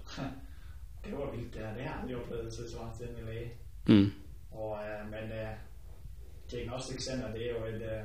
det 1.05 1.17
var 1.17 1.31
vildt, 1.35 1.53
det 1.53 1.61
her. 1.61 1.73
Det 1.73 1.83
har 1.83 2.07
jeg 2.07 2.17
oplevet 2.17 2.53
til 2.53 2.69
så 2.69 2.77
lang 2.77 2.97
tid 2.97 3.07
med 3.15 3.23
læge. 3.23 3.51
Mm. 3.87 4.11
Og, 4.51 4.79
øh, 4.85 5.11
men 5.11 5.31
øh, 5.31 5.53
Diagnostic 6.51 6.99
Center, 7.07 7.31
det 7.33 7.41
er 7.45 7.59
jo 7.59 7.65
et, 7.65 7.81
øh, 7.81 8.03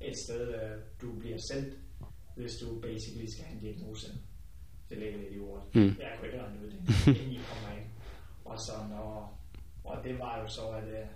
et 0.00 0.16
sted, 0.24 0.54
øh, 0.54 0.82
du 1.00 1.18
bliver 1.18 1.38
sendt, 1.52 1.74
hvis 2.36 2.52
du 2.62 2.80
basically 2.80 3.26
skal 3.26 3.44
have 3.44 3.54
en 3.54 3.60
diagnose. 3.60 4.06
Det 4.90 4.98
ligger 4.98 5.18
lidt 5.18 5.36
i 5.36 5.38
ordet. 5.38 5.74
Mm. 5.74 5.96
Jeg 6.00 6.16
kunne 6.16 6.28
ikke 6.28 6.44
ud 6.64 6.70
det, 6.70 7.06
inden 7.20 7.32
I 7.32 7.40
kommer 7.50 7.78
ind. 7.78 7.86
Og, 8.44 8.58
sådan, 8.66 8.92
og, 8.92 9.37
og 9.88 10.04
det 10.04 10.18
var 10.18 10.38
jo 10.38 10.48
så, 10.48 10.68
at, 10.68 10.84
øh, 10.88 11.06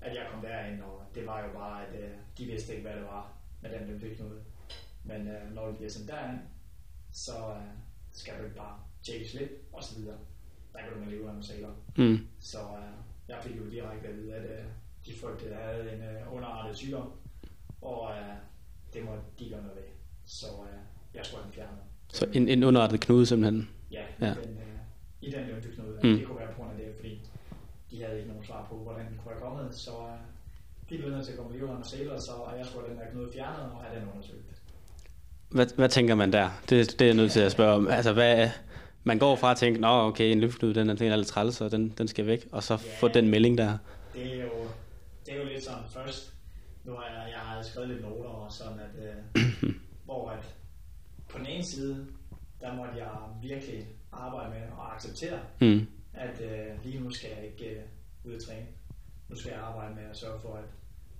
at 0.00 0.14
jeg 0.14 0.26
kom 0.32 0.42
derind, 0.42 0.82
og 0.82 1.02
det 1.14 1.26
var 1.26 1.44
jo 1.46 1.52
bare, 1.52 1.86
at 1.86 1.94
øh, 2.00 2.10
de 2.38 2.44
vidste 2.44 2.72
ikke, 2.72 2.88
hvad 2.88 2.96
det 2.96 3.04
var 3.04 3.32
med 3.62 3.70
den 3.70 3.88
lymfeknude. 3.88 4.40
Men 5.04 5.28
øh, 5.28 5.54
når 5.54 5.66
du 5.66 5.72
bliver 5.72 5.90
sendt 5.90 6.08
derind, 6.08 6.38
så 7.12 7.32
øh, 7.32 7.62
skal 8.12 8.34
du 8.34 8.48
bare 8.56 8.78
tjekkes 9.02 9.34
lidt, 9.34 9.50
og 9.72 9.84
så 9.84 9.98
videre. 9.98 10.16
Der 10.72 10.78
kan 10.78 10.92
du 10.92 10.98
med 10.98 11.08
leve 11.08 11.32
med 11.34 11.42
saler. 11.42 11.74
Mm. 11.96 12.18
Så 12.40 12.58
øh, 12.58 12.92
jeg 13.28 13.38
fik 13.42 13.56
jo 13.56 13.70
direkte 13.70 14.08
at 14.08 14.16
vide, 14.16 14.34
at 14.34 14.44
øh, 14.50 14.64
de 15.06 15.12
frygtede, 15.20 15.54
at 15.54 15.60
jeg 15.60 15.68
havde 15.68 15.92
en 15.94 16.02
øh, 16.02 16.34
underartet 16.34 16.76
sygdom, 16.76 17.12
og 17.82 18.10
øh, 18.10 18.34
det 18.94 19.04
må 19.04 19.10
de 19.38 19.50
gøre 19.50 19.62
noget 19.62 19.76
ved. 19.76 19.84
Så 20.24 20.46
øh, 20.46 20.78
jeg 21.14 21.26
skulle 21.26 21.42
have 21.42 21.46
den 21.46 21.54
fjernet. 21.54 21.78
Så 22.08 22.26
en, 22.32 22.48
en 22.48 22.64
underrettet 22.64 23.00
knude 23.00 23.26
simpelthen. 23.26 23.70
Ja, 23.90 24.04
Ja. 24.20 24.26
Den, 24.26 24.56
øh, 24.56 24.66
i 25.20 25.30
den 25.30 25.44
lymfeknude. 25.46 26.00
Mm. 26.02 26.08
Mm. 26.08 26.16
Det 26.18 26.26
kunne 26.26 26.38
være 26.38 26.52
på 26.52 26.62
grund 26.62 26.70
af 26.70 26.76
det, 26.76 26.86
de 28.00 28.04
havde 28.06 28.18
ikke 28.18 28.28
nogen 28.30 28.44
svar 28.46 28.66
på, 28.70 28.76
hvordan 28.76 29.06
den 29.06 29.16
kunne 29.18 29.30
være 29.32 29.40
kommet. 29.40 29.74
Så 29.74 29.90
øh, 29.90 30.18
de 30.90 30.98
blev 30.98 31.10
nødt 31.10 31.24
til 31.24 31.32
at 31.32 31.38
komme 31.38 31.58
med 31.58 31.68
og 31.68 31.86
sæler, 31.86 32.20
så 32.20 32.32
jeg 32.58 32.66
skulle 32.66 32.86
have 32.86 32.94
den 32.94 33.04
der 33.04 33.10
knude 33.12 33.30
fjernet 33.34 33.72
og 33.72 33.82
have 33.82 34.00
den 34.00 34.08
undersøgt. 34.14 34.44
Hvad, 35.48 35.66
hvad 35.76 35.88
tænker 35.88 36.14
man 36.14 36.32
der? 36.32 36.50
Det, 36.70 36.90
det 36.92 37.00
er 37.00 37.06
jeg 37.06 37.14
nødt 37.16 37.32
til 37.32 37.40
at 37.40 37.52
spørge 37.52 37.72
om. 37.74 37.88
Altså, 37.88 38.12
hvad, 38.12 38.50
man 39.04 39.18
går 39.18 39.36
fra 39.36 39.50
at 39.50 39.56
tænke, 39.56 39.80
nå 39.80 39.88
okay, 39.88 40.24
en 40.32 40.40
lymfeknude, 40.40 40.74
den, 40.74 40.90
er- 40.90 40.94
den 40.94 41.12
er 41.12 41.16
lidt 41.16 41.28
træls, 41.28 41.60
og 41.60 41.70
den, 41.70 41.88
den 41.98 42.08
skal 42.08 42.26
væk, 42.26 42.46
og 42.52 42.62
så 42.62 42.74
Ja. 42.74 42.92
få 43.00 43.08
den 43.08 43.28
melding 43.28 43.58
der. 43.58 43.78
Det 44.14 44.40
er 44.40 44.42
jo, 44.44 44.50
det 45.26 45.34
er 45.34 45.38
jo 45.38 45.44
lidt 45.44 45.64
sådan 45.64 45.82
først, 45.88 46.34
nu 46.84 46.92
har 46.92 47.04
jeg, 47.06 47.30
jeg 47.30 47.38
har 47.40 47.62
skrevet 47.62 47.88
lidt 47.88 48.02
noter 48.02 48.28
og 48.30 48.52
sådan, 48.52 48.78
at, 48.80 49.04
øh, 49.64 49.74
hvor 50.04 50.30
at 50.30 50.54
på 51.28 51.38
den 51.38 51.46
ene 51.46 51.64
side, 51.64 52.06
der 52.60 52.74
måtte 52.76 52.92
jeg 52.96 53.08
virkelig 53.42 53.86
arbejde 54.12 54.50
med 54.50 54.58
at 54.58 54.94
acceptere, 54.94 55.38
Mm. 55.60 55.86
At 56.20 56.40
øh, 56.40 56.84
lige 56.84 57.00
nu 57.00 57.10
skal 57.10 57.30
jeg 57.30 57.44
ikke 57.44 57.80
øh, 57.80 57.84
ud 58.24 58.34
at 58.34 58.42
træne. 58.42 58.66
Nu 59.28 59.36
skal 59.36 59.50
jeg 59.50 59.60
arbejde 59.60 59.94
med 59.94 60.02
at 60.02 60.16
sørge 60.16 60.40
for, 60.40 60.54
at 60.54 60.64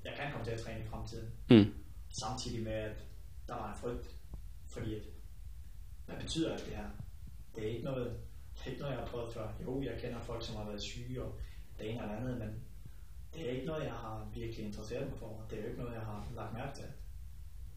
jeg 0.05 0.13
kan 0.17 0.33
komme 0.33 0.45
til 0.45 0.53
at 0.53 0.61
træne 0.61 0.85
i 0.85 0.87
fremtiden. 0.87 1.31
Mm. 1.51 1.75
Samtidig 2.21 2.63
med, 2.63 2.73
at 2.73 3.05
der 3.49 3.55
var 3.55 3.73
en 3.73 3.79
frygt, 3.79 4.17
fordi 4.67 4.95
at, 4.95 5.03
hvad 6.07 6.17
betyder 6.17 6.53
alt 6.53 6.67
det 6.67 6.77
her? 6.77 6.89
Det 7.55 7.65
er 7.65 7.71
ikke 7.71 7.85
noget, 7.85 8.21
det 8.55 8.67
er 8.67 8.71
ikke 8.71 8.81
noget, 8.81 8.95
jeg 8.95 9.03
har 9.03 9.11
prøvet 9.11 9.33
før. 9.33 9.49
Jo, 9.65 9.83
jeg 9.83 10.01
kender 10.01 10.21
folk, 10.21 10.47
som 10.47 10.57
har 10.57 10.65
været 10.65 10.83
syge 10.83 11.23
og 11.23 11.41
det 11.79 11.91
ene 11.91 12.03
eller 12.03 12.17
andet, 12.17 12.39
men 12.39 12.63
det 13.35 13.47
er 13.47 13.51
ikke 13.51 13.67
noget, 13.67 13.85
jeg 13.85 13.93
har 13.93 14.31
virkelig 14.35 14.67
interesseret 14.67 15.09
mig 15.09 15.19
for. 15.19 15.47
Det 15.51 15.59
er 15.59 15.63
jo 15.63 15.69
ikke 15.69 15.81
noget, 15.81 15.95
jeg 15.95 16.03
har 16.03 16.29
lagt 16.35 16.53
mærke 16.53 16.77
til. 16.77 16.85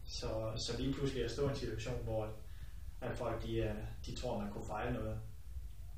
Så, 0.04 0.52
så 0.56 0.80
lige 0.80 0.92
pludselig 0.92 1.20
er 1.20 1.24
jeg 1.24 1.30
stå 1.30 1.46
i 1.46 1.50
en 1.50 1.56
situation, 1.56 2.04
hvor 2.04 2.32
at 3.00 3.16
folk 3.16 3.42
de, 3.42 3.56
øh, 3.56 3.74
de 4.06 4.16
tror, 4.16 4.40
man 4.40 4.52
kunne 4.52 4.66
fejle 4.66 4.92
noget. 4.92 5.20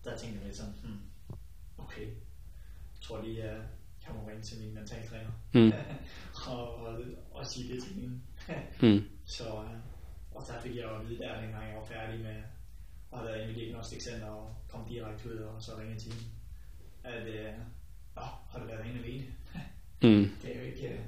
Der 0.05 0.17
tænker 0.17 0.37
jeg 0.37 0.47
lidt 0.47 0.57
sådan, 0.57 0.75
hmm, 0.83 1.01
okay, 1.79 2.07
jeg 2.07 3.01
tror 3.01 3.23
lige, 3.23 3.43
at 3.43 3.61
jeg 4.07 4.15
må 4.15 4.29
ringe 4.29 4.43
til 4.43 4.61
min 4.61 4.75
mentaltræner 4.75 5.31
Mm. 5.55 5.73
og, 6.47 6.75
og, 6.87 7.01
og 7.31 7.47
sige 7.47 7.75
det 7.75 7.83
til 7.83 7.95
hende. 7.95 8.21
Mm. 8.83 9.09
Så, 9.25 9.45
øh, 9.45 9.71
og 10.35 10.43
der 10.49 10.61
fik 10.61 10.77
jeg 10.77 10.85
jo 10.85 10.97
at 10.97 11.09
vide 11.09 11.19
der, 11.19 11.41
dengang 11.41 11.69
jeg 11.69 11.77
var 11.77 11.85
færdig 11.85 12.21
med 12.21 12.37
at 13.13 13.19
have 13.19 13.29
været 13.29 13.43
inde 13.43 13.53
i 13.53 13.65
Diagnostic 13.65 14.03
Center 14.03 14.27
og 14.27 14.55
kom 14.69 14.85
direkte 14.89 15.29
ud 15.29 15.37
og 15.39 15.63
så 15.63 15.79
ringe 15.79 15.97
til 15.99 16.13
hende, 16.13 16.27
at 17.05 17.27
øh, 17.27 17.53
Nå, 18.17 18.23
har 18.23 18.59
du 18.59 18.67
været 18.67 18.87
inde 18.87 18.99
alene? 19.05 19.27
Mm. 20.03 20.31
Det 20.43 20.57
er 20.57 20.61
jo 20.61 20.67
ikke, 20.67 20.89
øh, 20.89 21.01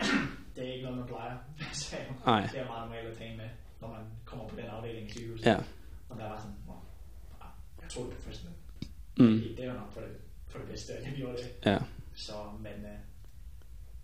det 0.56 0.68
er 0.68 0.72
ikke 0.72 0.84
noget, 0.84 0.98
man 0.98 1.06
plejer. 1.08 1.38
sagde 1.72 2.04
hun. 2.08 2.16
Nej. 2.26 2.48
Det 2.52 2.60
er 2.60 2.66
meget 2.66 2.84
normalt 2.88 3.06
at 3.08 3.18
tale 3.18 3.36
med, 3.36 3.48
når 3.80 3.88
man 3.88 4.00
kommer 4.24 4.48
på 4.48 4.56
den 4.56 4.64
afdeling 4.64 5.06
i 5.08 5.10
sygehuset. 5.12 5.46
Ja. 5.46 5.56
Og 6.08 6.18
der 6.18 6.28
var 6.28 6.38
sådan, 6.38 6.54
jeg 7.82 7.90
tror 7.90 8.04
det 8.04 8.12
professionelt. 8.14 8.56
Mm. 9.18 9.26
Det, 9.40 9.54
det 9.58 9.68
var 9.68 9.74
nok 9.74 9.92
for 9.92 10.00
det, 10.00 10.10
for 10.48 10.58
det 10.58 10.68
bedste, 10.68 10.92
at 10.92 11.04
jeg 11.06 11.12
gjorde 11.16 11.36
det. 11.36 11.50
Ja. 11.70 11.78
Så, 12.14 12.32
men, 12.60 12.72
øh, 12.92 12.98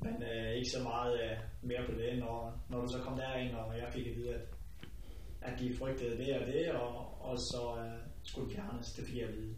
men 0.00 0.22
øh, 0.22 0.50
ikke 0.52 0.70
så 0.70 0.82
meget 0.82 1.20
øh, 1.22 1.36
mere 1.62 1.84
på 1.86 1.92
det, 1.92 2.18
når, 2.18 2.60
når 2.68 2.80
du 2.80 2.88
så 2.92 2.98
kom 2.98 3.16
derind, 3.16 3.54
og 3.54 3.78
jeg 3.78 3.88
fik 3.92 4.06
at 4.06 4.16
vide, 4.16 4.34
at, 4.34 4.40
at 5.40 5.58
de 5.60 5.76
frygtede 5.78 6.18
det 6.18 6.38
og 6.40 6.46
det, 6.46 6.70
og, 6.72 7.22
og 7.28 7.38
så 7.38 7.76
øh, 7.84 7.98
skulle 8.22 8.48
det 8.48 8.56
fjernes, 8.56 8.92
det 8.92 9.04
fik 9.06 9.16
jeg 9.16 9.28
at 9.28 9.34
vide. 9.36 9.54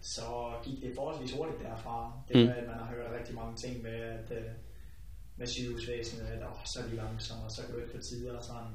Så 0.00 0.52
gik 0.64 0.82
det 0.82 0.92
forholdsvis 0.96 1.36
hurtigt 1.36 1.60
derfra. 1.62 2.20
Det 2.28 2.36
Mm. 2.36 2.42
med, 2.42 2.54
at 2.56 2.66
man 2.66 2.78
har 2.78 2.86
hørt 2.94 3.12
rigtig 3.18 3.34
mange 3.34 3.56
ting 3.56 3.82
med, 3.82 3.92
at 3.92 4.30
øh, 4.30 4.50
med 5.36 5.46
sygehusvæsenet, 5.46 6.26
at 6.26 6.42
åh, 6.42 6.64
så 6.64 6.80
er 6.84 6.88
de 6.88 6.96
langsomme, 6.96 7.44
og 7.44 7.50
så 7.50 7.62
kan 7.62 7.74
du 7.74 7.80
ikke 7.80 7.92
få 7.92 7.98
tider 7.98 8.36
og 8.36 8.42
sådan. 8.44 8.72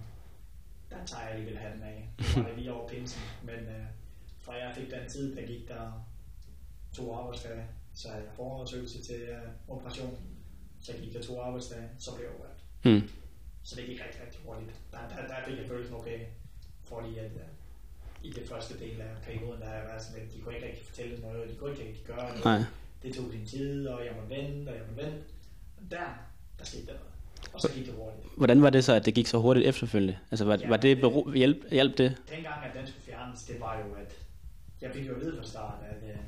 Der 0.90 1.06
tager 1.06 1.24
jeg 1.24 1.32
alligevel 1.32 1.58
hatten 1.58 1.84
af. 1.84 2.10
Det 2.18 2.44
var 2.44 2.56
lige 2.58 2.74
over 2.74 2.88
pinsen, 2.88 3.22
men 3.44 3.60
øh, 3.76 3.86
fra 4.46 4.54
jeg 4.54 4.72
fik 4.76 4.92
den 4.92 5.10
tid, 5.10 5.36
der 5.36 5.42
gik 5.46 5.68
der 5.68 6.06
to 6.94 7.14
arbejdsdage, 7.16 7.64
så 7.94 8.08
jeg 8.12 8.22
forundersøgelse 8.36 9.04
til 9.04 9.16
øh, 9.22 9.38
operation. 9.68 10.18
Så 10.82 10.94
gik 11.02 11.14
der 11.14 11.22
to 11.24 11.42
arbejdsdage, 11.42 11.90
så 12.00 12.16
blev 12.16 12.26
jeg 12.26 12.34
opereret. 12.36 12.58
Mm. 13.02 13.10
Så 13.64 13.76
det 13.76 13.86
gik 13.86 14.00
rigtig, 14.06 14.22
rigtig 14.26 14.40
hurtigt. 14.46 14.72
Der, 14.92 14.98
der, 14.98 15.28
der 15.28 15.36
fik 15.48 15.58
jeg 15.58 15.68
følelsen 15.68 15.96
okay, 15.96 16.20
for 16.84 17.02
lige 17.08 17.20
at 17.22 17.32
uh, 17.32 17.42
i 18.24 18.32
det 18.32 18.50
første 18.50 18.80
del 18.80 19.02
af 19.02 19.08
perioden, 19.24 19.62
der 19.62 19.68
været 19.70 20.02
sådan 20.04 20.22
lidt, 20.22 20.34
de 20.34 20.42
kunne 20.42 20.56
ikke 20.56 20.68
rigtig 20.68 20.86
fortælle 20.86 21.22
noget, 21.22 21.50
de 21.50 21.56
kunne 21.56 21.72
ikke 21.72 21.84
rigtig 21.88 22.04
gøre 22.06 22.28
noget. 22.28 22.46
Nej. 22.46 22.62
Det 23.04 23.16
tog 23.16 23.26
sin 23.32 23.46
tid, 23.46 23.88
og 23.88 24.06
jeg 24.06 24.14
måtte 24.22 24.36
vente, 24.36 24.70
og 24.70 24.76
jeg 24.76 24.84
måtte 24.90 25.04
vente. 25.04 25.20
Og 25.78 25.84
der, 25.92 26.06
der 26.60 26.66
skete 26.66 26.86
der 26.86 26.94
noget. 26.94 27.06
Og 27.54 27.62
så 27.62 27.70
gik 27.74 27.86
det 27.86 27.94
hurtigt. 27.94 28.24
Hvordan 28.38 28.62
var 28.62 28.70
det 28.70 28.84
så, 28.84 28.94
at 28.94 29.06
det 29.06 29.14
gik 29.14 29.28
så 29.28 29.38
hurtigt 29.38 29.68
efterfølgende? 29.68 30.18
Altså, 30.32 30.46
var, 30.46 30.58
Ja, 30.58 30.68
var 30.68 30.78
det 30.78 30.98
det- 30.98 31.02
bero, 31.02 31.32
hjælp, 31.32 31.58
hjælp 31.72 31.98
det? 31.98 32.18
Dengang, 32.30 32.66
at 32.66 32.72
den 32.78 32.88
skulle 32.88 33.04
fjernes, 33.04 33.44
det 33.44 33.60
var 33.60 33.80
jo, 33.80 33.94
at 33.94 34.14
jeg 34.86 34.94
fik 34.94 35.08
jo 35.08 35.16
at 35.16 35.22
vide 35.22 35.38
fra 35.38 35.48
start, 35.54 35.80
at 35.92 36.02
uh, 36.04 36.20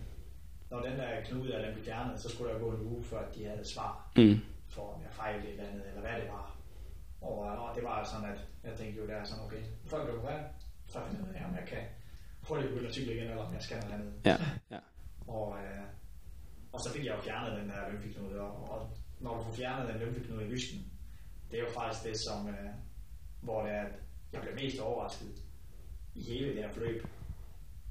når 0.72 0.80
den 0.88 1.00
der 1.00 1.24
knude 1.28 1.52
den 1.52 1.74
blev 1.74 1.86
fjernet, 1.86 2.20
så 2.22 2.30
skulle 2.30 2.54
der 2.54 2.60
gå 2.60 2.70
en 2.72 2.82
uge, 2.82 3.04
før 3.04 3.32
de 3.32 3.46
havde 3.46 3.72
svar 3.74 4.12
Mm. 4.17 4.39
for 4.70 4.93
om 4.93 5.02
jeg 5.02 5.12
fejlede 5.12 5.48
et 5.48 5.52
eller 5.52 5.70
andet, 5.70 5.84
eller 5.88 6.02
hvad 6.02 6.15
det 6.22 6.30
var. 6.38 6.46
Og, 7.22 7.38
og 7.39 7.76
det 7.76 7.84
var 7.84 8.04
sådan, 8.04 8.30
at 8.34 8.39
jeg 8.63 8.74
tænkte 8.78 9.02
jo 9.02 9.08
der 9.08 9.24
sådan, 9.24 9.43
okay, 9.46 9.62
folk 9.86 10.04
bliver 10.04 10.20
opereret, 10.20 10.46
så 10.88 11.00
finder 11.08 11.22
jeg 11.26 11.30
ud 11.30 11.36
af, 11.36 11.46
om 11.50 11.56
jeg 11.56 11.67
kan 11.67 11.84
hurtigt 12.48 12.70
begynde 12.70 12.88
at 12.88 12.93
cykle 12.93 13.13
igen, 13.15 13.24
eller 13.30 13.43
om 13.43 13.54
jeg 13.54 13.62
skal 13.62 13.78
noget 13.80 13.93
andet. 13.93 14.13
Ja. 14.26 14.38
ja. 14.72 14.80
Og, 15.28 15.58
øh, 15.58 15.84
og 16.74 16.80
så 16.80 16.93
fik 16.93 17.06
jeg 17.06 17.15
jo 17.15 17.22
fjernet 17.22 17.60
den 17.62 17.70
der 17.70 17.89
lymfeknude, 17.91 18.41
og, 18.41 18.70
og 18.72 18.89
når 19.20 19.38
du 19.38 19.43
får 19.43 19.52
fjernet 19.52 19.93
den 19.93 20.02
lymfeknude 20.02 20.46
i 20.46 20.50
lysken, 20.50 20.80
det 21.52 21.60
er 21.60 21.63
jo 21.63 21.70
faktisk 21.80 22.04
det, 22.04 22.15
som, 22.28 22.48
øh, 22.50 22.70
hvor 23.41 23.62
det 23.63 23.72
er, 23.72 23.82
at 23.82 23.93
jeg 24.34 24.41
blev 24.41 24.56
mest 24.56 24.80
overrasket 24.80 25.32
i 26.15 26.24
hele 26.24 26.48
det 26.56 26.63
her 26.63 26.72
forløb. 26.74 27.08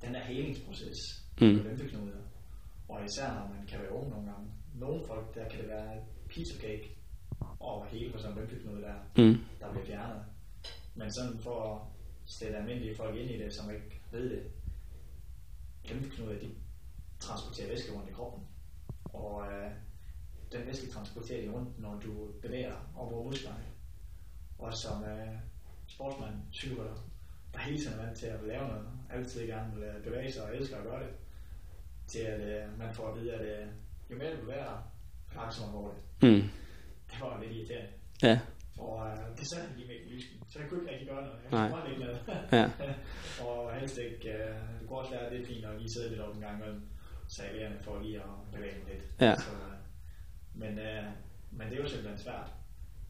Den 0.06 0.14
der 0.14 0.20
helingsproces 0.20 1.22
Mm. 1.40 1.46
lymfeknuder, 1.46 2.16
og 2.88 3.04
især 3.04 3.34
når 3.34 3.48
man 3.56 3.66
kan 3.66 3.80
være 3.80 3.92
ung 3.92 4.10
nogle 4.10 4.26
gange. 4.32 4.50
Nogle 4.74 5.06
folk, 5.06 5.34
der 5.34 5.48
kan 5.48 5.58
det 5.60 5.68
være 5.68 5.96
of 5.96 6.60
cake 6.60 6.96
og 7.60 7.86
hele 7.86 8.12
på 8.12 8.18
sådan 8.18 8.32
en 8.38 8.42
lymfeknude 8.42 8.82
der, 8.82 8.94
Mm. 9.16 9.38
der 9.60 9.70
bliver 9.72 9.86
fjernet. 9.86 10.24
Men 10.94 11.12
sådan 11.12 11.38
for 11.38 11.74
at 11.74 11.80
sætte 12.26 12.56
almindelige 12.56 12.96
folk 12.96 13.16
ind 13.16 13.30
i 13.30 13.38
det, 13.42 13.54
som 13.54 13.70
ikke 13.70 14.00
ved 14.12 14.30
det, 14.30 14.42
lymfeknuder, 15.90 16.38
de 16.38 16.50
transporterer 17.20 17.68
væske 17.68 17.92
rundt 17.92 18.08
i 18.08 18.12
kroppen. 18.12 18.42
Og 19.04 19.46
øh, 19.52 19.70
den 20.52 20.66
væske 20.66 20.90
transporterer 20.90 21.42
de 21.46 21.52
rundt, 21.56 21.80
når 21.80 22.00
du 22.00 22.28
bevæger 22.42 22.68
dig 22.68 22.78
og 22.94 23.08
bruger 23.10 23.24
musklerne. 23.24 23.64
Og 24.58 24.74
som 24.76 25.04
øh, 25.04 25.34
sportsmand, 25.86 26.34
cykelrytter, 26.52 26.94
der 27.52 27.58
hele 27.58 27.78
tiden 27.78 27.98
er 27.98 28.04
vant 28.04 28.18
til 28.18 28.26
at 28.26 28.44
lave 28.46 28.68
noget, 28.68 28.88
altid 29.10 29.46
gerne 29.46 29.74
vil 29.74 29.82
øh, 29.84 30.02
bevæge 30.02 30.32
sig 30.32 30.42
og 30.42 30.56
elsker 30.56 30.76
at 30.76 30.84
gøre 30.84 31.00
det, 31.00 31.12
til 32.06 32.18
at 32.18 32.40
øh, 32.40 32.78
man 32.78 32.94
får 32.94 33.08
at 33.08 33.20
vide, 33.20 33.32
at 33.32 33.60
øh, 33.60 33.66
jo 34.10 34.16
mere 34.16 34.36
du 34.36 34.40
bevæger 34.40 34.64
dig, 34.64 34.78
jo 35.34 35.40
langsommere 35.40 35.72
går 35.72 35.94
det. 35.94 36.28
Mm. 36.28 36.48
Det 37.10 37.20
var 37.20 37.40
lidt 37.42 37.52
irriterende. 37.52 37.90
Ja. 38.22 38.40
Og 38.78 39.08
øh, 39.08 39.36
det 39.38 39.48
sad 39.50 39.76
lige 39.76 39.88
med 39.88 40.12
lysken, 40.12 40.42
så 40.50 40.58
jeg 40.58 40.68
kunne 40.68 40.80
ikke 40.80 40.92
rigtig 40.92 41.08
gøre 41.08 41.22
noget. 41.22 41.38
Jeg 41.42 41.50
kunne 41.50 41.70
bare 41.70 41.88
ligge 41.88 42.04
ned. 42.04 42.14
Ja. 42.52 42.70
og 43.46 43.74
helst 43.74 43.98
ikke, 43.98 44.32
øh, 44.32 44.54
det 44.80 44.88
kunne 44.88 44.98
også 44.98 45.10
være 45.10 45.34
lidt 45.34 45.46
fint 45.48 45.64
at 45.64 45.78
lige 45.78 45.92
sidde 45.94 46.08
lidt 46.08 46.20
op 46.20 46.34
en 46.34 46.40
gang 46.40 46.56
imellem, 46.58 46.82
så 47.28 47.42
jeg 47.42 47.72
for 47.80 48.02
lige 48.02 48.16
at 48.16 48.30
bevæge 48.52 48.78
mig 48.78 48.92
lidt. 48.92 49.04
Ja. 49.20 49.34
Så, 49.36 49.50
øh, 49.50 49.76
men, 50.54 50.78
øh, 50.78 51.04
men 51.50 51.66
det 51.68 51.76
er 51.78 51.82
jo 51.82 51.88
simpelthen 51.88 52.18
svært 52.18 52.48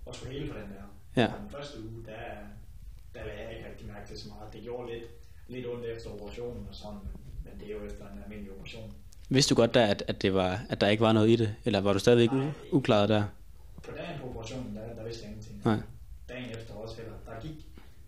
at 0.09 0.17
skulle 0.17 0.33
hele 0.33 0.53
for 0.53 0.59
den 0.61 0.71
der. 0.71 0.87
Ja. 1.23 1.27
Og 1.33 1.41
den 1.41 1.51
første 1.51 1.83
uge, 1.83 2.05
der, 2.05 2.23
der 3.15 3.25
lagde 3.25 3.43
jeg 3.43 3.57
ikke 3.57 3.69
rigtig 3.69 3.87
mærke 3.87 4.07
til 4.07 4.19
så 4.19 4.29
meget. 4.29 4.53
Det 4.53 4.63
gjorde 4.63 4.93
lidt, 4.93 5.05
lidt 5.49 5.67
ondt 5.67 5.85
efter 5.97 6.11
operationen 6.11 6.67
og 6.71 6.75
sådan, 6.75 6.99
men, 7.45 7.53
det 7.61 7.69
er 7.69 7.73
jo 7.81 7.87
efter 7.87 8.05
en 8.05 8.19
almindelig 8.25 8.53
operation. 8.53 8.93
Vidste 9.29 9.55
du 9.55 9.61
godt 9.61 9.75
der, 9.75 9.87
at, 9.87 10.05
at, 10.09 10.23
det 10.23 10.35
var, 10.35 10.61
at 10.69 10.81
der 10.81 10.89
ikke 10.89 11.01
var 11.01 11.13
noget 11.13 11.29
i 11.29 11.37
det? 11.37 11.55
Eller 11.65 11.81
var 11.81 11.93
du 11.93 11.99
stadigvæk 11.99 12.31
u- 12.31 12.53
uklaret 12.77 13.09
der? 13.09 13.25
På 13.83 13.91
dagen 13.97 14.21
på 14.21 14.29
operationen, 14.29 14.77
der, 14.77 14.95
der 14.97 15.05
vidste 15.05 15.23
jeg 15.23 15.31
ingenting. 15.31 15.61
Nej. 15.65 15.77
Dagen 16.29 16.51
efter 16.51 16.75
også 16.75 16.97
heller. 16.97 17.13
Der 17.27 17.33
gik, 17.43 17.57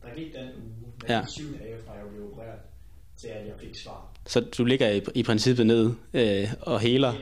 der 0.02 0.14
gik 0.14 0.34
den 0.34 0.42
uge, 0.48 0.92
der 1.06 1.14
Ja. 1.14 1.20
gik 1.20 1.28
syv 1.28 1.58
dage 1.58 1.76
fra 1.86 1.92
jeg 1.92 2.04
blev 2.14 2.30
opereret, 2.32 2.58
til 3.16 3.28
at 3.28 3.46
jeg 3.46 3.54
fik 3.60 3.74
svar. 3.74 4.12
Så 4.26 4.40
du 4.40 4.64
ligger 4.64 4.90
i, 4.90 5.02
i 5.14 5.22
princippet 5.22 5.66
ned 5.66 5.92
øh, 6.14 6.48
og 6.60 6.80
heler, 6.80 7.14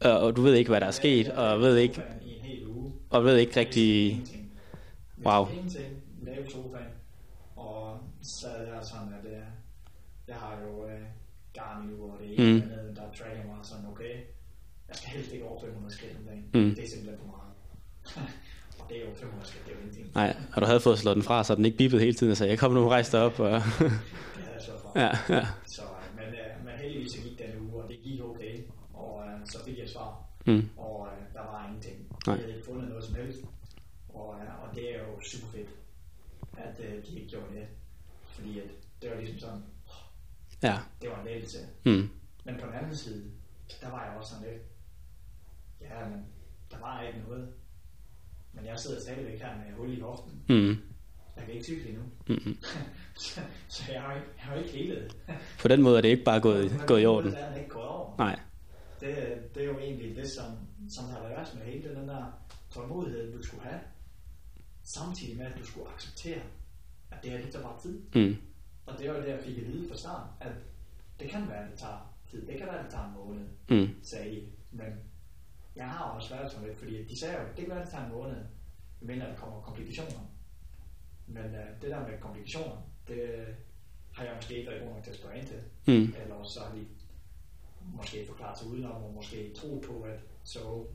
og, 0.00 0.18
og 0.20 0.36
du 0.36 0.42
ved 0.42 0.54
ikke, 0.54 0.70
hvad 0.70 0.80
der 0.80 0.86
er 0.86 0.90
sket, 0.90 1.28
og 1.28 1.60
ved 1.60 1.76
ikke, 1.76 2.02
I 2.26 2.34
en 2.34 2.40
hel 2.40 2.66
uge. 2.66 2.92
og 3.10 3.24
ved 3.24 3.36
ikke 3.36 3.60
rigtig... 3.60 4.20
Wow. 5.26 5.46
Ingenting. 5.52 5.84
Lave 6.22 6.50
sofaen. 6.50 6.84
Så 8.24 8.48
er 8.48 8.82
sådan, 8.82 9.14
at 9.18 9.24
øh, 9.32 9.42
jeg 10.28 10.36
har 10.36 10.60
jo 10.64 10.86
øh, 10.88 11.00
garn 11.52 11.90
i 11.90 11.92
og 12.00 12.16
det 12.20 12.34
ene 12.34 12.54
Mm. 12.54 12.62
andet, 12.62 12.96
der 12.96 13.02
tracker 13.02 13.44
mig 13.46 13.56
sådan, 13.62 13.86
okay, 13.86 14.14
jeg 14.88 14.96
skal 14.96 15.08
helst 15.10 15.32
ikke 15.32 15.44
over 15.44 15.60
500 15.60 15.94
skridt 15.94 16.16
om 16.18 16.24
dagen. 16.24 16.44
Mm. 16.54 16.74
Det 16.74 16.84
er 16.84 16.88
simpelthen 16.88 17.18
for 17.18 17.26
meget. 17.36 17.52
og 18.80 18.84
det 18.88 18.96
er 18.96 19.00
jo 19.00 19.14
500 19.14 19.48
skridt, 19.48 19.64
det 19.66 19.72
er 19.72 19.76
jo 19.76 19.80
ingenting. 19.80 20.14
Nej, 20.14 20.36
og 20.54 20.60
du 20.62 20.66
havde 20.66 20.80
fået 20.80 20.98
slået 20.98 21.16
den 21.16 21.22
fra, 21.24 21.44
så 21.44 21.54
den 21.54 21.64
ikke 21.64 21.78
bippede 21.78 22.00
hele 22.02 22.14
tiden, 22.14 22.30
og 22.30 22.36
sagde, 22.36 22.50
jeg 22.50 22.58
kom 22.58 22.72
nu, 22.72 22.88
rejs 22.88 23.08
dig 23.10 23.20
op. 23.22 23.40
Og... 23.40 23.50
Det 23.50 23.62
havde 23.80 23.92
jeg 24.94 25.18
ja, 25.28 25.34
ja. 25.36 25.46
Så, 25.66 25.82
øh, 25.82 26.16
men, 26.16 26.28
øh, 26.34 26.64
men 26.64 26.74
heldigvis 26.82 27.12
gik 27.16 27.38
den 27.38 27.60
uge, 27.68 27.82
og 27.82 27.88
det 27.88 27.98
gik 28.02 28.20
okay. 28.20 28.62
Og 28.94 29.24
øh, 29.26 29.46
så 29.46 29.64
fik 29.64 29.78
jeg 29.78 29.88
svar. 29.88 30.24
Mm. 30.46 30.68
Og 30.76 31.08
øh, 31.12 31.34
der 31.34 31.40
var 31.40 31.66
ingenting. 31.68 31.96
Nej. 32.26 32.34
Jeg 32.36 32.44
havde 32.44 32.54
ikke 32.56 32.66
fundet 32.66 32.88
noget 32.88 33.04
som 33.04 33.14
helst. 33.14 33.38
Og, 34.08 34.36
øh, 34.40 34.62
og 34.62 34.74
det 34.76 34.94
er 34.94 34.98
jo 34.98 35.20
super 35.30 35.46
fedt, 35.52 35.68
at 36.58 36.80
øh, 36.84 37.06
de 37.06 37.14
ikke 37.18 37.28
gjorde 37.30 37.54
det. 37.54 37.66
Fordi 38.28 38.58
at 38.58 38.64
det 39.02 39.10
var 39.10 39.16
ligesom 39.16 39.38
sådan, 39.38 39.62
Ja. 40.64 40.78
det 41.02 41.10
var 41.10 41.20
en 41.20 41.26
lettelse. 41.26 41.58
Mm. 41.84 42.08
Men 42.44 42.54
på 42.60 42.66
den 42.66 42.74
anden 42.74 42.96
side, 42.96 43.24
der 43.80 43.90
var 43.90 44.04
jeg 44.04 44.16
også 44.18 44.30
sådan 44.30 44.46
lidt, 44.52 44.62
ja, 45.80 46.08
men 46.08 46.18
der 46.70 46.78
var 46.78 47.02
ikke 47.02 47.18
noget. 47.28 47.48
Men 48.52 48.66
jeg 48.66 48.78
sidder 48.78 49.00
stadigvæk 49.00 49.40
her 49.40 49.56
med 49.56 49.76
hul 49.76 49.98
i 49.98 50.00
hoften. 50.00 50.32
Mm. 50.48 50.76
Jeg 51.36 51.44
kan 51.44 51.54
ikke 51.54 51.64
cykle 51.64 51.88
endnu. 51.88 52.04
Mm. 52.28 52.56
så, 53.16 53.40
så 53.68 53.92
jeg 53.92 54.02
har 54.02 54.14
ikke, 54.14 54.26
jeg 54.36 54.44
har 54.44 54.54
ikke 54.56 54.70
helet. 54.70 55.16
På 55.62 55.68
den 55.68 55.82
måde 55.82 55.96
er 55.96 56.00
det 56.00 56.08
ikke 56.08 56.24
bare 56.24 56.40
gået, 56.40 56.82
gået 56.86 57.02
i 57.02 57.06
orden. 57.06 57.30
Det 57.30 57.40
er 57.40 57.54
ikke 57.54 57.70
gået 57.70 57.86
over. 57.86 58.16
Nej. 58.18 58.40
Det, 59.00 59.16
det 59.54 59.62
er 59.62 59.66
jo 59.66 59.78
egentlig 59.78 60.16
det, 60.16 60.30
som, 60.30 60.44
som 60.96 61.04
har 61.04 61.20
været 61.28 61.54
med 61.54 61.62
hele 61.72 61.94
den 61.94 62.08
der 62.08 62.24
tålmodighed, 62.74 63.32
du 63.32 63.42
skulle 63.42 63.62
have. 63.62 63.80
Samtidig 64.96 65.36
med, 65.36 65.46
at 65.46 65.58
du 65.58 65.66
skulle 65.66 65.88
acceptere, 65.94 66.40
at 67.10 67.18
det 67.22 67.30
her, 67.30 67.40
det 67.42 67.52
tager 67.52 67.64
bare 67.64 67.80
tid. 67.82 68.02
Mm. 68.14 68.36
Og 68.86 68.98
det 68.98 69.10
var 69.10 69.20
det, 69.20 69.28
jeg 69.28 69.40
fik 69.42 69.58
at 69.58 69.66
vide 69.66 69.88
fra 69.88 69.96
start, 69.96 70.26
at 70.40 70.52
det 71.20 71.30
kan 71.30 71.48
være, 71.48 71.64
at 71.64 71.70
det 71.70 71.78
tager 71.78 72.14
tid. 72.30 72.46
Det 72.46 72.58
kan 72.58 72.66
være, 72.66 72.78
at 72.78 72.84
det 72.84 72.92
tager 72.92 73.06
en 73.08 73.14
måned, 73.14 73.46
Mm. 73.68 73.88
sagde 74.02 74.30
de. 74.30 74.42
Men 74.70 74.86
jeg 75.76 75.88
har 75.90 76.04
også 76.04 76.34
været 76.34 76.52
sådan 76.52 76.66
lidt, 76.68 76.78
fordi 76.78 77.04
de 77.04 77.18
sagde 77.18 77.34
jo, 77.40 77.46
det 77.48 77.56
kan 77.56 77.68
være, 77.68 77.78
at 77.80 77.84
det 77.86 77.92
tager 77.92 78.06
en 78.06 78.12
måned, 78.12 78.36
medmindre 79.00 79.28
der 79.28 79.36
kommer 79.36 79.60
komplikationer. 79.60 80.20
Men 81.26 81.44
uh, 81.44 81.82
det 81.82 81.90
der 81.90 82.08
med 82.08 82.18
komplikationer, 82.20 82.76
det 83.08 83.46
har 84.12 84.24
jeg 84.24 84.32
måske 84.36 84.56
ikke 84.58 84.70
været 84.70 84.82
god 84.82 84.94
nok 84.94 85.02
til 85.04 85.10
at 85.10 85.16
spørge 85.16 85.38
ind 85.38 85.46
til. 85.46 85.60
Mm. 85.86 86.14
Eller 86.22 86.44
så 86.44 86.60
har 86.60 86.74
de 86.74 86.86
måske 87.94 88.26
forklaret 88.26 88.58
sig 88.58 88.68
udenom, 88.68 89.02
og 89.02 89.12
måske 89.14 89.52
tro 89.54 89.82
på, 89.86 90.02
at 90.02 90.20
så 90.44 90.86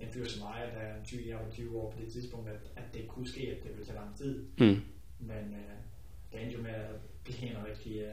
en 0.00 0.08
fyr 0.12 0.26
som 0.28 0.42
mig, 0.42 0.70
der 0.74 0.80
er 0.80 1.04
20, 1.04 1.28
jeg 1.28 1.36
var 1.38 1.50
20 1.50 1.78
år 1.78 1.90
på 1.90 2.00
det 2.00 2.12
tidspunkt, 2.12 2.48
at, 2.48 2.60
at 2.76 2.94
det 2.94 3.08
kunne 3.08 3.28
ske, 3.28 3.40
at 3.40 3.62
det 3.62 3.70
ville 3.70 3.84
tage 3.84 3.98
lang 3.98 4.16
tid. 4.16 4.48
Mm. 4.58 4.82
Men 5.18 5.54
øh, 5.54 5.76
det 6.32 6.42
endte 6.42 6.56
jo 6.56 6.62
med 6.62 6.70
at 6.70 6.90
blive 7.38 7.50
en 7.50 7.56
rigtig 7.70 8.02
uh, 8.06 8.12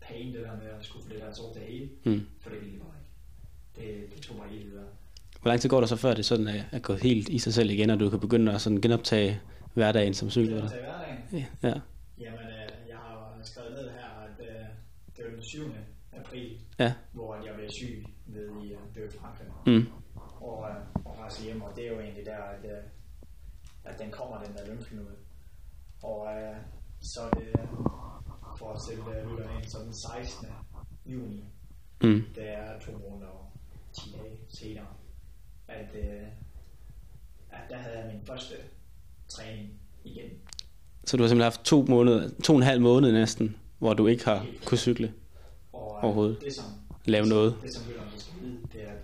pain, 0.00 0.34
det 0.34 0.42
der 0.44 0.56
med 0.56 0.66
at 0.78 0.84
skulle 0.84 1.04
få 1.04 1.10
det 1.12 1.20
der 1.20 1.32
sår 1.34 1.52
til 1.52 1.62
hele, 1.62 1.88
Mm. 2.04 2.26
for 2.40 2.50
det 2.50 2.60
ville 2.60 2.74
det 2.74 2.82
bare 2.82 2.94
ikke. 3.00 4.02
Det, 4.02 4.14
det 4.14 4.22
tog 4.22 4.36
mig 4.36 4.46
helt 4.48 4.70
videre. 4.70 4.86
Hvor 5.42 5.48
lang 5.48 5.60
tid 5.60 5.70
går 5.70 5.80
der 5.80 5.86
så 5.86 5.96
før 5.96 6.14
det 6.14 6.24
sådan 6.24 6.48
er, 6.48 6.62
er 6.72 6.78
gået 6.78 7.02
helt 7.02 7.28
i 7.28 7.38
sig 7.38 7.54
selv 7.54 7.70
igen, 7.70 7.90
og 7.90 8.00
du 8.00 8.10
kan 8.10 8.20
begynde 8.20 8.52
at 8.54 8.60
sådan 8.60 8.80
genoptage 8.80 9.40
hverdagen 9.74 10.14
som 10.14 10.26
Det 10.26 10.32
cykelrytter? 10.32 10.68
til 10.68 10.78
hverdagen. 10.78 11.18
Ja. 11.62 11.80
Jamen, 12.20 12.40
øh, 12.40 12.88
jeg 12.88 12.96
har 12.96 13.38
skrevet 13.42 13.70
ned 13.72 13.90
her, 13.90 14.08
at 14.24 14.46
øh, 14.48 14.66
det 15.16 15.24
var 15.24 15.30
den 15.30 15.42
7. 15.42 15.58
april, 16.12 16.58
Ja. 16.78 16.92
hvor 17.12 17.34
jeg 17.46 17.54
blev 17.54 17.70
syg 17.70 18.04
nede 18.26 18.50
i, 18.64 18.72
øh, 18.72 18.78
det 18.94 19.12
Frankrig. 19.20 19.46
Mm. 19.66 19.86
og, 20.40 20.68
øh, 20.70 20.76
og 21.06 21.18
rejse 21.18 21.42
hjem, 21.44 21.62
og 21.62 21.72
det 21.76 21.86
er 21.86 21.92
jo 21.92 22.00
egentlig 22.00 22.26
der, 22.26 22.36
at, 22.36 22.64
øh, 22.64 22.78
at 23.84 23.98
den 23.98 24.10
kommer, 24.10 24.42
den 24.44 24.54
der 24.54 24.66
lymfeknude. 24.74 25.14
Og 26.02 26.28
øh, 26.42 26.56
så 27.00 27.20
er 27.20 27.30
det, 27.30 27.48
øh, 27.48 27.66
for 28.58 28.72
at 28.72 28.80
sætte 28.88 29.02
øh, 29.02 29.30
lytterne 29.30 29.58
ind, 29.60 29.64
så 29.70 29.78
den 29.78 29.94
16. 29.94 30.48
juni, 31.06 31.44
Mm. 32.02 32.22
Det 32.34 32.48
er 32.48 32.80
to 32.80 32.92
måneder 32.92 33.26
og 33.28 33.52
10 34.04 34.10
dage 34.12 34.38
senere, 34.48 34.86
at, 35.68 35.88
øh, 35.94 36.22
at 37.50 37.60
der 37.70 37.76
havde 37.76 37.98
jeg 37.98 38.12
min 38.14 38.26
første 38.26 38.54
træning 39.28 39.70
igen. 40.04 40.30
Så 41.04 41.16
du 41.16 41.22
har 41.22 41.28
simpelthen 41.28 41.42
haft 41.52 41.64
to, 41.64 41.84
måneder, 41.88 42.30
to 42.44 42.52
og 42.52 42.56
en 42.56 42.62
halv 42.62 42.80
måned 42.80 43.12
næsten, 43.12 43.56
hvor 43.78 43.94
du 43.94 44.06
ikke 44.06 44.24
har 44.24 44.46
kunne 44.66 44.78
cykle. 44.78 45.14
Og 45.72 45.96
øh, 45.98 46.04
Overhovedet. 46.04 46.40
Det, 46.40 46.54
som, 46.54 46.64
Lave 47.04 47.26
noget. 47.26 47.56
Det, 47.62 47.74
som 47.74 47.88
lytterne 47.88 48.10
skal 48.16 48.34
vide, 48.42 48.58
det 48.72 48.82
er, 48.88 48.92
at 48.92 48.98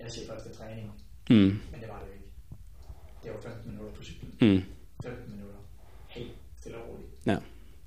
jeg 0.00 0.10
siger 0.10 0.26
første 0.32 0.52
træning, 0.54 0.92
Mm. 1.30 1.36
men 1.36 1.80
det 1.80 1.88
var 1.88 2.02
det 2.06 2.12
ikke. 2.14 2.26
Det 3.24 3.30
var 3.32 3.40
15 3.40 3.70
minutter 3.70 3.92
på 3.94 4.02
cyklen. 4.02 4.30
Mm. 4.40 4.62
15 5.02 5.30
minutter. 5.36 5.56
Helt 6.08 6.32
stille 6.60 6.78
og 6.78 6.88
roligt. 6.88 7.10
Ja. 7.26 7.36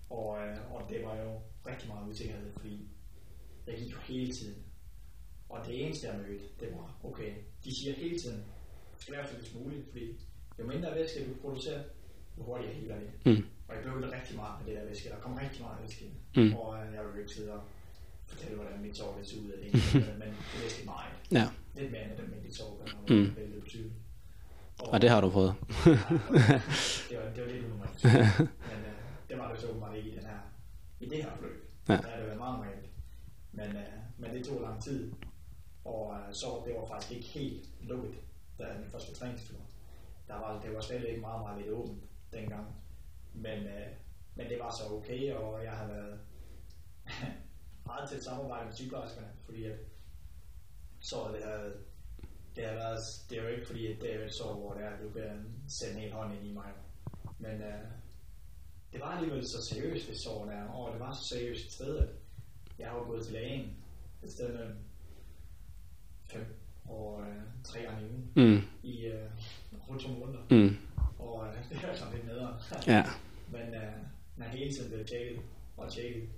Og, 0.10 0.38
øh, 0.48 0.74
og 0.76 0.82
det 0.90 0.98
var 1.06 1.16
jo 1.16 1.32
rigtig 1.68 1.88
meget 1.90 2.10
usikkerhed, 2.12 2.52
fordi 2.58 2.88
jeg 3.68 3.76
gik 3.78 3.92
jo 3.92 3.98
hele 4.20 4.34
tiden. 4.34 4.56
Og 5.50 5.66
det 5.68 5.86
eneste, 5.86 6.08
jeg 6.08 6.18
mødte, 6.18 6.44
det 6.60 6.68
var, 6.72 6.98
okay, 7.04 7.32
de 7.64 7.76
siger 7.76 7.94
hele 7.94 8.20
tiden, 8.20 8.38
du 8.96 9.02
skal 9.02 9.14
være 9.14 9.28
flest 9.28 9.56
muligt, 9.56 9.90
fordi 9.92 10.20
jo 10.60 10.66
mindre 10.68 10.96
væske 10.96 11.26
du 11.30 11.34
producerer, 11.42 11.84
jo 12.38 12.44
hurtigere 12.44 12.74
heler 12.74 12.96
det. 13.00 13.10
Mm. 13.26 13.46
Og 13.68 13.76
jeg 13.76 13.84
blev 13.84 14.10
rigtig 14.12 14.36
meget 14.36 14.54
med 14.66 14.74
det 14.74 14.82
der 14.82 14.88
væske. 14.88 15.10
Der 15.10 15.16
kom 15.20 15.34
rigtig 15.34 15.62
meget 15.62 15.78
væske 15.82 16.06
ind. 16.06 16.14
Mm. 16.46 16.54
Og 16.56 16.86
øh, 16.86 16.94
jeg 16.94 17.02
vil 17.14 17.22
ikke 17.22 17.34
sidde 17.34 17.54
og 17.54 17.62
fortælle, 18.28 18.56
hvordan 18.56 18.82
mit 18.82 18.98
sår 18.98 19.20
ser 19.24 19.42
ud 19.42 19.50
af 19.52 19.58
det 19.64 19.74
men 20.22 20.30
det 20.54 20.64
væske 20.64 20.86
meget. 20.86 21.12
Ja, 21.32 21.48
Lidt 21.76 21.92
mere 21.92 22.04
end 22.04 22.12
et 22.12 22.20
almindeligt 22.20 22.56
sår, 22.56 22.86
Mm. 23.10 23.16
man 23.16 23.36
vælger 23.38 23.60
på 23.62 23.68
typen. 23.68 23.94
og 24.80 25.02
det 25.02 25.10
har 25.10 25.22
du 25.22 25.30
prøvet. 25.30 25.54
det, 27.10 27.18
var, 27.18 27.30
det 27.36 27.44
var 27.44 27.52
lidt 27.52 27.66
unormalt. 27.66 28.04
men 28.70 28.80
øh, 28.86 28.94
det 29.30 29.38
var 29.38 29.52
det 29.52 29.62
så 29.62 29.68
åbenbart 29.70 29.96
ikke 29.98 30.10
i, 30.10 30.16
den 30.16 30.26
her, 30.26 30.40
i 31.00 31.06
det 31.10 31.24
her 31.24 31.32
forløb. 31.36 31.70
Ja. 31.90 31.94
Der 31.94 32.08
er 32.08 32.18
det 32.18 32.26
været 32.26 32.38
meget 32.38 32.58
normalt. 32.58 32.86
Men, 33.52 33.66
øh, 33.66 33.95
men 34.18 34.34
det 34.34 34.46
tog 34.46 34.62
lang 34.62 34.84
tid. 34.84 35.14
Og 35.86 36.16
øh, 36.16 36.34
så 36.34 36.64
det 36.66 36.76
var 36.76 36.86
faktisk 36.86 37.12
ikke 37.12 37.28
helt 37.28 37.70
lukket, 37.82 38.16
da 38.60 38.78
min 38.80 38.92
første 38.92 39.14
træningstur. 39.14 39.58
Der 40.28 40.36
var, 40.36 40.62
det 40.62 40.76
var 40.76 40.82
slet 40.82 41.10
ikke 41.10 41.22
meget, 41.22 41.42
meget 41.42 41.58
lidt 41.58 41.74
åbent 41.74 42.04
dengang. 42.34 42.76
Men, 43.34 43.60
øh, 43.68 43.88
men 44.36 44.50
det 44.50 44.60
var 44.60 44.72
så 44.72 44.94
okay, 44.94 45.34
og 45.34 45.64
jeg 45.64 45.72
har 45.72 45.88
været 45.88 46.20
meget 47.86 48.10
tæt 48.10 48.24
samarbejde 48.24 48.66
med 48.66 48.74
sygeplejerskerne, 48.74 49.28
fordi 49.46 49.66
at 49.66 49.78
så 51.00 51.32
det 51.34 51.44
havde, 51.44 51.74
det 52.56 52.66
har 52.66 52.74
været, 52.74 53.00
det 53.30 53.38
er 53.38 53.44
jo 53.44 53.50
ikke 53.50 53.68
fordi, 53.68 53.94
at 53.94 54.02
det 54.02 54.16
er 54.16 54.26
et 54.26 54.34
sår, 54.34 54.54
hvor 54.54 54.74
det 54.74 54.84
er, 54.84 54.90
at 54.90 55.04
du 55.04 55.10
bliver 55.10 55.34
sendt 55.68 55.98
en 55.98 56.12
hånd 56.12 56.34
ind 56.34 56.46
i 56.46 56.54
mig. 56.54 56.72
Men 57.40 57.62
øh, 57.62 57.86
det 58.94 59.02
var 59.02 59.08
alligevel 59.08 59.48
så 59.48 59.66
seriøst, 59.66 60.08
det 60.08 60.20
sår 60.20 60.46
der, 60.46 60.64
og 60.64 60.94
det 60.94 61.00
var 61.00 61.14
så 61.14 61.24
seriøst 61.24 61.66
et 61.66 61.72
sted, 61.72 61.98
at 61.98 62.10
jeg 62.80 62.90
har 62.90 63.04
gået 63.04 63.24
til 63.24 63.34
lægen 63.34 63.85
et 64.26 64.32
sted 64.32 64.54
mellem 64.54 64.78
fem 66.32 66.56
og 66.86 67.22
øh, 67.22 67.42
tre 67.64 67.80
gange 67.82 68.02
i 68.02 68.10
ugen 68.10 68.32
Mm. 68.36 68.62
i 68.84 69.06
øh, 69.06 69.30
rundt 69.90 70.02
to 70.02 70.10
måneder. 70.10 70.40
Mm. 70.50 70.78
Og 71.20 71.48
øh, 71.48 71.54
det 71.70 71.90
er 71.90 71.96
sådan 71.96 72.14
lidt 72.14 72.26
nederen. 72.26 72.54
Ja. 72.88 73.04
Men 73.52 73.74
øh, 73.76 73.94
man 74.38 74.50
hele 74.50 74.72
tiden 74.74 74.92
blev 74.92 75.06
tjekket 75.06 75.42
og 75.78 75.92
tjekket, 75.94 76.30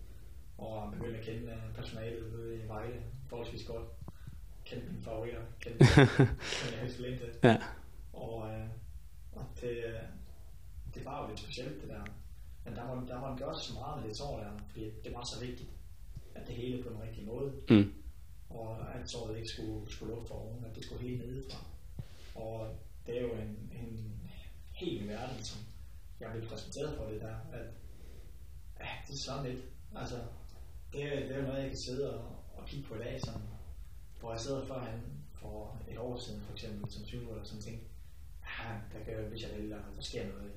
og 0.58 0.91
begyndte 0.91 1.19
at 1.19 1.26
kende 1.26 1.52
øh, 1.52 1.76
personalet 1.76 2.34
ude 2.34 2.56
i 2.56 2.67
Vejle 2.67 3.02
forholdsvis 3.30 3.63
godt. 3.67 3.86
Kendte 4.65 4.88
mine 4.91 5.04
favoritter, 5.04 5.41
kendte 5.60 5.86
helst 6.82 7.00
Linde. 7.00 7.19
Ja. 7.43 7.58
Og, 8.13 8.50
øh, 8.52 8.67
og 9.32 9.45
det, 9.62 9.69
øh, 9.86 9.93
det 10.95 11.06
var 11.06 11.21
jo 11.21 11.28
lidt 11.30 11.39
specielt 11.39 11.82
det 11.82 11.89
der. 11.89 12.02
Men 12.65 12.76
der 12.76 12.95
må, 12.95 13.08
der 13.08 13.19
må 13.19 13.28
man 13.28 13.38
gøre 13.38 13.60
så 13.60 13.73
meget 13.73 14.02
med 14.02 14.10
det 14.10 14.17
sår 14.17 14.39
der, 14.39 14.50
fordi 14.69 14.86
det 15.04 15.13
var 15.13 15.23
så 15.23 15.45
vigtigt, 15.45 15.69
at 16.41 16.47
det 16.47 16.56
hele 16.56 16.84
på 16.84 16.89
den 16.89 17.02
rigtige 17.02 17.26
måde. 17.26 17.52
Mm. 17.69 17.93
Og 18.50 18.95
at 18.95 19.10
såret 19.10 19.38
ikke 19.38 19.50
skulle, 19.50 19.91
skulle 19.91 20.13
lukke 20.13 20.28
for 20.28 20.36
oven, 20.36 20.65
at 20.65 20.76
det 20.76 20.84
skulle 20.86 21.02
helt 21.08 21.19
nedefra. 21.28 21.65
Og 22.36 22.76
det 23.08 23.17
er 23.17 23.21
jo 23.21 23.32
en, 23.34 23.69
en 23.71 24.21
helt 24.73 25.02
ny 25.04 25.08
verden, 25.08 25.43
som 25.43 25.62
jeg 26.19 26.32
blev 26.34 26.50
præsenteret 26.50 26.97
for 26.97 27.06
det 27.06 27.21
der, 27.21 27.36
at 27.54 27.65
ja, 28.80 28.88
det 29.08 29.13
er 29.13 29.17
sådan 29.17 29.52
lidt. 29.52 29.63
Altså, 29.95 30.15
det, 30.93 31.04
er- 31.04 31.28
det 31.28 31.36
er 31.38 31.41
noget, 31.41 31.62
jeg 31.62 31.69
kan 31.69 31.78
sidde 31.80 32.13
og, 32.19 32.26
og 32.58 32.65
kigge 32.65 32.88
på 32.88 32.95
i 32.95 33.00
dag, 33.00 33.19
sådan, 33.21 33.41
hvor 34.19 34.32
jeg 34.32 34.39
sidder 34.41 34.65
førhen 34.65 35.02
for 35.34 35.82
et 35.89 35.97
år 35.97 36.17
siden, 36.17 36.41
for 36.41 36.54
eksempel 36.54 36.91
som 36.91 37.04
20 37.04 37.30
eller 37.32 37.43
sådan 37.43 37.62
ting. 37.62 37.82
Ja, 38.60 38.69
der 39.00 39.06
kan, 39.06 39.23
hvis 39.30 39.41
jeg 39.43 39.52
vælger, 39.58 39.76
der 39.95 40.02
sker 40.02 40.28
noget. 40.28 40.52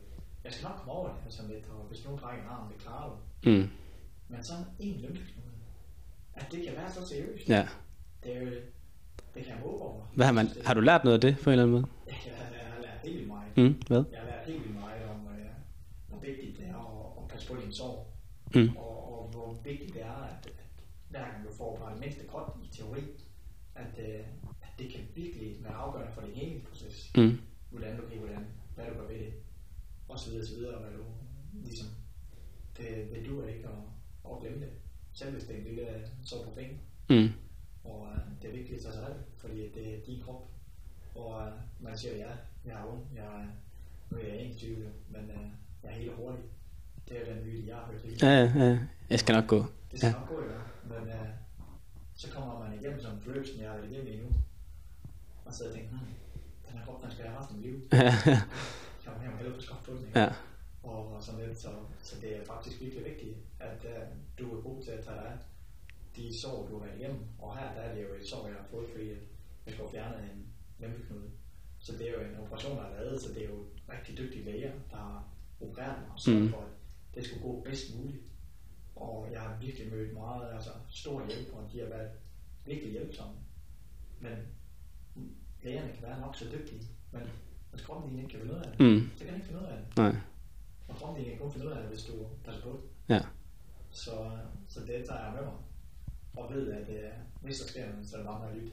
Jeg 0.44 0.52
skal 0.52 0.64
nok 0.64 0.76
komme 0.76 0.92
over 0.92 1.08
det, 1.24 1.32
sådan 1.32 1.50
lidt, 1.50 1.66
og 1.68 1.84
hvis 1.84 2.04
nogen 2.04 2.20
brækker 2.20 2.42
en 2.44 2.48
arm, 2.50 2.72
det 2.72 2.80
klarer 2.82 3.10
du. 3.10 3.50
Mm. 3.50 3.68
Men 4.28 4.44
sådan 4.44 4.64
en 4.80 5.00
lymfeknude, 5.00 5.49
at 6.40 6.46
det 6.52 6.64
kan 6.64 6.72
være 6.76 6.92
så 6.92 7.08
seriøst. 7.08 7.48
Ja. 7.48 7.68
Det 8.24 8.36
er 8.36 8.40
jo, 8.40 8.50
det 9.34 9.44
kan 9.44 9.46
jeg 9.54 9.56
håbe 9.62 9.82
over. 9.82 10.06
Hvad 10.14 10.26
har, 10.26 10.32
man, 10.32 10.48
har 10.66 10.74
du 10.74 10.80
lært 10.80 11.04
noget 11.04 11.14
af 11.14 11.20
det 11.20 11.38
på 11.42 11.50
en 11.50 11.52
eller 11.52 11.62
anden 11.64 11.74
måde? 11.80 11.86
Jeg, 12.06 12.16
jeg 12.26 12.34
har 12.36 12.82
lært 12.82 13.00
helt 13.04 13.14
vildt 13.14 13.28
meget. 13.28 13.56
Mm. 13.56 13.82
Hvad? 13.86 14.04
Jeg 14.12 14.20
har 14.20 14.26
lært 14.26 14.46
helt 14.46 14.62
vildt 14.64 14.74
meget 14.74 15.04
om, 15.04 15.20
øh, 15.34 15.46
hvor 16.08 16.18
vigtigt 16.18 16.58
det 16.58 16.66
er 16.66 16.76
at, 16.76 17.22
at 17.22 17.28
passe 17.28 17.48
på 17.48 17.56
din 17.64 17.72
sorg. 17.72 18.06
Mm. 18.54 18.76
Og, 18.76 18.94
og 19.12 19.28
hvor 19.32 19.58
vigtigt 19.64 19.94
det 19.94 20.02
er, 20.02 20.18
at, 20.32 20.46
at 20.46 20.70
hver 21.08 21.20
gang 21.20 21.44
du 21.48 21.52
får 21.52 21.76
bare 21.76 21.92
det 21.92 22.00
mindste 22.00 22.22
godt 22.26 22.48
i 22.64 22.76
teori, 22.76 23.00
at, 23.74 23.92
øh, 23.98 24.20
at 24.62 24.72
det 24.78 24.92
kan 24.92 25.00
virkelig 25.14 25.56
være 25.64 25.72
afgørende 25.72 26.12
for 26.14 26.20
din 26.20 26.34
helingsproces. 26.34 27.10
Mm. 27.16 27.40
Hvordan 27.70 27.96
du 27.96 28.02
kan, 28.08 28.18
hvordan, 28.18 28.46
hvad 28.74 28.84
du 28.86 28.94
gør 29.00 29.08
ved 29.08 29.18
det. 29.18 29.32
Og 30.08 30.18
så 30.18 30.30
videre, 30.30 30.46
så 30.46 30.54
videre, 30.56 30.78
hvad 30.80 30.90
du 30.90 31.04
ligesom, 31.64 31.88
det, 32.76 32.86
det 33.14 33.26
du 33.26 33.42
ikke 33.42 33.68
at, 33.68 34.30
at 34.30 34.40
glemme 34.40 34.60
det. 34.60 34.70
Selv 35.20 35.32
hvis 35.32 35.44
det 35.44 35.54
er 35.54 35.58
en 35.58 35.64
lille 35.64 35.86
sår 36.24 36.44
på 36.44 36.50
fingeren. 36.54 36.80
Mm. 37.08 37.28
Og 37.84 38.08
øh, 38.12 38.20
det 38.42 38.50
er 38.50 38.56
vigtigt 38.56 38.76
at 38.76 38.82
tage 38.82 38.94
sig 38.94 39.02
af 39.02 39.14
det, 39.14 39.22
fordi 39.36 39.72
det 39.74 39.94
er 39.94 40.04
din 40.06 40.22
krop. 40.24 40.48
Og 41.14 41.46
øh, 41.46 41.52
man 41.80 41.98
siger, 41.98 42.16
ja, 42.16 42.30
jeg 42.64 42.80
er 42.80 42.84
ung, 42.84 43.02
jeg 43.14 43.24
er, 43.24 43.46
nu 44.10 44.18
er 44.18 44.26
jeg 44.26 44.40
ikke 44.40 44.56
20, 44.56 44.76
men 45.08 45.30
øh, 45.30 45.46
jeg 45.82 45.90
er 45.90 45.94
helt 45.94 46.12
hurtig. 46.14 46.44
Det 47.08 47.20
er 47.20 47.34
den 47.34 47.44
myte, 47.44 47.68
jeg 47.68 47.76
har 47.76 47.86
hørt 47.92 48.02
hele 48.02 48.16
Ja, 48.22 48.44
ja, 48.44 48.64
ja. 48.64 48.78
Jeg 49.10 49.20
skal 49.20 49.34
nok 49.34 49.46
gå. 49.46 49.64
Det 49.90 49.98
skal 49.98 50.06
Ja. 50.08 50.12
nok 50.12 50.28
gå, 50.28 50.42
ja. 50.42 50.58
Men 50.84 51.08
øh, 51.08 51.28
så 52.14 52.30
kommer 52.30 52.58
man 52.58 52.80
igennem 52.80 53.00
som 53.00 53.10
jeg 53.60 53.70
har 53.70 53.76
været 53.76 53.90
igennem 53.90 54.12
endnu. 54.12 54.28
Og 55.44 55.54
så 55.54 55.64
tænker 55.72 55.88
hmm, 55.88 56.00
den 56.68 56.78
her 56.78 56.84
krop, 56.84 57.02
den 57.02 57.10
skal 57.10 57.22
jeg 57.22 57.32
have 57.32 57.40
resten 57.40 57.56
af 57.56 57.62
mit 57.62 57.70
liv. 57.70 57.88
Jeg 59.04 59.30
må 59.30 59.36
hellere 59.36 59.76
på 59.84 59.92
ikke? 59.92 60.20
Ja. 60.20 60.28
Og, 60.82 61.12
og 61.14 61.22
sådan 61.22 61.40
lidt, 61.46 61.58
så, 61.60 61.68
så 62.02 62.16
det 62.20 62.36
er 62.36 62.44
faktisk 62.44 62.80
virkelig 62.80 63.04
vigtigt, 63.04 63.36
at 63.60 63.84
uh, 63.84 64.09
du 64.40 64.56
er 64.58 64.62
god 64.62 64.82
til 64.82 64.90
at 64.90 65.04
tage 65.04 65.16
dig 65.16 65.26
af 65.32 65.38
de 66.16 66.40
sår, 66.40 66.66
du 66.68 66.78
har 66.78 66.86
været 66.86 66.98
igennem. 67.00 67.20
Og 67.38 67.58
her 67.58 67.74
der 67.74 67.80
er 67.80 67.94
det 67.94 68.02
jo 68.02 68.14
et 68.20 68.26
sår, 68.28 68.46
jeg 68.46 68.56
har 68.56 68.66
fået, 68.70 68.88
fordi 68.90 69.10
at 69.10 69.16
jeg 69.66 69.72
skulle 69.74 69.90
have 69.90 69.96
fjernet 69.98 70.30
en 70.32 70.46
lempeknude. 70.78 71.30
Så 71.78 71.92
det 71.92 72.08
er 72.08 72.12
jo 72.12 72.20
en 72.20 72.40
operation, 72.40 72.76
der 72.76 72.84
er 72.84 73.00
lavet, 73.04 73.20
så 73.22 73.28
det 73.34 73.44
er 73.44 73.48
jo 73.48 73.64
rigtig 73.88 74.18
dygtige 74.18 74.44
læger, 74.44 74.72
der 74.90 74.96
har 74.96 75.28
opereret 75.60 75.98
mig 76.08 76.18
sørget 76.20 76.42
Mm. 76.42 76.48
for, 76.50 76.58
at 76.58 76.72
det 77.14 77.24
skulle 77.26 77.42
gå 77.42 77.60
bedst 77.64 77.96
muligt. 77.96 78.22
Og 78.96 79.28
jeg 79.32 79.40
har 79.40 79.56
virkelig 79.60 79.92
mødt 79.92 80.12
meget, 80.12 80.54
altså 80.54 80.70
stor 80.90 81.26
hjælp, 81.26 81.52
og 81.52 81.72
de 81.72 81.78
har 81.80 81.86
været 81.86 82.10
virkelig 82.66 82.92
hjælpsomme. 82.92 83.34
Men 84.20 84.36
lægerne 85.62 85.92
kan 85.92 86.02
være 86.02 86.20
nok 86.20 86.36
så 86.36 86.44
dygtige, 86.52 86.82
men 87.12 87.22
hvis 87.70 87.82
kroppen 87.82 88.10
din 88.10 88.18
ikke 88.18 88.30
kan 88.30 88.40
finde 88.40 88.54
ud 88.54 88.58
af 88.58 88.64
det, 88.70 88.80
Mm. 88.80 89.10
så 89.16 89.24
kan 89.24 89.26
den 89.26 89.34
ikke 89.34 89.46
finde 89.46 89.60
ud 89.60 89.66
af 89.66 89.76
det. 89.78 89.96
Nej. 89.96 90.14
Og 90.88 90.94
kroppen 90.96 91.22
din 91.22 91.30
kan 91.30 91.38
kun 91.40 91.52
finde 91.52 91.66
ud 91.66 91.72
af 91.72 91.80
det, 91.80 91.88
hvis 91.90 92.04
du 92.04 92.12
passer 92.44 92.62
på 92.62 92.68
det. 92.68 93.14
Ja. 93.14 93.20
Så, 93.90 94.30
så 94.68 94.80
det 94.80 95.04
tager 95.08 95.24
jeg 95.24 95.32
med 95.34 95.42
mig. 95.42 95.58
Og 96.36 96.54
ved, 96.54 96.72
at 96.72 96.88
øh, 96.88 97.10
hvis 97.40 97.60
der 97.60 97.68
sker 97.68 97.88
noget, 97.88 98.08
så 98.08 98.16
er 98.16 98.20
det 98.20 98.26
bare 98.26 98.40
med 98.40 98.48
at 98.48 98.54
lytte. 98.56 98.72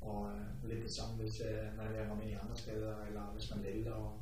Og 0.00 0.30
øh, 0.30 0.70
lidt 0.70 0.82
det 0.82 0.92
samme, 0.92 1.14
hvis 1.16 1.40
øh, 1.40 1.76
man 1.76 1.86
er 1.86 1.90
ved 1.90 1.98
at 1.98 2.08
komme 2.08 2.22
ind 2.22 2.32
i 2.32 2.34
andre 2.34 2.56
skader, 2.56 2.94
eller 3.08 3.22
hvis 3.34 3.50
man 3.50 3.64
er 3.64 3.70
ældre, 3.70 3.92
og 3.92 4.20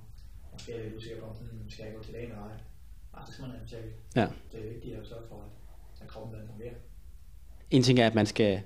måske 0.53 0.73
er 0.73 0.85
lidt 0.85 0.97
usikker 0.97 1.21
på, 1.23 1.33
hmm, 1.33 1.71
skal 1.71 1.85
jeg 1.85 1.95
gå 1.95 2.03
til 2.03 2.13
lægen 2.13 2.31
eller 2.31 2.43
ej. 2.43 2.57
Ah, 3.15 3.27
så 3.27 3.33
skal 3.33 3.43
man 3.43 3.51
have 3.51 3.63
en 3.63 3.69
tjek. 3.69 3.85
Ja. 4.17 4.27
Det 4.53 4.65
er 4.65 4.73
vigtigt 4.73 4.97
at 4.97 5.07
sørge 5.07 5.23
for, 5.29 5.37
at, 5.37 6.03
at 6.03 6.09
kroppen 6.09 6.41
den 6.41 6.49
fungerer. 6.49 6.75
En 7.71 7.83
ting 7.83 7.99
er, 7.99 8.07
at 8.07 8.15
man 8.15 8.27
skal 8.27 8.63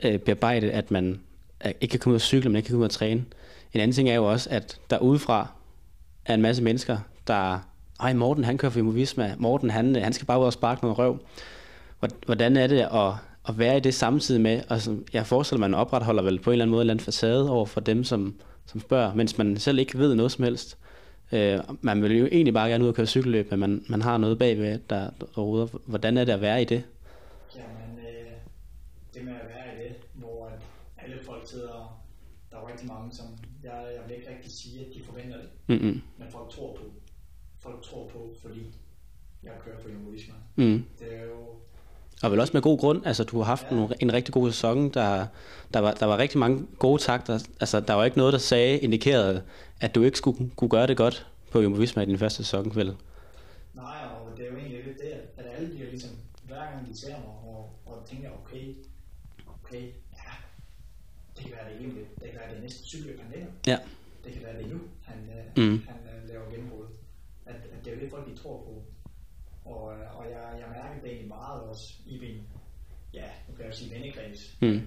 øh, 0.00 0.18
bearbejde, 0.18 0.72
at 0.72 0.90
man 0.90 1.22
øh, 1.64 1.72
ikke 1.80 1.92
kan 1.92 2.00
komme 2.00 2.12
ud 2.12 2.16
og 2.16 2.20
cykle, 2.20 2.48
men 2.50 2.56
ikke 2.56 2.66
kan 2.66 2.72
komme 2.72 2.82
ud 2.82 2.88
og 2.88 2.90
træne. 2.90 3.24
En 3.72 3.80
anden 3.80 3.94
ting 3.94 4.08
er 4.08 4.14
jo 4.14 4.30
også, 4.30 4.50
at 4.50 4.80
der 4.90 4.98
udefra 4.98 5.52
er 6.24 6.34
en 6.34 6.42
masse 6.42 6.62
mennesker, 6.62 6.98
der... 7.26 7.68
Ej, 8.02 8.12
Morten, 8.12 8.44
han 8.44 8.58
kører 8.58 8.72
for 8.72 8.78
Imovisma. 8.78 9.34
Morten, 9.38 9.70
han, 9.70 9.96
øh, 9.96 10.02
han 10.02 10.12
skal 10.12 10.26
bare 10.26 10.40
ud 10.40 10.44
og 10.44 10.52
sparke 10.52 10.82
noget 10.82 10.98
røv. 10.98 11.18
Hvor- 11.98 12.08
Hvordan 12.26 12.56
er 12.56 12.66
det 12.66 12.78
at, 12.80 13.12
at 13.48 13.58
være 13.58 13.76
i 13.76 13.80
det 13.80 13.94
samtidig 13.94 14.40
med, 14.40 14.62
og 14.68 14.80
som, 14.80 15.04
jeg 15.12 15.26
forestiller 15.26 15.58
mig, 15.58 15.70
man 15.70 15.80
opretholder 15.80 16.22
vel 16.22 16.38
på 16.38 16.50
en 16.50 16.52
eller 16.52 16.64
anden 16.64 16.70
måde 16.70 16.80
en 16.80 16.82
eller 16.82 16.92
anden 16.94 17.04
facade 17.04 17.50
over 17.50 17.66
for 17.66 17.80
dem, 17.80 18.04
som, 18.04 18.34
som 18.66 18.80
spørger, 18.80 19.14
mens 19.14 19.38
man 19.38 19.56
selv 19.56 19.78
ikke 19.78 19.98
ved 19.98 20.14
noget 20.14 20.32
som 20.32 20.44
helst. 20.44 20.78
Øh, 21.32 21.58
man 21.80 22.02
vil 22.02 22.18
jo 22.18 22.26
egentlig 22.32 22.54
bare 22.54 22.68
gerne 22.70 22.84
ud 22.84 22.88
og 22.88 22.94
køre 22.94 23.06
cykelløb, 23.06 23.50
men 23.50 23.60
man, 23.60 23.84
man 23.88 24.02
har 24.02 24.18
noget 24.18 24.38
bagved, 24.38 24.78
der, 24.90 25.10
der 25.20 25.26
ruder. 25.42 25.66
Hvordan 25.86 26.16
er 26.16 26.24
det 26.24 26.32
at 26.32 26.40
være 26.40 26.62
i 26.62 26.64
det? 26.64 26.82
Jamen, 27.56 27.98
øh, 27.98 28.32
det 29.14 29.24
med 29.24 29.32
at 29.32 29.48
være 29.48 29.74
i 29.84 29.88
det, 29.88 29.96
hvor 30.14 30.46
at 30.46 30.62
alle 31.04 31.16
folk 31.26 31.42
sidder, 31.50 32.02
der 32.50 32.56
er 32.56 32.68
rigtig 32.72 32.88
mange, 32.88 33.12
som 33.12 33.26
jeg, 33.64 33.72
jeg 33.72 34.00
vil 34.08 34.16
ikke 34.16 34.30
rigtig 34.30 34.52
sige, 34.52 34.80
at 34.80 34.86
de 34.94 35.00
forventer 35.04 35.36
det, 35.36 35.48
Mm-mm. 35.66 36.02
men 36.18 36.28
folk 36.30 36.50
tror 36.50 36.76
på. 36.76 36.82
Folk 37.62 37.82
tror 37.82 38.08
på, 38.08 38.34
fordi 38.42 38.74
jeg 39.42 39.52
kører 39.64 39.76
for 39.82 39.88
Jumbo 39.88 40.10
Visma. 40.10 40.34
Mm. 40.56 40.84
Det 40.98 41.16
er 41.16 41.22
jo, 41.24 41.38
Og 42.22 42.30
vel 42.30 42.40
også 42.40 42.50
med 42.52 42.62
god 42.62 42.78
grund. 42.78 43.06
Altså, 43.06 43.24
du 43.24 43.36
har 43.38 43.44
haft 43.44 43.66
ja. 43.70 43.76
en, 43.76 43.92
en 44.00 44.12
rigtig 44.12 44.34
god 44.34 44.50
sæson. 44.50 44.88
Der, 44.90 45.26
der, 45.74 45.80
var, 45.80 45.92
der 45.94 46.06
var 46.06 46.18
rigtig 46.18 46.38
mange 46.38 46.66
gode 46.78 47.02
takter. 47.02 47.38
Altså, 47.60 47.80
der 47.80 47.94
var 47.94 48.04
ikke 48.04 48.16
noget, 48.18 48.32
der 48.32 48.38
sagde, 48.38 48.78
indikerede, 48.78 49.42
at 49.80 49.94
du 49.94 50.02
ikke 50.02 50.18
skulle 50.18 50.50
kunne 50.56 50.70
gøre 50.70 50.86
det 50.86 50.96
godt 50.96 51.26
på 51.50 51.60
Jumbo 51.62 51.78
Visma 51.78 52.02
i 52.02 52.06
din 52.06 52.18
første 52.18 52.44
sæson, 52.44 52.76
vel? 52.76 52.96
Nej, 53.74 53.98
og 54.10 54.36
det 54.36 54.46
er 54.46 54.50
jo 54.50 54.56
egentlig 54.56 54.84
lidt 54.84 54.98
det, 54.98 55.12
at 55.36 55.44
alle 55.56 55.68
bliver 55.74 55.90
ligesom, 55.90 56.10
hver 56.46 56.70
gang 56.70 56.88
de 56.88 56.98
ser 56.98 57.08
mig, 57.08 57.26
og, 57.26 57.70
og 57.86 58.02
tænker, 58.10 58.30
okay, 58.44 58.74
okay, 59.46 59.82
ja, 60.12 60.32
det 61.36 61.44
kan 61.44 61.52
være 61.52 61.72
det 61.72 61.80
egentlig, 61.80 62.04
det 62.22 62.30
kan 62.30 62.40
være 62.40 62.54
det 62.54 62.62
næste 62.62 62.84
cykel, 62.88 63.16
kan 63.16 63.26
lave. 63.34 63.46
Ja. 63.66 63.78
Det 64.24 64.32
kan 64.32 64.42
være 64.42 64.58
det 64.62 64.70
nu, 64.70 64.80
han, 65.02 65.16
Mm. 65.56 65.62
mm. 65.62 65.82
han 65.88 65.96
øh, 66.22 66.28
laver 66.28 66.50
gennembrud. 66.50 66.86
At, 67.46 67.54
at 67.54 67.84
det 67.84 67.90
er 67.92 67.94
jo 67.96 68.00
det, 68.02 68.10
folk 68.10 68.30
de 68.30 68.36
tror 68.42 68.56
på. 68.56 68.82
Og, 69.70 69.92
øh, 69.94 70.18
og 70.18 70.24
jeg, 70.30 70.42
jeg 70.60 70.68
mærker 70.68 71.00
det 71.02 71.10
egentlig 71.10 71.28
meget 71.28 71.62
også 71.62 71.92
i 72.06 72.18
min, 72.20 72.42
ja, 73.14 73.24
nu 73.48 73.54
kan 73.54 73.64
jeg 73.64 73.72
jo 73.72 73.76
sige 73.76 73.94
vennekreds, 73.94 74.51
Mm. 74.62 74.80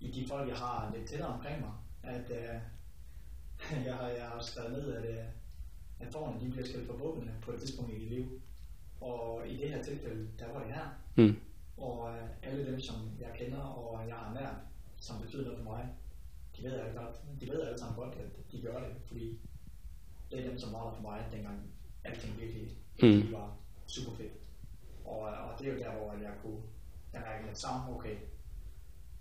i 0.00 0.10
de 0.10 0.28
folk, 0.28 0.48
jeg 0.48 0.56
har 0.56 0.92
lidt 0.96 1.08
tættere 1.08 1.28
omkring 1.28 1.60
mig, 1.60 1.72
at 2.02 2.30
øh, 2.30 2.60
jeg, 3.86 3.94
har, 3.94 4.08
jeg 4.08 4.24
har 4.24 4.40
skrevet 4.42 4.72
ned, 4.72 4.92
at, 4.92 5.04
øh, 5.10 5.24
at 6.00 6.08
forerne 6.12 6.40
de 6.40 6.50
bliver 6.50 6.66
skældt 6.66 6.86
for 6.86 6.96
bukkene 6.96 7.32
på 7.42 7.52
et 7.52 7.60
tidspunkt 7.60 7.92
i 7.92 7.98
dit 7.98 8.08
liv. 8.08 8.40
Og 9.00 9.48
i 9.48 9.56
det 9.56 9.70
her 9.70 9.82
tilfælde, 9.82 10.28
der 10.38 10.52
var 10.52 10.64
det 10.64 10.72
her. 10.74 10.88
Mm. 11.16 11.36
Og 11.76 12.10
øh, 12.16 12.28
alle 12.42 12.66
dem, 12.72 12.80
som 12.80 12.96
jeg 13.20 13.30
kender, 13.38 13.58
og 13.60 14.08
jeg 14.08 14.16
har 14.16 14.34
nært, 14.34 14.54
som 15.00 15.20
betyder 15.22 15.42
noget 15.44 15.58
for 15.58 15.70
mig, 15.70 15.88
de 16.56 16.62
ved, 16.62 16.72
alle 16.72 17.00
de 17.40 17.48
ved 17.48 17.60
alle 17.66 17.78
sammen 17.78 17.96
godt, 17.96 18.14
at 18.14 18.52
de 18.52 18.62
gør 18.62 18.78
det, 18.80 18.96
fordi 19.06 19.38
det 20.30 20.38
er 20.44 20.48
dem, 20.50 20.58
som 20.58 20.72
var 20.72 20.84
der 20.84 20.94
for 20.94 21.02
mig, 21.02 21.24
dengang 21.32 21.60
alting 22.04 22.40
virkelig, 22.40 22.76
Mm. 23.02 23.08
virkelig 23.08 23.32
var 23.32 23.56
super 23.86 24.16
fedt. 24.16 24.32
Og, 25.04 25.20
og 25.20 25.58
det 25.58 25.68
er 25.68 25.72
jo 25.72 25.78
der, 25.78 25.92
hvor 25.92 26.12
jeg 26.12 26.32
kunne, 26.42 26.60
jeg 27.12 27.20
mærke 27.20 27.46
lidt 27.46 27.58
sammen, 27.58 27.94
okay, 27.96 28.16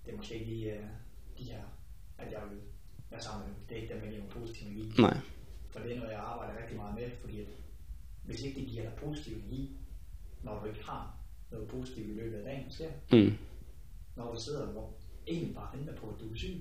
det 0.05 0.13
er 0.13 0.17
måske 0.17 0.33
ikke 0.33 0.45
lige 0.45 0.67
uh, 0.73 0.85
de 1.39 1.43
her, 1.43 1.61
at 2.17 2.31
jeg 2.31 2.39
vil 2.49 2.59
være 3.11 3.21
sammen 3.21 3.41
med 3.47 3.47
dem. 3.55 3.55
Det 3.69 3.77
er 3.77 3.81
ikke 3.81 3.93
dem, 3.93 4.01
jeg 4.03 4.09
giver 4.11 4.23
mig 4.23 4.31
positiv 4.39 4.67
energi. 4.67 5.01
Nej. 5.01 5.17
For 5.71 5.79
det 5.79 5.91
er 5.91 5.95
noget, 5.99 6.11
jeg 6.11 6.19
arbejder 6.33 6.53
rigtig 6.61 6.77
meget 6.77 6.95
med, 6.95 7.07
fordi 7.21 7.39
at, 7.41 7.47
hvis 8.25 8.41
ikke 8.41 8.59
det 8.59 8.67
giver 8.69 8.83
dig 8.83 8.93
positiv 9.05 9.33
energi, 9.37 9.71
når 10.43 10.59
du 10.59 10.65
ikke 10.67 10.83
har 10.85 11.13
noget 11.51 11.67
positivt 11.67 12.09
i 12.09 12.13
løbet 12.13 12.37
af 12.37 12.43
dagen, 12.43 12.65
sker, 12.71 12.89
Mm. 13.11 13.33
når 14.15 14.33
du 14.33 14.39
sidder 14.41 14.67
og 14.67 14.99
egentlig 15.27 15.55
bare 15.55 15.67
venter 15.77 15.93
på, 15.95 16.07
at 16.07 16.15
du 16.21 16.33
er 16.33 16.37
syg, 16.37 16.57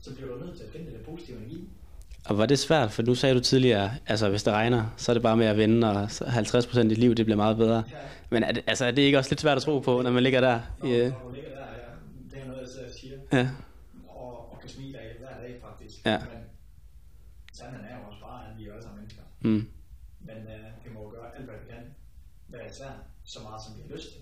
så 0.00 0.14
bliver 0.14 0.30
du 0.34 0.44
nødt 0.44 0.56
til 0.56 0.64
at 0.64 0.70
finde 0.72 0.86
den 0.92 1.00
positive 1.04 1.36
energi. 1.38 1.68
Og 2.26 2.38
var 2.38 2.46
det 2.46 2.58
svært? 2.58 2.90
For 2.92 3.02
nu 3.02 3.14
sagde 3.14 3.34
du 3.34 3.40
tidligere, 3.40 3.90
altså 4.06 4.30
hvis 4.30 4.42
det 4.42 4.52
regner, 4.52 4.94
så 4.96 5.12
er 5.12 5.14
det 5.14 5.22
bare 5.22 5.36
med 5.36 5.46
at 5.46 5.56
vende, 5.56 5.90
og 5.90 6.10
så 6.10 6.24
50% 6.24 6.78
af 6.78 6.88
dit 6.88 6.98
liv, 6.98 7.14
det 7.14 7.24
bliver 7.26 7.36
meget 7.36 7.56
bedre. 7.56 7.76
Ja. 7.90 7.96
Men 8.30 8.42
er 8.42 8.52
det, 8.52 8.64
altså, 8.66 8.84
er 8.84 8.90
det 8.90 9.02
ikke 9.02 9.18
også 9.18 9.30
lidt 9.30 9.40
svært 9.40 9.56
at 9.56 9.62
tro 9.62 9.78
på, 9.78 10.02
når 10.02 10.10
man 10.10 10.22
ligger 10.22 10.40
der? 10.40 10.60
Når, 10.82 10.88
Ja. 10.88 11.08
når 11.08 11.28
du 11.28 11.34
ligger 11.34 11.50
der, 11.50 11.56
ja, 11.60 12.36
det 12.36 12.42
er 12.42 12.46
noget, 12.46 12.60
jeg 12.60 12.68
sidder 12.68 12.86
og 12.88 12.92
siger, 13.00 13.18
Ja. 13.34 13.50
og, 14.08 14.52
og 14.52 14.60
kan 14.60 14.68
smile 14.70 14.98
af 14.98 15.18
hver 15.18 15.40
dag 15.40 15.60
faktisk. 15.60 16.06
Ja. 16.06 16.18
Men 16.18 16.44
sandheden 17.52 17.86
er 17.86 17.98
jo 17.98 18.04
også 18.06 18.20
bare, 18.20 18.50
at 18.50 18.58
vi 18.58 18.66
er 18.68 18.72
alle 18.72 18.82
sammen 18.82 18.98
mennesker. 19.00 19.22
Mm. 19.40 19.68
Men 20.20 20.36
øh, 20.36 20.84
vi 20.84 20.90
må 20.94 21.10
gøre 21.10 21.36
alt, 21.36 21.44
hvad 21.44 21.54
vi 21.58 21.66
kan, 21.70 21.94
hver 22.46 22.66
især, 22.66 22.90
så 23.24 23.42
meget 23.42 23.62
som 23.62 23.76
vi 23.76 23.82
har 23.82 23.96
lyst 23.96 24.12
til, 24.12 24.20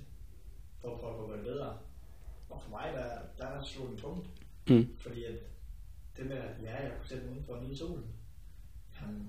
for 0.81 0.94
at 0.94 1.01
prøve 1.01 1.22
at 1.22 1.29
gøre 1.29 1.37
det 1.38 1.46
bedre. 1.46 1.79
Og 2.51 2.62
for 2.62 2.70
mig, 2.70 2.90
der, 2.94 3.05
der 3.38 3.46
er 3.46 3.57
der 3.57 3.64
slået 3.64 3.90
en 3.90 3.98
tungt, 3.98 4.29
Mm. 4.70 4.88
fordi 4.98 5.25
at 5.25 5.35
det 6.16 6.27
med, 6.27 6.37
at 6.37 6.62
ja, 6.62 6.83
jeg 6.83 6.92
kunne 6.98 7.09
sætte 7.09 7.25
mig 7.25 7.33
udenfor 7.33 7.55
og 7.55 7.64
nyde 7.64 7.77
solen. 7.79 8.05
Jamen, 9.01 9.29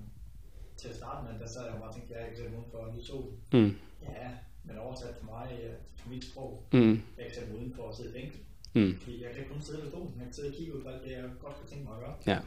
til 0.76 0.88
at 0.88 0.96
starte 0.96 1.32
med, 1.32 1.40
der 1.40 1.46
sad 1.46 1.64
jeg 1.64 1.74
og 1.74 1.80
bare 1.80 1.92
tænkte, 1.92 2.14
ja, 2.14 2.20
jeg 2.20 2.28
kan 2.28 2.36
sætte 2.36 2.50
mig 2.50 2.58
udenfor 2.60 2.78
og 2.78 2.94
nyde 2.94 3.04
solen. 3.06 3.40
Mm. 3.52 3.76
Ja, 4.02 4.30
men 4.64 4.78
oversat 4.78 5.14
for 5.16 5.24
mig, 5.24 5.58
øh, 5.62 5.74
for 5.96 6.08
mit 6.08 6.24
sprog, 6.24 6.64
Mm. 6.72 7.02
jeg 7.18 7.26
kan 7.26 7.34
sætte 7.34 7.50
mig 7.52 7.60
udenfor 7.60 7.82
og 7.82 7.94
sidde 7.94 8.10
i 8.10 8.20
fængsel. 8.20 8.40
Mm. 8.74 8.92
Fordi 9.02 9.24
jeg 9.24 9.32
kan 9.34 9.44
kun 9.50 9.62
sidde 9.62 9.82
ved 9.82 9.88
stolen, 9.90 10.14
jeg 10.18 10.24
kan 10.26 10.34
sidde 10.34 10.48
og 10.48 10.54
kigge 10.54 10.74
ud 10.76 10.82
på 10.82 10.88
alt 10.88 11.02
det, 11.04 11.10
jeg 11.12 11.22
godt 11.40 11.56
kunne 11.56 11.68
tænke 11.70 11.84
mig 11.84 11.94
at 11.96 12.00
gøre. 12.04 12.16
Ja. 12.32 12.38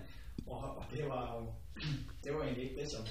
og, 0.52 0.76
og 0.78 0.84
det 0.92 1.02
var 1.12 1.22
jo, 1.36 1.40
det 2.24 2.34
var 2.34 2.40
egentlig 2.42 2.64
ikke 2.64 2.80
det, 2.80 2.88
som, 2.94 3.04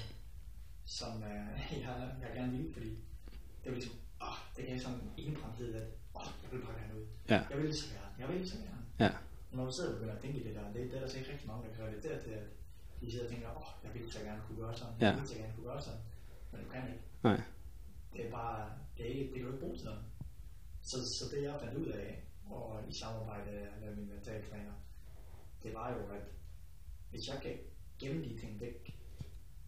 som 0.98 1.12
uh, 1.16 1.56
jeg, 1.84 1.94
jeg 2.22 2.30
gerne 2.34 2.52
ville, 2.56 2.72
fordi 2.72 2.90
det 3.60 3.66
var 3.70 3.76
ligesom, 3.78 3.94
åh, 4.26 4.38
det 4.56 4.66
gav 4.66 4.78
sådan 4.78 4.98
en 5.00 5.10
indbrændthed, 5.16 5.74
at 5.74 5.88
åh, 6.18 6.28
jeg 6.42 6.48
vil 6.52 6.60
bare 6.66 6.76
gerne 6.80 6.94
ud. 7.00 7.06
Ja. 7.32 7.40
Jeg 7.50 7.58
vil 7.62 7.74
så 7.80 7.86
gerne, 7.94 8.12
jeg 8.20 8.28
vil 8.32 8.50
så 8.50 8.56
gerne. 8.66 8.84
Ja. 9.04 9.10
Og 9.50 9.56
når 9.56 9.64
du 9.64 9.72
sidder 9.76 9.90
og 9.90 9.96
begynder 9.96 10.14
at 10.16 10.22
tænke 10.22 10.38
i 10.40 10.44
det 10.46 10.54
der, 10.54 10.64
det, 10.72 10.80
det 10.90 10.96
er 10.96 11.00
der 11.00 11.08
sikkert 11.08 11.32
rigtig 11.32 11.48
mange, 11.50 11.62
der 11.68 11.74
kan 11.74 11.84
relatere 11.84 12.22
til, 12.24 12.30
at 12.40 12.46
de 13.00 13.10
sidder 13.10 13.26
og 13.26 13.30
tænker, 13.32 13.48
åh, 13.50 13.56
oh, 13.56 13.70
jeg 13.84 13.90
vil 13.94 14.12
så 14.12 14.20
gerne 14.28 14.42
kunne 14.46 14.60
gøre 14.62 14.74
sådan, 14.76 14.94
Ja. 15.00 15.06
jeg 15.06 15.18
vil 15.20 15.28
så 15.28 15.36
gerne 15.40 15.52
kunne 15.56 15.68
gøre 15.70 15.82
sådan, 15.82 16.02
men 16.50 16.60
du 16.64 16.68
kan 16.74 16.82
ikke. 16.92 17.04
Nej. 17.28 17.40
Det 18.12 18.26
er 18.26 18.30
bare, 18.30 18.70
det 18.96 19.02
er 19.06 19.10
ikke, 19.14 19.24
det 19.30 19.34
kan 19.34 19.46
du 19.46 19.52
ikke 19.52 19.64
bruge 19.64 19.76
til 19.76 19.84
noget. 19.90 20.02
Så, 20.82 20.96
så 21.16 21.24
det 21.32 21.42
jeg 21.42 21.54
fandt 21.62 21.76
ud 21.82 21.86
af, 21.86 22.24
og 22.52 22.88
i 22.88 22.92
samarbejde 22.92 23.68
med 23.80 23.96
min 23.96 24.08
mentaltræner, 24.08 24.72
det 25.62 25.74
var 25.74 25.90
jo, 25.96 26.06
at 26.06 26.22
hvis 27.10 27.28
jeg 27.28 27.40
kan 27.42 27.58
gemme 27.98 28.24
de 28.24 28.38
ting 28.40 28.60
væk, 28.60 28.96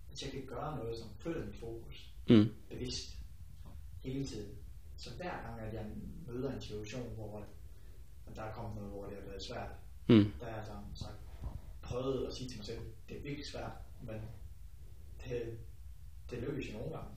hvis 0.09 0.23
jeg 0.23 0.31
kan 0.33 0.47
gøre 0.47 0.77
noget, 0.77 0.99
som 0.99 1.09
flytter 1.19 1.47
mit 1.47 1.57
fokus 1.57 2.09
Mm. 2.29 2.49
bevidst 2.69 3.19
hele 4.03 4.27
tiden, 4.27 4.57
så 4.97 5.11
hver 5.17 5.43
gang, 5.43 5.61
at 5.61 5.75
jeg 5.75 5.87
møder 6.27 6.53
en 6.55 6.61
situation, 6.61 7.15
hvor 7.15 7.39
at, 8.27 8.37
der 8.37 8.43
er 8.43 8.53
kommet 8.53 8.75
noget, 8.77 8.91
hvor 8.91 9.05
det 9.07 9.17
har 9.17 9.25
været 9.29 9.43
svært, 9.43 9.71
Mm. 10.09 10.33
der 10.41 10.47
er 10.47 10.57
jeg 10.57 10.67
sådan 10.67 10.85
sagt, 10.95 11.19
prøvet 11.83 12.27
at 12.27 12.33
sige 12.35 12.49
til 12.49 12.59
mig 12.59 12.67
selv, 12.67 12.81
det 13.09 13.17
er 13.17 13.23
virkelig 13.23 13.47
svært, 13.47 13.73
men 14.03 14.21
det, 15.25 15.59
det 16.31 16.39
lykkes 16.39 16.69
jo 16.69 16.73
nogle 16.79 16.97
gange. 16.97 17.11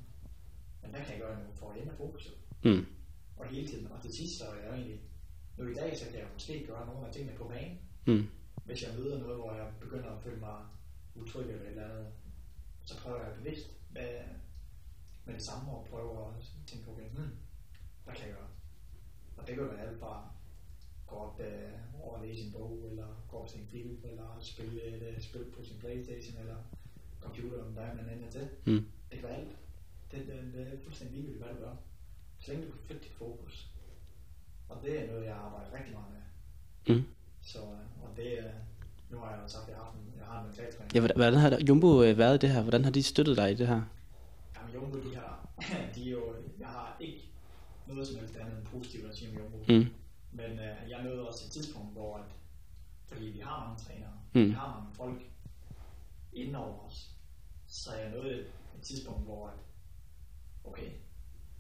Men 0.82 0.92
hvad 0.92 1.00
kan 1.02 1.12
jeg 1.12 1.20
gøre 1.22 1.44
nu 1.44 1.52
for 1.54 1.72
at 1.72 1.82
ændre 1.82 1.96
fokuset? 1.98 2.34
Mm. 2.64 2.86
Og 3.38 3.46
hele 3.46 3.68
tiden, 3.68 3.88
og 3.92 4.02
til 4.02 4.12
sidst 4.14 4.38
så 4.40 4.46
er 4.46 4.56
jeg 4.56 4.74
egentlig, 4.74 5.02
nu 5.58 5.68
i 5.68 5.74
dag, 5.74 5.98
så 5.98 6.06
kan 6.06 6.20
jeg 6.20 6.28
måske 6.34 6.66
gøre 6.68 6.86
nogle 6.86 7.08
af 7.08 7.14
tingene 7.14 7.38
på 7.38 7.44
banen, 7.48 7.80
Mm. 8.08 8.28
hvis 8.66 8.84
jeg 8.84 8.96
møder 8.98 9.20
noget, 9.20 9.36
hvor 9.38 9.54
jeg 9.54 9.72
begynder 9.80 10.10
at 10.10 10.24
føle 10.24 10.40
mig 10.40 10.58
utryg 11.16 11.42
eller 11.42 11.62
et 11.62 11.68
eller 11.68 11.84
andet, 11.90 12.08
så 12.84 12.98
prøver 13.02 13.24
jeg 13.24 13.36
bevidst 13.36 13.72
med, 13.92 14.20
med 15.26 15.34
det 15.34 15.46
samme 15.46 15.72
og 15.72 15.88
prøver 15.90 16.30
at 16.30 16.36
tænke, 16.68 16.92
okay, 16.92 17.10
hmm, 17.10 17.32
hvad 18.04 18.14
kan 18.16 18.28
jeg 18.28 18.36
gøre? 18.36 18.48
Og 19.38 19.48
det 19.48 19.56
kan 19.56 19.66
være 19.66 19.82
alt 19.88 20.00
fra 20.00 20.30
gå 21.08 21.16
op 21.16 21.40
øh, 21.40 21.72
over 22.02 22.18
og 22.18 22.26
læse 22.28 22.44
en 22.46 22.52
bog, 22.52 22.86
eller 22.90 23.08
gå 23.30 23.38
op 23.38 23.50
se 23.50 23.58
en 23.58 23.68
film, 23.68 24.00
eller 24.04 24.40
spille 24.42 24.82
øh, 24.82 25.22
spil 25.22 25.46
på 25.58 25.64
sin 25.64 25.80
Playstation, 25.80 26.40
eller 26.40 26.58
computeren, 27.22 27.74
hvad 27.74 27.86
man 27.96 28.10
ender 28.10 28.30
til. 28.32 28.48
Mm. 28.66 28.86
Det 29.12 29.20
kan 29.20 29.24
være 29.24 29.38
alt. 29.38 29.58
Det, 30.12 30.28
det, 30.28 30.54
det 30.54 30.74
er 30.74 30.84
fuldstændig 30.84 31.16
ligegyldigt, 31.16 31.44
hvad 31.46 31.56
du 31.56 31.60
gør. 31.62 31.76
Så 32.40 32.52
længe 32.52 32.66
du 32.68 32.72
kan 32.72 32.82
flytte 32.82 33.04
dit 33.04 33.12
fokus. 33.14 33.72
Og 34.70 34.78
det 34.84 35.04
er 35.04 35.08
noget, 35.12 35.26
jeg 35.26 35.36
arbejder 35.36 35.74
rigtig 35.78 35.94
meget 35.94 36.08
med. 36.16 36.96
Mm. 36.96 37.04
Så, 37.42 37.60
øh, 37.60 38.04
og 38.04 38.10
det 38.18 38.40
er, 38.40 38.52
nu 39.10 39.18
har 39.18 39.32
jeg 39.32 39.40
jo 39.44 39.48
sagt, 39.48 39.64
at 39.64 39.70
jeg 39.70 39.78
har, 39.78 39.92
en, 39.92 40.14
jeg 40.20 40.26
har 40.26 40.40
en 40.42 40.46
mentaltræning. 40.48 40.94
Ja, 40.96 41.00
hvordan, 41.00 41.34
har 41.34 41.60
Jumbo 41.70 42.04
øh, 42.04 42.18
været 42.18 42.36
i 42.36 42.48
det 42.48 42.50
her? 42.56 42.62
Hvordan 42.62 42.84
har 42.84 42.92
de 42.92 43.04
støttet 43.04 43.38
dig 43.38 43.52
i 43.52 43.56
det 43.56 43.68
her? 43.68 43.82
Jamen 44.56 44.74
Jumbo, 44.74 44.98
de 45.10 45.16
har, 45.16 45.50
de 45.96 46.08
er 46.08 46.12
jo, 46.12 46.36
jeg 46.60 46.68
har 46.68 46.98
ikke 47.00 47.30
noget 47.88 48.08
som 48.08 48.20
helst 48.20 48.36
andet 48.36 48.58
end 48.58 48.66
positivt 48.66 49.06
at 49.10 49.16
sige 49.18 49.30
om 49.32 49.38
Jumbo. 49.38 49.58
Mm. 49.58 49.86
Men 50.32 50.52
øh, 50.60 50.90
jeg 50.90 51.04
nåede 51.04 51.28
også 51.28 51.46
et 51.46 51.52
tidspunkt, 51.52 51.94
hvor 51.94 52.18
at, 52.18 52.24
fordi 53.08 53.26
vi 53.26 53.40
har 53.40 53.66
mange 53.66 53.84
trænere, 53.84 54.12
Mm. 54.34 54.46
vi 54.46 54.52
har 54.52 54.68
mange 54.80 54.96
folk 54.96 55.22
inden 56.34 56.56
over 56.56 56.80
os, 56.88 57.10
så 57.68 57.94
jeg 57.96 58.12
nåede 58.12 58.32
et, 58.40 58.40
et 58.78 58.82
tidspunkt, 58.82 59.24
hvor 59.24 59.48
at, 59.48 59.54
okay, 60.64 60.90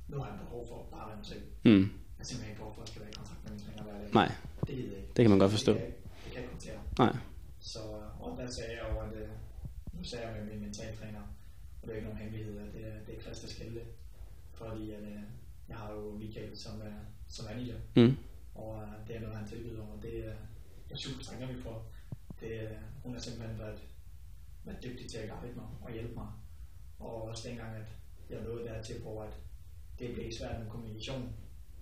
nu 0.07 0.19
har 0.19 0.29
jeg 0.29 0.39
behov 0.39 0.67
for 0.67 0.79
at 0.83 0.85
bare 0.91 1.07
være 1.07 1.17
mig 1.17 1.25
selv. 1.25 1.41
Mm. 1.65 1.89
Simpelthen 2.27 2.49
ikke 2.51 2.59
behov 2.61 2.73
for 2.75 2.81
at 2.81 2.89
skal 2.89 3.01
være 3.01 3.09
i 3.09 3.13
kontakt 3.19 3.39
med 3.43 3.59
træner 3.59 3.83
hver 3.83 3.97
dag. 4.01 4.09
Nej, 4.19 4.31
Det 4.67 4.73
jeg 4.77 4.83
ikke. 4.83 5.11
det 5.15 5.21
kan 5.23 5.29
man 5.29 5.39
godt 5.39 5.51
forstå. 5.51 5.73
Det 5.73 5.81
kan, 5.81 5.91
det 6.23 6.31
kan 6.31 6.33
jeg 6.33 6.41
ikke 6.43 6.53
håndtere. 6.55 6.79
Nej. 6.99 7.13
Så, 7.59 7.79
og 8.19 8.37
der 8.37 8.47
sagde 8.51 8.71
jeg 8.77 8.83
jo, 8.91 8.99
at 9.05 9.13
øh, 9.21 9.29
nu 9.93 10.03
sagde 10.03 10.27
jeg 10.27 10.35
med 10.37 10.45
min 10.51 10.61
mentaltræner, 10.65 11.21
og 11.81 11.83
det 11.87 11.89
er 11.91 11.95
ikke 11.95 12.07
nogen 12.09 12.21
hemmelighed, 12.23 12.59
at 12.67 12.73
det 12.73 12.87
er, 12.87 12.95
det 13.05 13.17
er 13.17 13.21
Christa 13.21 13.47
Skelde, 13.47 13.81
fordi 14.53 14.91
at, 14.91 15.01
øh, 15.03 15.19
jeg 15.69 15.77
har 15.77 15.91
jo 15.93 16.11
Michael 16.21 16.57
som, 16.57 16.81
øh, 16.81 16.93
som 17.27 17.45
manager, 17.45 17.77
Mm. 17.95 18.17
og 18.55 18.81
øh, 18.83 19.07
det 19.07 19.15
er 19.15 19.19
noget, 19.19 19.35
han 19.37 19.47
tilbyder, 19.47 19.81
og 19.81 19.99
det 20.01 20.19
er 20.19 20.33
jeg 20.89 20.95
er 20.95 20.97
super 20.97 21.23
taknemmelig 21.23 21.63
for. 21.63 21.83
Det, 22.41 22.69
hun 23.03 23.13
har 23.13 23.21
simpelthen 23.21 23.59
været, 23.59 23.79
været 24.63 24.83
dygtig 24.83 25.09
til 25.09 25.17
at 25.17 25.29
guide 25.29 25.55
mig 25.55 25.65
og 25.81 25.91
hjælpe 25.93 26.13
mig, 26.15 26.27
og 26.99 27.21
også 27.23 27.49
dengang, 27.49 27.75
at 27.75 27.87
jeg 28.29 28.41
nåede 28.43 28.65
dertil, 28.65 29.01
hvor 29.01 29.23
at 29.23 29.33
det 29.99 30.13
blev 30.13 30.31
svært 30.39 30.59
med 30.61 30.69
kommunikation, 30.71 31.33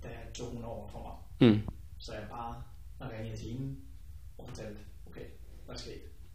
da 0.03 0.09
tog 0.33 0.47
hun 0.55 0.63
over 0.63 0.87
for 0.87 1.01
mig. 1.07 1.49
Mm. 1.49 1.59
Så 1.97 2.13
jeg 2.13 2.27
bare 2.29 2.63
ringede 3.11 3.37
til 3.37 3.49
hende 3.49 3.75
og 4.37 4.47
fortalte, 4.47 4.79
okay, 5.07 5.25
hvad 5.65 5.75
sker 5.75 5.93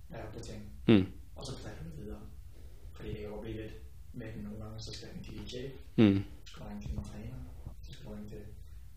Hvad 0.08 0.18
er 0.18 0.30
på 0.32 0.40
ting? 0.40 0.62
Mm. 0.88 1.06
Og 1.36 1.46
så 1.46 1.52
fortalte 1.56 1.82
hun 1.82 1.90
det 1.90 2.04
videre. 2.04 2.20
Fordi 2.92 3.08
det 3.08 3.18
kan 3.18 3.26
jo 3.26 3.40
blive 3.40 3.56
lidt 3.62 3.72
med 4.12 4.26
den 4.34 4.42
nogle 4.42 4.58
gange, 4.64 4.80
så 4.80 4.92
skal 4.94 5.06
jeg 5.06 5.14
ringe 5.14 5.24
til 5.28 5.38
din 5.38 5.48
chef, 5.48 5.72
Mm. 5.96 6.24
så 6.44 6.50
skal 6.52 6.62
jeg 6.62 6.70
ringe 6.70 6.82
til 6.82 6.90
din 6.90 7.04
træner, 7.10 7.38
så 7.82 7.92
skal 7.92 8.04
jeg 8.06 8.12
ringe 8.16 8.28
til 8.28 8.42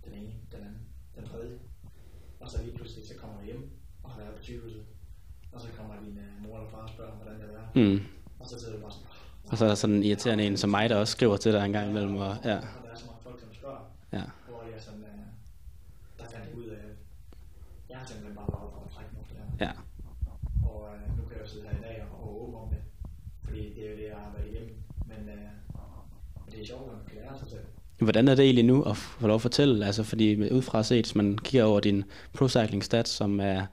den 0.06 0.14
ene, 0.14 0.34
den 0.52 0.60
anden, 0.68 0.82
den 1.16 1.26
tredje. 1.26 1.60
Og 2.40 2.50
så 2.50 2.64
lige 2.64 2.76
pludselig, 2.76 3.08
så 3.08 3.14
kommer 3.22 3.38
jeg 3.40 3.46
hjem 3.46 3.72
og 4.04 4.10
har 4.12 4.20
været 4.22 4.36
på 4.36 4.44
sygehuset. 4.44 4.84
Og 5.52 5.62
så 5.62 5.68
kommer 5.78 5.94
din 6.04 6.18
uh, 6.18 6.48
mor 6.48 6.58
eller 6.58 6.70
far 6.70 6.78
og 6.78 6.90
spørger, 6.90 7.16
hvordan 7.16 7.42
det 7.42 7.50
er. 7.56 7.68
Mm. 7.76 8.00
Og 8.40 8.48
så 8.48 8.60
sidder 8.60 8.76
du 8.76 8.82
bare 8.82 8.92
sådan, 8.92 9.08
Og 9.52 9.58
så 9.58 9.64
er 9.66 9.70
der 9.70 9.76
sådan 9.76 9.96
en 9.96 10.04
irriterende 10.04 10.46
en 10.46 10.58
som 10.58 10.70
mig, 10.70 10.90
der 10.90 10.96
også 10.96 11.12
skriver 11.12 11.38
til 11.38 11.54
dig 11.54 11.66
en 11.66 11.72
gang 11.74 11.90
imellem. 11.90 12.16
Og, 12.16 12.36
ja, 12.44 12.56
og 12.58 12.84
der 12.84 12.92
er 12.92 12.96
så 12.96 13.06
mange 13.06 13.22
folk, 13.24 13.40
som 13.40 13.54
spørger, 13.54 13.82
ja. 14.12 14.24
hvor 14.50 14.64
jeg 14.64 14.82
og 22.22 22.42
åben 22.44 22.56
om 22.56 22.70
det. 22.70 22.82
Fordi 23.44 23.74
det 23.76 23.86
er 23.86 23.92
jo 23.92 23.98
det, 23.98 24.08
jeg 24.08 24.18
har 24.18 24.32
været 24.38 24.48
igennem. 24.52 24.76
Men, 25.06 25.30
øh, 25.30 25.50
men 26.46 26.52
det 26.52 26.62
er 26.62 26.66
sjovt, 26.66 26.92
at 26.92 26.98
man 26.98 27.06
kan 27.08 27.16
lære 27.16 27.40
sig 27.40 27.48
selv. 27.48 27.66
Hvordan 28.02 28.28
er 28.28 28.36
det 28.36 28.46
egentlig 28.46 28.66
nu 28.66 28.84
at 28.84 28.98
få 28.98 29.28
lov 29.28 29.36
at 29.36 29.42
fortælle? 29.42 29.86
Altså, 29.86 30.04
fordi 30.04 30.36
med- 30.36 30.52
udefra 30.52 30.84
set, 30.84 31.06
hvis 31.06 31.16
man 31.16 31.38
kigger 31.38 31.64
over 31.66 31.80
din 31.80 32.04
pro 32.34 32.48
cycling 32.50 32.84
stats, 32.84 33.10
som 33.12 33.40
er, 33.40 33.66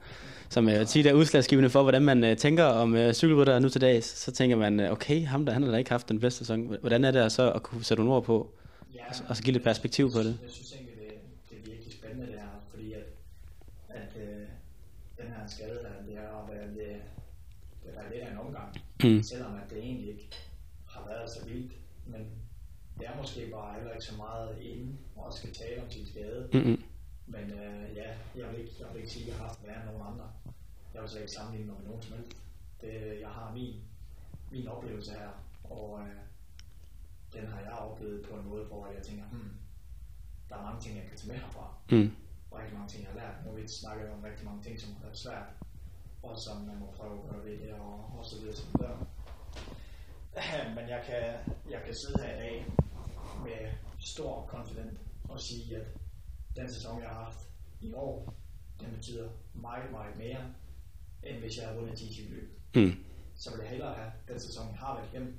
som 0.49 0.69
er 0.69 0.83
tit 0.83 1.05
er 1.05 1.13
udslagsgivende 1.13 1.69
for, 1.69 1.81
hvordan 1.81 2.01
man 2.01 2.23
uh, 2.23 2.37
tænker 2.37 2.63
om 2.63 2.93
uh, 2.93 3.11
cykelrytter 3.11 3.59
nu 3.59 3.69
til 3.69 3.81
dags, 3.81 4.05
så 4.19 4.31
tænker 4.31 4.55
man, 4.57 4.79
uh, 4.79 4.91
okay, 4.91 5.25
ham 5.25 5.45
der, 5.45 5.53
han 5.53 5.63
har 5.63 5.71
da 5.71 5.77
ikke 5.77 5.89
haft 5.91 6.09
den 6.09 6.19
bedste 6.19 6.37
sæson. 6.39 6.75
Hvordan 6.81 7.03
er 7.03 7.11
det 7.11 7.31
så 7.31 7.51
at 7.51 7.63
kunne 7.63 7.83
sætte 7.83 8.03
nogle 8.03 8.15
ord 8.17 8.23
på, 8.23 8.51
Ja, 8.95 8.99
og 9.09 9.15
og 9.29 9.35
så 9.37 9.43
give 9.43 9.53
lidt 9.53 9.63
perspektiv 9.63 10.11
på 10.11 10.19
det? 10.19 10.37
Jeg 10.43 10.49
synes 10.51 10.71
egentlig, 10.73 10.95
det, 10.99 11.07
det 11.49 11.57
er 11.57 11.71
virkelig 11.71 11.93
spændende 11.93 12.25
det 12.25 12.35
her, 12.35 12.47
fordi 12.71 12.93
at, 12.93 13.05
at 13.89 14.11
øh, 14.17 14.37
den 15.17 15.27
her 15.27 15.47
skade, 15.47 15.69
der 15.85 15.93
det 16.07 16.17
har 16.17 16.49
været, 16.53 16.69
det, 16.75 16.95
det 17.83 17.91
er 17.97 18.13
lidt 18.13 18.21
af 18.23 18.31
en 18.31 18.37
omgang. 18.47 18.69
Mm. 19.03 19.23
Selvom 19.23 19.53
at 19.55 19.69
det 19.69 19.77
egentlig 19.83 20.07
ikke 20.09 20.29
har 20.87 21.03
været 21.09 21.29
så 21.29 21.39
vildt. 21.47 21.68
Det 22.99 23.07
er 23.07 23.17
måske 23.17 23.49
bare 23.51 23.75
heller 23.75 23.91
ikke 23.91 24.05
så 24.05 24.17
meget 24.17 24.61
inde 24.61 24.97
og 25.15 25.33
skal 25.33 25.53
tale 25.53 25.83
om 25.83 25.89
sin 25.91 26.07
skade. 26.07 26.49
Mm-mm. 26.53 26.83
Men 27.25 27.51
øh, 27.51 27.95
ja, 27.95 28.09
jeg 28.35 28.51
vil, 28.51 28.59
ikke, 28.59 28.73
jeg 28.79 28.87
vil 28.91 28.97
ikke 28.97 29.11
sige, 29.11 29.23
at 29.23 29.29
jeg 29.29 29.37
har 29.37 29.43
haft 29.47 29.67
værre 29.67 29.81
end 29.81 29.85
nogen 29.85 30.07
andre. 30.13 30.27
Jeg 30.93 31.01
vil 31.01 31.09
så 31.09 31.19
ikke 31.19 31.31
sammenligne 31.37 31.67
mig 31.71 31.79
med 31.79 31.87
nogen 31.87 32.01
som 32.01 32.17
helst. 32.17 32.37
Det, 32.81 33.19
jeg 33.21 33.29
har 33.29 33.53
min, 33.53 33.75
min 34.51 34.67
oplevelse 34.67 35.11
her, 35.11 35.29
og 35.63 35.99
øh, 36.01 36.15
den 37.33 37.47
har 37.47 37.59
jeg 37.59 37.71
oplevet 37.71 38.25
på 38.27 38.35
en 38.35 38.49
måde, 38.49 38.65
hvor 38.65 38.87
jeg 38.87 39.03
tænker, 39.03 39.25
hmm, 39.31 39.53
der 40.49 40.55
er 40.57 40.63
mange 40.63 40.81
ting, 40.81 40.95
jeg 40.97 41.05
kan 41.07 41.17
tage 41.17 41.31
med 41.31 41.39
herfra. 41.39 41.67
Mm. 41.91 42.11
Og 42.51 42.59
rigtig 42.59 42.75
mange 42.77 42.89
ting, 42.89 43.03
jeg 43.03 43.11
har 43.11 43.19
lært. 43.19 43.35
Nu 43.45 43.51
har 43.51 43.57
vi 43.57 43.67
snakket 43.83 44.09
om 44.09 44.23
rigtig 44.23 44.45
mange 44.45 44.63
ting, 44.63 44.79
som 44.79 44.93
har 44.93 45.01
været 45.01 45.19
svært, 45.25 45.49
og 46.23 46.33
som 46.45 46.57
man 46.69 46.79
må 46.79 46.87
prøve 46.97 47.13
at 47.19 47.29
gøre 47.29 47.45
ved 47.45 47.57
det, 47.63 47.73
og, 47.73 47.95
og 48.17 48.23
så 48.29 48.35
videre, 48.39 48.55
så 48.55 48.65
videre. 48.71 48.97
Men 50.75 50.85
jeg 50.93 51.01
kan, 51.07 51.23
jeg 51.73 51.81
kan 51.85 51.93
sidde 52.01 52.17
her 52.23 52.35
i 52.35 52.39
dag 52.45 52.55
med 53.43 53.71
stor 53.99 54.45
confident 54.47 54.99
og 55.29 55.39
sige, 55.39 55.75
at 55.75 55.87
den 56.55 56.69
sæson, 56.73 57.01
jeg 57.01 57.09
har 57.09 57.23
haft 57.23 57.39
i 57.81 57.93
år, 57.93 58.33
den 58.79 58.87
betyder 58.95 59.29
meget, 59.53 59.91
meget 59.91 60.17
mere, 60.17 60.53
end 61.23 61.37
hvis 61.37 61.57
jeg 61.57 61.65
havde 61.67 61.79
vundet 61.79 61.97
10 61.97 62.13
cykeløb. 62.13 62.59
Mm. 62.75 62.93
Så 63.35 63.51
vil 63.51 63.59
jeg 63.61 63.69
hellere 63.69 63.93
have 63.93 64.11
den 64.27 64.39
sæson, 64.39 64.67
jeg 64.69 64.77
har 64.77 64.95
været 64.95 65.09
igennem, 65.13 65.37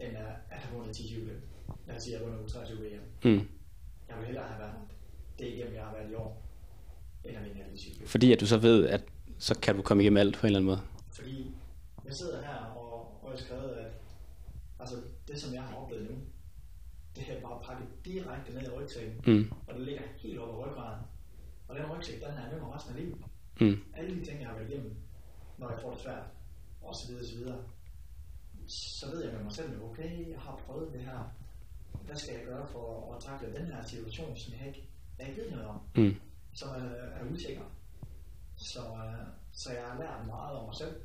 end 0.00 0.16
at, 0.16 0.26
have 0.50 0.76
vundet 0.76 0.96
10 0.96 1.08
cykeløb. 1.08 1.42
Lad 1.86 1.96
os 1.96 2.02
sige, 2.02 2.16
at 2.16 2.22
jeg 2.22 2.28
har 2.28 2.36
vundet 2.36 2.52
U23 2.52 2.72
VM. 2.82 3.02
Mm. 3.24 3.48
Jeg 4.08 4.16
vil 4.18 4.26
hellere 4.26 4.48
have 4.48 4.60
været 4.60 4.74
det 5.38 5.46
igennem, 5.46 5.74
jeg 5.74 5.84
har 5.84 5.92
været 5.92 6.10
i 6.10 6.14
år, 6.14 6.42
end 7.24 7.36
at 7.36 7.44
vinde 7.44 7.60
alle 7.60 7.72
de 7.72 7.78
cykeløb. 7.78 8.08
Fordi 8.08 8.32
at 8.32 8.40
du 8.40 8.46
så 8.46 8.58
ved, 8.58 8.86
at 8.86 9.04
så 9.38 9.58
kan 9.58 9.76
du 9.76 9.82
komme 9.82 10.02
igennem 10.02 10.16
alt 10.16 10.36
på 10.36 10.40
en 10.40 10.46
eller 10.46 10.58
anden 10.58 10.66
måde. 10.66 10.80
Fordi 11.12 11.54
jeg 12.04 12.14
sidder 12.14 12.42
her 12.42 12.56
og, 12.56 13.22
og 13.22 13.30
jeg 13.30 13.38
har 13.38 13.44
skrevet, 13.44 13.70
at 13.70 13.92
altså, 14.80 14.96
det, 15.28 15.40
som 15.40 15.54
jeg 15.54 15.62
har 15.62 15.76
oplevet 15.76 16.10
nu, 16.10 16.16
det 17.16 17.24
er 17.36 17.40
bare 17.40 17.60
pakket 17.64 17.88
direkte 18.04 18.52
ned 18.54 18.62
i 18.62 18.70
rygsækken, 18.70 19.20
Mm. 19.26 19.52
og 19.66 19.74
det 19.74 19.82
ligger 19.82 20.02
helt 20.16 20.38
over 20.38 20.66
ryggraden. 20.66 21.04
Og 21.68 21.76
den 21.76 21.92
rygsæk, 21.92 22.20
den 22.22 22.30
har 22.32 22.42
jeg 22.42 22.52
med 22.52 22.60
mig 22.60 22.74
resten 22.74 22.96
af 22.96 23.00
livet. 23.00 23.18
Mm. 23.60 23.76
Alle 23.94 24.20
de 24.20 24.24
ting, 24.24 24.40
jeg 24.40 24.48
har 24.48 24.56
været 24.56 24.70
igennem, 24.70 24.96
når 25.58 25.70
jeg 25.70 25.78
får 25.82 25.90
det 25.90 26.00
svært, 26.00 26.26
og 26.82 26.94
så 26.94 27.08
videre, 27.08 27.24
så 27.26 27.36
videre, 27.36 27.58
så 28.66 29.10
ved 29.10 29.24
jeg 29.24 29.34
med 29.34 29.42
mig 29.42 29.52
selv, 29.52 29.82
okay, 29.82 30.30
jeg 30.30 30.40
har 30.40 30.56
prøvet 30.66 30.92
det 30.92 31.00
her. 31.00 31.18
Hvad 32.06 32.16
skal 32.16 32.34
jeg 32.34 32.44
gøre 32.44 32.66
for 32.68 33.14
at 33.14 33.22
takle 33.22 33.58
den 33.58 33.66
her 33.66 33.82
situation, 33.84 34.36
som 34.36 34.54
jeg 34.58 34.66
ikke, 34.66 34.88
jeg 35.18 35.28
ikke 35.28 35.42
ved 35.42 35.50
noget 35.50 35.66
om, 35.66 35.80
Mm. 35.96 36.14
som 36.54 36.68
er, 36.68 36.84
er 37.18 37.24
usikker. 37.32 37.62
Så, 38.56 38.80
øh, 38.80 39.26
så 39.52 39.72
jeg 39.72 39.82
har 39.84 39.98
lært 39.98 40.26
meget 40.26 40.56
om 40.58 40.64
mig 40.64 40.74
selv, 40.74 40.96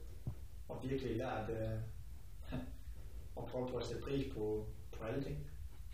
og 0.70 0.84
virkelig 0.84 1.18
lært 1.18 1.50
øh, 1.50 1.80
at 3.38 3.46
prøve 3.52 3.70
på 3.70 3.78
at 3.78 3.86
sætte 3.86 4.04
pris 4.04 4.34
på, 4.34 4.68
på 4.98 5.04
alle 5.04 5.24
ting. 5.24 5.38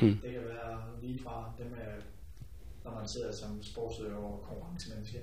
Mm. 0.01 0.17
Det 0.23 0.31
kan 0.31 0.45
være 0.45 1.01
lige 1.01 1.19
fra 1.23 1.53
det 1.57 1.71
med, 1.71 2.01
når 2.83 2.91
man 2.95 3.07
sidder 3.07 3.31
som 3.31 3.63
sportsøger 3.63 4.15
og 4.15 4.41
konkurrencemenneske. 4.43 5.21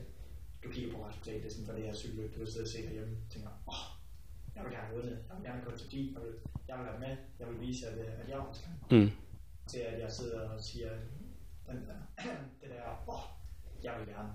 Du 0.65 0.69
kigger 0.71 0.97
på 0.97 1.07
resultatlisten 1.09 1.67
for 1.67 1.73
det 1.73 1.83
her 1.83 1.95
cykelløb, 1.95 2.35
du 2.35 2.39
vil 2.39 2.53
sidde 2.53 2.65
og 2.65 2.69
se 2.69 2.83
derhjemme 2.83 3.17
og 3.25 3.31
tænker, 3.31 3.49
åh, 3.49 3.75
oh, 3.75 3.87
jeg 4.55 4.65
vil 4.65 4.73
gerne 4.73 4.87
have 4.87 4.97
vundet, 4.97 5.19
jeg 5.29 5.37
vil 5.37 5.47
gerne 5.47 5.65
gå 5.65 5.71
til 5.77 5.91
10, 5.91 6.13
jeg 6.15 6.23
vil, 6.23 6.35
jeg 6.69 6.79
vil 6.79 6.87
være 6.87 7.01
med, 7.01 7.17
jeg 7.39 7.49
vil 7.49 7.61
vise, 7.61 7.87
at, 7.89 7.99
øh, 7.99 8.21
at 8.21 8.29
jeg 8.29 8.39
også 8.39 8.63
kan. 8.63 8.99
Mm. 8.99 9.11
Til 9.67 9.79
at 9.79 10.01
jeg 10.01 10.13
sidder 10.13 10.49
og 10.49 10.61
siger, 10.61 10.91
den 11.67 11.77
der, 11.87 11.99
det 12.61 12.71
der, 12.71 12.83
åh, 13.09 13.15
oh, 13.15 13.25
jeg 13.83 13.95
vil 13.99 14.09
gerne. 14.15 14.33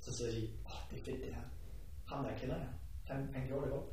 Så 0.00 0.12
sidder 0.12 0.32
jeg 0.32 0.42
og 0.42 0.48
siger, 0.48 0.58
åh, 0.66 0.72
oh, 0.72 0.90
det 0.90 1.00
er 1.00 1.04
fedt 1.04 1.20
det 1.24 1.34
her. 1.34 1.42
Ham 2.06 2.24
der 2.24 2.38
kender 2.38 2.56
jeg, 2.56 2.68
han, 3.04 3.34
han 3.34 3.46
gjorde 3.46 3.64
det 3.64 3.72
godt. 3.72 3.86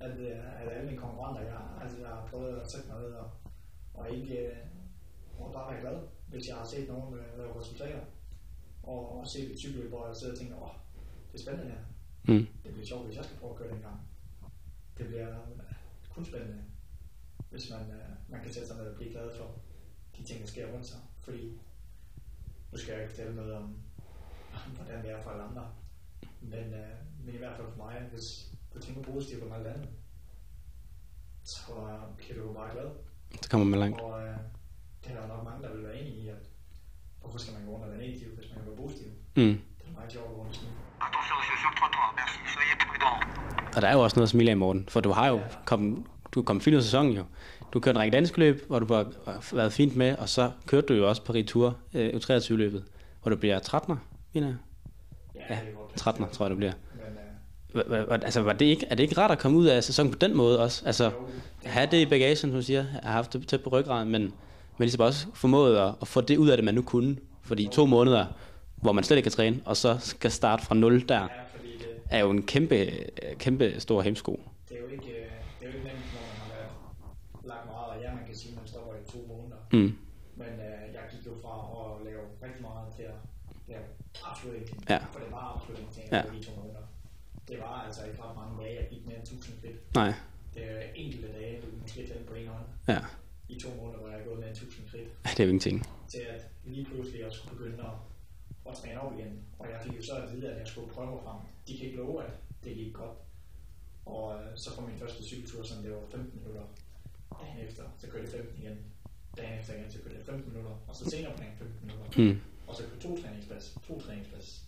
At, 0.00 0.18
øh, 0.18 0.62
at 0.62 0.72
alle 0.72 0.86
mine 0.86 0.98
konkurrenter, 0.98 1.42
jeg, 1.42 1.60
altså, 1.82 1.98
jeg 1.98 2.08
har 2.08 2.26
prøvet 2.30 2.60
at 2.60 2.70
sætte 2.70 2.88
mig 2.88 3.00
ned 3.00 3.12
og, 3.12 3.30
og 3.94 4.10
ikke, 4.10 4.50
og 5.42 5.52
bare 5.52 5.72
være 5.72 5.80
glad, 5.80 5.98
hvis 6.26 6.48
jeg 6.48 6.56
har 6.56 6.66
set 6.66 6.88
nogen 6.88 7.14
øh, 7.14 7.38
lave 7.38 7.60
resultater. 7.60 8.00
Og, 8.82 9.18
og 9.18 9.26
set 9.26 9.50
et 9.50 9.58
cykelløb, 9.58 9.88
hvor 9.88 10.06
jeg 10.06 10.16
sidder 10.16 10.32
og 10.32 10.38
tænker, 10.38 10.62
åh, 10.62 10.74
det 11.32 11.38
er 11.38 11.42
spændende 11.42 11.72
her. 11.72 11.80
Mm. 12.24 12.46
Det 12.64 12.72
bliver 12.72 12.86
sjovt, 12.86 13.06
hvis 13.06 13.16
jeg 13.16 13.24
skal 13.24 13.36
prøve 13.38 13.52
at 13.52 13.58
køre 13.58 13.72
den 13.72 13.82
gang. 13.82 14.00
Det 14.98 15.06
bliver 15.06 15.28
øh, 15.28 15.74
kun 16.14 16.24
spændende, 16.24 16.62
hvis 17.50 17.70
man, 17.70 17.80
øh, 17.80 18.10
man 18.28 18.40
kan 18.42 18.52
sætte 18.52 18.68
sig 18.68 18.76
ned 18.76 18.86
og 18.86 18.96
blive 18.96 19.10
glad 19.10 19.36
for 19.36 19.58
de 20.16 20.24
ting, 20.24 20.40
der 20.40 20.46
sker 20.46 20.72
rundt 20.72 20.86
sig. 20.86 20.98
Fordi, 21.20 21.60
nu 22.72 22.78
skal 22.78 22.92
jeg 22.92 23.02
ikke 23.02 23.12
fortælle 23.14 23.36
noget 23.36 23.54
om, 23.54 23.76
hvordan 24.76 25.02
det 25.02 25.10
er 25.10 25.22
for 25.22 25.30
alle 25.30 25.42
andre. 25.42 25.72
Men, 26.40 26.74
øh, 26.74 26.96
men 27.24 27.34
i 27.34 27.38
hvert 27.38 27.56
fald 27.56 27.68
for 27.68 27.76
mig, 27.76 28.08
hvis 28.12 28.52
du 28.74 28.80
tænker 28.80 29.02
positivt 29.02 29.42
om 29.42 29.52
alt 29.52 29.66
andet, 29.66 29.88
så 31.44 32.00
bliver 32.16 32.34
du 32.34 32.46
jo 32.46 32.52
bare 32.52 32.72
glad. 32.72 32.90
Så 33.42 33.50
kommer 33.50 33.66
man 33.66 33.80
langt. 33.80 34.00
Og 34.00 34.26
øh, 34.26 34.36
det 35.10 35.18
er 35.18 35.26
der 35.26 35.34
nok 35.34 35.44
mange, 35.44 35.60
der 35.64 35.70
vil 35.74 35.82
være 35.88 35.96
enige 36.00 36.16
i, 36.24 36.28
at 36.28 36.42
hvorfor 37.20 37.38
skal 37.38 37.54
man 37.54 37.62
gå 37.66 37.70
rundt 37.72 37.84
og 37.84 37.90
være 37.90 38.00
negativ, 38.00 38.28
hvis 38.38 38.46
man 38.50 38.56
kan 38.58 38.66
være 38.70 38.76
positiv? 38.84 39.06
Mm. 39.36 39.42
Det 39.78 39.86
er 39.88 39.94
meget 39.98 40.12
sjovt 40.12 40.26
at 40.26 40.32
gå 40.34 40.38
rundt 40.40 40.50
og 40.50 40.56
smile. 40.56 40.74
Og 43.76 43.82
der 43.82 43.88
er 43.88 43.92
jo 43.92 44.00
også 44.00 44.16
noget 44.16 44.26
at 44.26 44.30
smile 44.30 44.50
af, 44.50 44.56
Morten. 44.56 44.84
For 44.88 45.00
du 45.00 45.10
har 45.10 45.28
jo 45.28 45.40
kommet, 45.64 46.04
du 46.32 46.42
kommet 46.42 46.62
fint 46.62 46.74
ud 46.74 46.78
af 46.78 46.84
sæsonen 46.84 47.12
jo. 47.12 47.24
Du 47.72 47.80
kørte 47.80 47.96
en 47.96 48.00
række 48.00 48.14
danske 48.16 48.38
løb, 48.38 48.66
hvor 48.66 48.78
du 48.78 48.94
har 48.94 49.54
været 49.54 49.72
fint 49.72 49.96
med, 49.96 50.16
og 50.16 50.28
så 50.28 50.50
kørte 50.66 50.86
du 50.86 50.94
jo 50.94 51.08
også 51.08 51.24
på 51.24 51.32
Ritur 51.32 51.76
øh, 51.94 52.08
U23-løbet, 52.14 52.84
hvor 53.22 53.30
du 53.30 53.36
bliver 53.36 53.58
13'er, 53.58 53.94
mener 54.32 54.46
jeg. 54.46 54.56
Ja, 55.34 55.54
det 55.54 55.68
er 55.68 55.76
godt. 55.76 56.18
13'er, 56.18 56.32
tror 56.32 56.44
jeg, 56.44 56.50
du 56.50 56.56
bliver. 56.56 56.72
Øh, 57.74 58.04
Altså, 58.10 58.40
var 58.40 58.52
det 58.52 58.64
ikke, 58.64 58.86
er 58.90 58.94
det 58.94 59.02
ikke 59.02 59.18
rart 59.20 59.30
at 59.30 59.38
komme 59.38 59.58
ud 59.58 59.66
af 59.66 59.84
sæsonen 59.84 60.12
på 60.12 60.18
den 60.18 60.36
måde 60.36 60.60
også? 60.60 60.82
Altså, 60.86 61.10
have 61.64 61.88
det 61.90 61.96
i 61.96 62.06
bagagen, 62.06 62.36
som 62.36 62.50
du 62.50 62.62
siger, 62.62 62.84
jeg 62.92 63.00
har 63.02 63.12
haft 63.12 63.32
det 63.32 63.48
tæt 63.48 63.62
på 63.62 63.70
ryggraden, 63.70 64.10
men, 64.10 64.32
men 64.80 64.86
ligesom 64.86 65.00
også 65.04 65.26
formået 65.34 65.76
at, 65.76 65.94
at 66.02 66.08
få 66.08 66.20
det 66.20 66.36
ud 66.36 66.48
af 66.48 66.56
det, 66.56 66.64
man 66.64 66.74
nu 66.74 66.82
kunne. 66.82 67.16
Fordi 67.42 67.68
to 67.72 67.86
måneder, 67.86 68.26
hvor 68.76 68.92
man 68.92 69.04
slet 69.04 69.16
ikke 69.16 69.26
kan 69.30 69.32
træne, 69.32 69.56
og 69.64 69.76
så 69.76 69.98
skal 69.98 70.30
starte 70.30 70.62
fra 70.66 70.74
nul 70.74 71.08
der, 71.08 71.22
det, 71.22 71.88
er 72.10 72.18
jo 72.18 72.30
en 72.30 72.42
kæmpe, 72.42 72.76
kæmpe 73.38 73.80
stor 73.80 74.02
hemsko. 74.02 74.40
det, 74.68 74.76
er 74.76 74.80
jo 74.80 74.86
ikke, 74.96 75.10
øh, 75.20 75.30
det 75.60 75.66
er 75.66 75.70
jo 75.70 75.76
ikke 75.76 75.86
nemt, 75.90 76.04
når 76.14 76.22
man 76.30 76.36
har 76.42 77.48
lagt 77.52 77.64
meget, 77.72 77.86
og 77.92 77.96
ja, 78.04 78.08
man 78.18 78.24
kan 78.26 78.34
sige, 78.40 78.50
at 78.52 78.56
man 78.60 78.66
stopper 78.72 78.92
i 79.02 79.04
to 79.12 79.18
måneder. 79.32 79.60
Mm. 79.72 79.92
Men 80.40 80.52
øh, 80.68 80.94
jeg 80.96 81.02
gik 81.12 81.22
jo 81.26 81.32
fra 81.42 81.54
at 81.80 82.04
lave 82.08 82.22
rigtig 82.46 82.62
meget 82.68 82.86
til 82.96 83.02
at 83.12 83.18
lave 83.70 83.84
absolut 84.30 84.54
ingenting. 84.60 84.84
Ja. 84.94 84.98
For 85.12 85.18
det 85.24 85.30
var 85.36 85.42
absolut 85.54 85.78
ingenting 85.82 86.06
Ja. 86.12 86.16
ja. 86.16 86.22
i 86.38 86.42
to 86.48 86.52
måneder. 86.60 86.84
Det 87.48 87.56
var 87.64 87.72
altså 87.86 88.00
ikke 88.08 88.18
ret 88.24 88.34
mange 88.40 88.54
dage, 88.62 88.74
jeg 88.80 88.86
gik 88.92 89.02
mere 89.08 89.18
end 89.20 89.26
1000 89.26 89.54
skridt. 89.60 89.78
Nej, 90.00 90.10
Det 90.54 90.62
er 90.70 90.76
enkelte 91.04 91.28
dage, 91.38 91.52
du 91.62 91.66
kan 91.72 91.78
måske 91.84 92.00
tælle 92.10 92.24
på 92.30 92.34
en 92.40 92.48
hånd. 92.54 92.66
ja. 92.94 93.02
I 93.54 93.60
to 93.64 93.68
måneder, 93.80 93.98
hvor 94.00 94.08
jeg 94.12 94.18
er 94.20 94.24
gået 94.28 94.38
mere 94.42 94.48
end 94.52 94.56
1000 94.56 94.88
skridt. 94.90 95.08
Det 95.36 95.40
er 95.40 95.44
jo 95.44 95.48
ingenting. 95.48 95.86
til 96.08 96.18
at 96.34 96.42
lige 96.64 96.84
pludselig 96.84 97.20
jeg 97.20 97.32
skulle 97.32 97.56
begynde 97.56 97.78
at, 97.84 97.96
at 98.68 98.74
træne 98.78 99.00
op 99.00 99.18
igen. 99.18 99.44
Og 99.58 99.66
jeg 99.70 99.80
fik 99.84 99.96
jo 99.96 100.02
så 100.02 100.14
at 100.16 100.32
vide, 100.32 100.50
at 100.52 100.58
jeg 100.58 100.66
skulle 100.68 100.92
prøve 100.92 101.10
mig 101.10 101.20
frem. 101.24 101.40
De 101.68 101.76
kan 101.76 101.86
ikke 101.86 101.96
love, 101.98 102.24
at 102.24 102.32
det 102.64 102.74
gik 102.76 102.92
godt. 102.94 103.18
Og 104.06 104.40
øh, 104.40 104.46
så 104.56 104.76
på 104.76 104.80
min 104.86 104.98
første 104.98 105.24
cykeltur, 105.24 105.62
som 105.62 105.82
det 105.82 105.90
var 105.92 105.98
15 106.10 106.38
minutter. 106.40 106.62
Dagen 107.40 107.58
efter, 107.68 107.82
så 107.98 108.06
kørte 108.06 108.24
jeg 108.24 108.32
15 108.32 108.62
igen. 108.62 108.78
Dagen 109.36 109.58
efter 109.60 109.74
igen, 109.74 109.90
så 109.90 109.98
kørte 110.02 110.16
jeg 110.16 110.24
15 110.26 110.52
minutter. 110.52 110.76
Og 110.88 110.94
så 110.96 111.10
senere 111.10 111.32
på 111.32 111.38
dagen 111.38 111.56
15 111.58 111.86
minutter. 111.86 112.22
Mm. 112.22 112.40
Og 112.68 112.76
så 112.76 112.82
kørte 112.82 113.00
to 113.00 113.22
træningspas, 113.22 113.78
to 113.86 114.00
træningspas. 114.00 114.62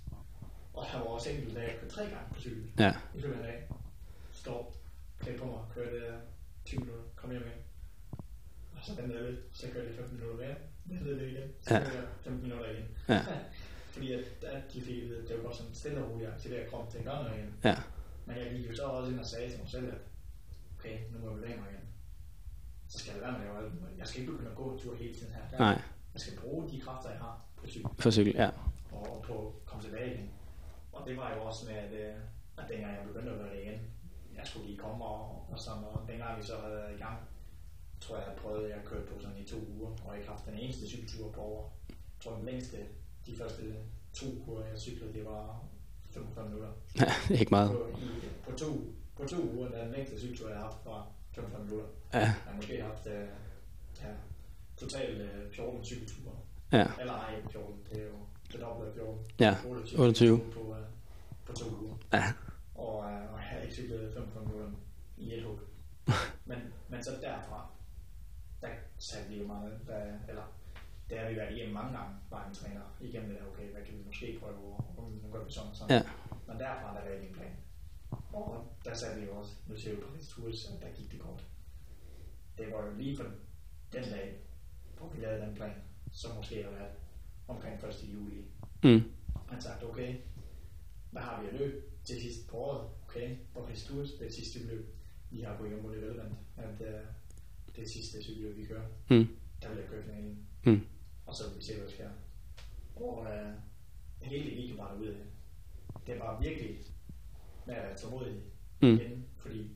Og 0.75 0.85
der 0.93 0.99
var 0.99 1.05
også 1.07 1.31
enkelte 1.31 1.55
dage, 1.55 1.69
jeg 1.71 1.79
kørte 1.81 1.95
tre 1.95 2.03
gange 2.03 2.27
på 2.35 2.41
cykel. 2.41 2.65
Ja. 2.79 2.93
I 3.15 3.21
løbet 3.21 3.35
af 3.35 3.39
en 3.39 3.45
dag. 3.45 3.69
Står, 4.33 4.77
klædt 5.21 5.41
på 5.41 5.47
mig, 5.47 5.61
kørte 5.75 5.97
øh, 5.97 6.13
10 6.65 6.77
minutter, 6.77 7.03
kom 7.17 7.31
hjem 7.31 7.43
igen. 7.43 7.62
Så 8.95 9.01
ventede 9.01 9.23
jeg 9.23 9.31
lidt, 9.31 9.41
så 9.53 9.67
kørte 9.73 9.87
jeg 9.89 9.95
15 9.97 10.17
minutter 10.19 10.47
mere. 10.47 10.57
Ventede 10.85 11.19
lidt 11.19 11.31
igen, 11.39 11.49
så 11.63 11.75
Ja. 11.75 11.81
kørte 11.81 11.97
jeg 11.97 12.05
15 12.21 12.43
minutter 12.43 12.71
igen. 12.71 12.87
Ja. 13.09 13.21
Fordi 13.93 14.13
at, 14.13 14.25
at 14.43 14.63
de 14.73 14.81
fik, 14.83 15.03
at 15.03 15.09
vide, 15.09 15.29
det 15.29 15.37
var 15.37 15.43
godt 15.43 15.57
sådan 15.57 15.75
stille 15.75 16.05
og 16.05 16.11
roligt 16.11 16.29
at 16.29 16.35
aktivere 16.35 16.71
kroppen 16.71 17.05
gøre 17.05 17.23
noget 17.23 17.37
igen. 17.39 17.55
Ja. 17.65 17.77
Men 18.27 18.37
jeg 18.37 18.51
gik 18.51 18.69
jo 18.71 18.77
så 18.77 18.83
også 18.83 19.11
ind 19.13 19.21
og 19.21 19.27
sagde 19.27 19.51
til 19.51 19.59
mig 19.61 19.69
selv, 19.69 19.87
at 19.93 19.99
okay, 20.79 20.99
nu 21.13 21.19
må 21.19 21.27
jeg 21.31 21.37
bevæge 21.37 21.57
mig 21.61 21.67
igen. 21.73 21.87
Så 22.89 22.99
skal 22.99 23.13
jeg 23.13 23.23
være 23.23 23.33
med 23.33 23.41
at 23.41 23.47
lave 23.55 23.59
alt. 23.65 23.99
Jeg 23.99 24.07
skal 24.07 24.21
ikke 24.21 24.33
begynde 24.33 24.51
at 24.51 24.57
gå 24.57 24.73
en 24.73 24.79
tur 24.79 24.95
hele 24.97 25.15
tiden 25.15 25.33
her. 25.35 25.59
Nej, 25.59 25.83
Jeg 26.15 26.21
skal 26.21 26.39
bruge 26.41 26.71
de 26.71 26.81
kræfter, 26.81 27.11
jeg 27.11 27.19
har 27.19 27.41
på 27.57 27.67
cykel 27.67 27.91
for 27.99 28.11
cykel, 28.11 28.35
ja. 28.35 28.51
og, 28.93 29.25
på 29.27 29.35
at 29.49 29.67
komme 29.67 29.85
tilbage 29.85 30.15
igen. 30.15 30.31
Og 30.93 31.09
det 31.09 31.17
var 31.17 31.35
jo 31.35 31.43
også 31.43 31.67
med, 31.67 31.75
at, 31.75 31.93
øh, 31.93 32.15
at 32.59 32.65
dengang 32.69 32.93
jeg 32.97 33.05
begyndte 33.07 33.31
at 33.33 33.39
gøre 33.39 33.55
det 33.55 33.63
igen, 33.63 33.81
jeg 34.37 34.47
skulle 34.47 34.67
lige 34.67 34.79
komme 34.79 35.05
og, 35.05 35.47
og 35.53 35.59
sådan, 35.59 35.85
og 35.85 36.05
dengang 36.09 36.39
vi 36.39 36.43
så 36.47 36.57
havde 36.61 36.75
været 36.77 36.95
i 36.95 36.99
gang, 36.99 37.19
tror 38.03 38.17
jeg, 38.17 38.25
jeg 38.29 38.37
prøvede, 38.43 38.69
jeg 38.75 38.81
kørte 38.85 39.07
på 39.13 39.21
sådan 39.21 39.37
i 39.39 39.45
to 39.45 39.57
uger, 39.77 39.91
og 40.07 40.17
ikke 40.17 40.29
haft 40.29 40.47
den 40.47 40.55
eneste 40.55 40.89
cykeltur 40.89 41.31
på 41.33 41.41
over. 41.41 41.65
Jeg 41.89 41.97
tror, 42.25 42.37
den 42.37 42.45
længste, 42.45 42.77
de 43.27 43.37
første 43.37 43.63
to 44.13 44.27
uger, 44.47 44.65
jeg 44.67 44.79
cyklede, 44.79 45.13
det 45.13 45.25
var 45.25 45.65
45 46.11 46.45
minutter. 46.49 46.69
Ja, 47.01 47.13
det 47.29 47.35
er 47.37 47.41
ikke 47.41 47.51
meget. 47.51 47.71
På, 47.71 47.87
i, 47.99 48.09
på, 48.51 48.53
to, 48.57 48.67
på 49.17 49.25
to 49.27 49.37
uger, 49.55 49.69
der 49.69 49.85
den 49.85 49.93
længste 49.93 50.19
cykeltur, 50.19 50.49
jeg 50.49 50.57
har 50.59 50.65
haft, 50.65 50.77
var 50.85 51.09
45 51.35 51.65
minutter. 51.65 51.87
Ja, 52.13 52.19
Jeg 52.19 52.29
har 52.47 52.57
måske 52.57 52.83
haft 52.83 53.07
øh, 53.07 53.29
ja, 54.03 54.09
totalt 54.77 55.21
øh, 55.21 55.53
14 55.53 55.85
cykelture. 55.85 56.33
ja, 56.73 56.87
Eller 57.01 57.13
ej, 57.13 57.37
ikke 57.37 57.49
14, 57.53 57.75
det 57.91 57.99
er 58.01 58.05
jo 58.07 58.15
det 58.53 58.61
dobbelte 58.61 58.91
af 58.91 58.97
14. 58.97 59.25
ja. 59.41 59.57
28, 59.67 60.01
28. 60.01 60.39
På, 60.53 60.61
øh, 60.77 60.85
på 61.47 61.53
to 61.53 61.65
uger. 61.83 61.95
Ja, 62.13 62.25
Og, 62.75 63.05
øh, 63.11 63.33
og 63.33 63.39
jeg 63.39 63.49
har 63.51 63.59
ikke 63.61 63.75
cyklet 63.75 64.13
45 64.15 64.45
minutter 64.47 64.71
i 65.17 65.35
et 65.35 65.43
hug. 65.45 65.59
men, 66.51 66.59
men 66.89 67.05
så 67.05 67.11
derfra, 67.23 67.67
satte 69.03 69.29
vi 69.31 69.39
jo 69.41 69.47
meget, 69.47 69.81
der, 69.87 70.19
eller 70.29 70.47
det 71.11 71.19
har 71.19 71.29
vi 71.29 71.37
været 71.37 71.57
igennem 71.57 71.75
mange 71.75 71.99
gange, 71.99 72.15
var 72.31 72.49
en 72.49 72.55
træner, 72.55 72.97
igennem 73.01 73.29
det 73.31 73.39
der, 73.41 73.47
okay, 73.47 73.73
hvad 73.73 73.83
kan 73.83 73.99
vi 73.99 74.03
måske 74.07 74.39
prøve, 74.41 74.75
og 74.97 75.13
nu 75.23 75.33
gør 75.33 75.45
vi 75.45 75.53
sådan 75.53 75.75
sådan. 75.75 75.97
Ja. 75.97 76.03
Men 76.47 76.61
derfra, 76.61 76.95
der 76.95 77.03
var 77.03 77.09
det 77.09 77.29
en 77.29 77.35
plan. 77.35 77.57
Og 78.33 78.77
der 78.85 78.95
satte 78.95 79.21
vi 79.21 79.27
jo 79.27 79.37
også, 79.37 79.53
nu 79.67 79.77
ser 79.77 79.95
vi 79.95 80.01
på 80.01 80.09
Paris 80.09 80.29
Tours, 80.29 80.71
at 80.71 80.83
der 80.83 80.89
gik 80.97 81.13
det 81.13 81.21
godt. 81.21 81.45
Det 82.59 82.73
var 82.73 82.87
jo 82.87 82.95
lige 82.95 83.17
for 83.17 83.25
den 83.93 84.05
dag, 84.05 84.41
hvor 84.99 85.09
vi 85.09 85.21
lavede 85.21 85.47
den 85.47 85.55
plan, 85.55 85.75
så 86.13 86.29
måske 86.37 86.63
har 86.63 86.71
været 86.71 86.93
omkring 87.49 87.85
1. 87.85 87.95
juli, 88.15 88.45
mm, 88.85 89.03
han 89.49 89.61
sagt, 89.61 89.85
okay, 89.85 90.17
hvad 91.11 91.23
har 91.23 91.43
vi 91.43 91.49
at 91.49 91.55
løb 91.55 92.05
til 92.05 92.23
sidst 92.23 92.49
på 92.49 92.57
året? 92.57 92.89
Okay, 93.09 93.37
Paris 93.55 93.85
Tours, 93.85 94.11
det 94.11 94.21
er 94.21 94.25
det 94.25 94.35
sidste 94.35 94.67
løb, 94.67 94.95
vi 95.31 95.41
har 95.41 95.57
på 95.57 95.67
Jumbo 95.67 95.95
Development, 95.95 96.35
at 96.57 96.81
uh, 96.81 97.01
det 97.77 97.85
er 97.85 97.89
sidste 97.89 98.23
cykelløb, 98.23 98.57
vi 98.57 98.65
kører. 98.65 98.87
mm, 99.11 99.29
Der 99.63 99.69
vil 99.69 99.79
jeg 99.79 99.87
køre 99.89 100.03
finalen, 100.03 100.39
mm, 100.65 100.81
og 101.27 101.35
så 101.35 101.49
vil 101.49 101.59
vi 101.59 101.63
se, 101.65 101.75
hvad 101.75 101.85
der 101.87 101.91
sker. 101.93 102.11
Og 102.97 103.27
det 104.21 104.29
hele 104.29 104.63
jo 104.63 104.77
bare 104.77 104.99
ud 104.99 105.07
af 105.07 105.15
det. 105.15 105.27
Det 106.07 106.21
var 106.21 106.41
virkelig 106.41 106.79
med 107.67 107.75
at 107.75 107.83
være 107.83 107.99
tålmodig 107.99 108.43
Mm. 108.83 108.89
igen, 108.89 109.25
fordi 109.37 109.71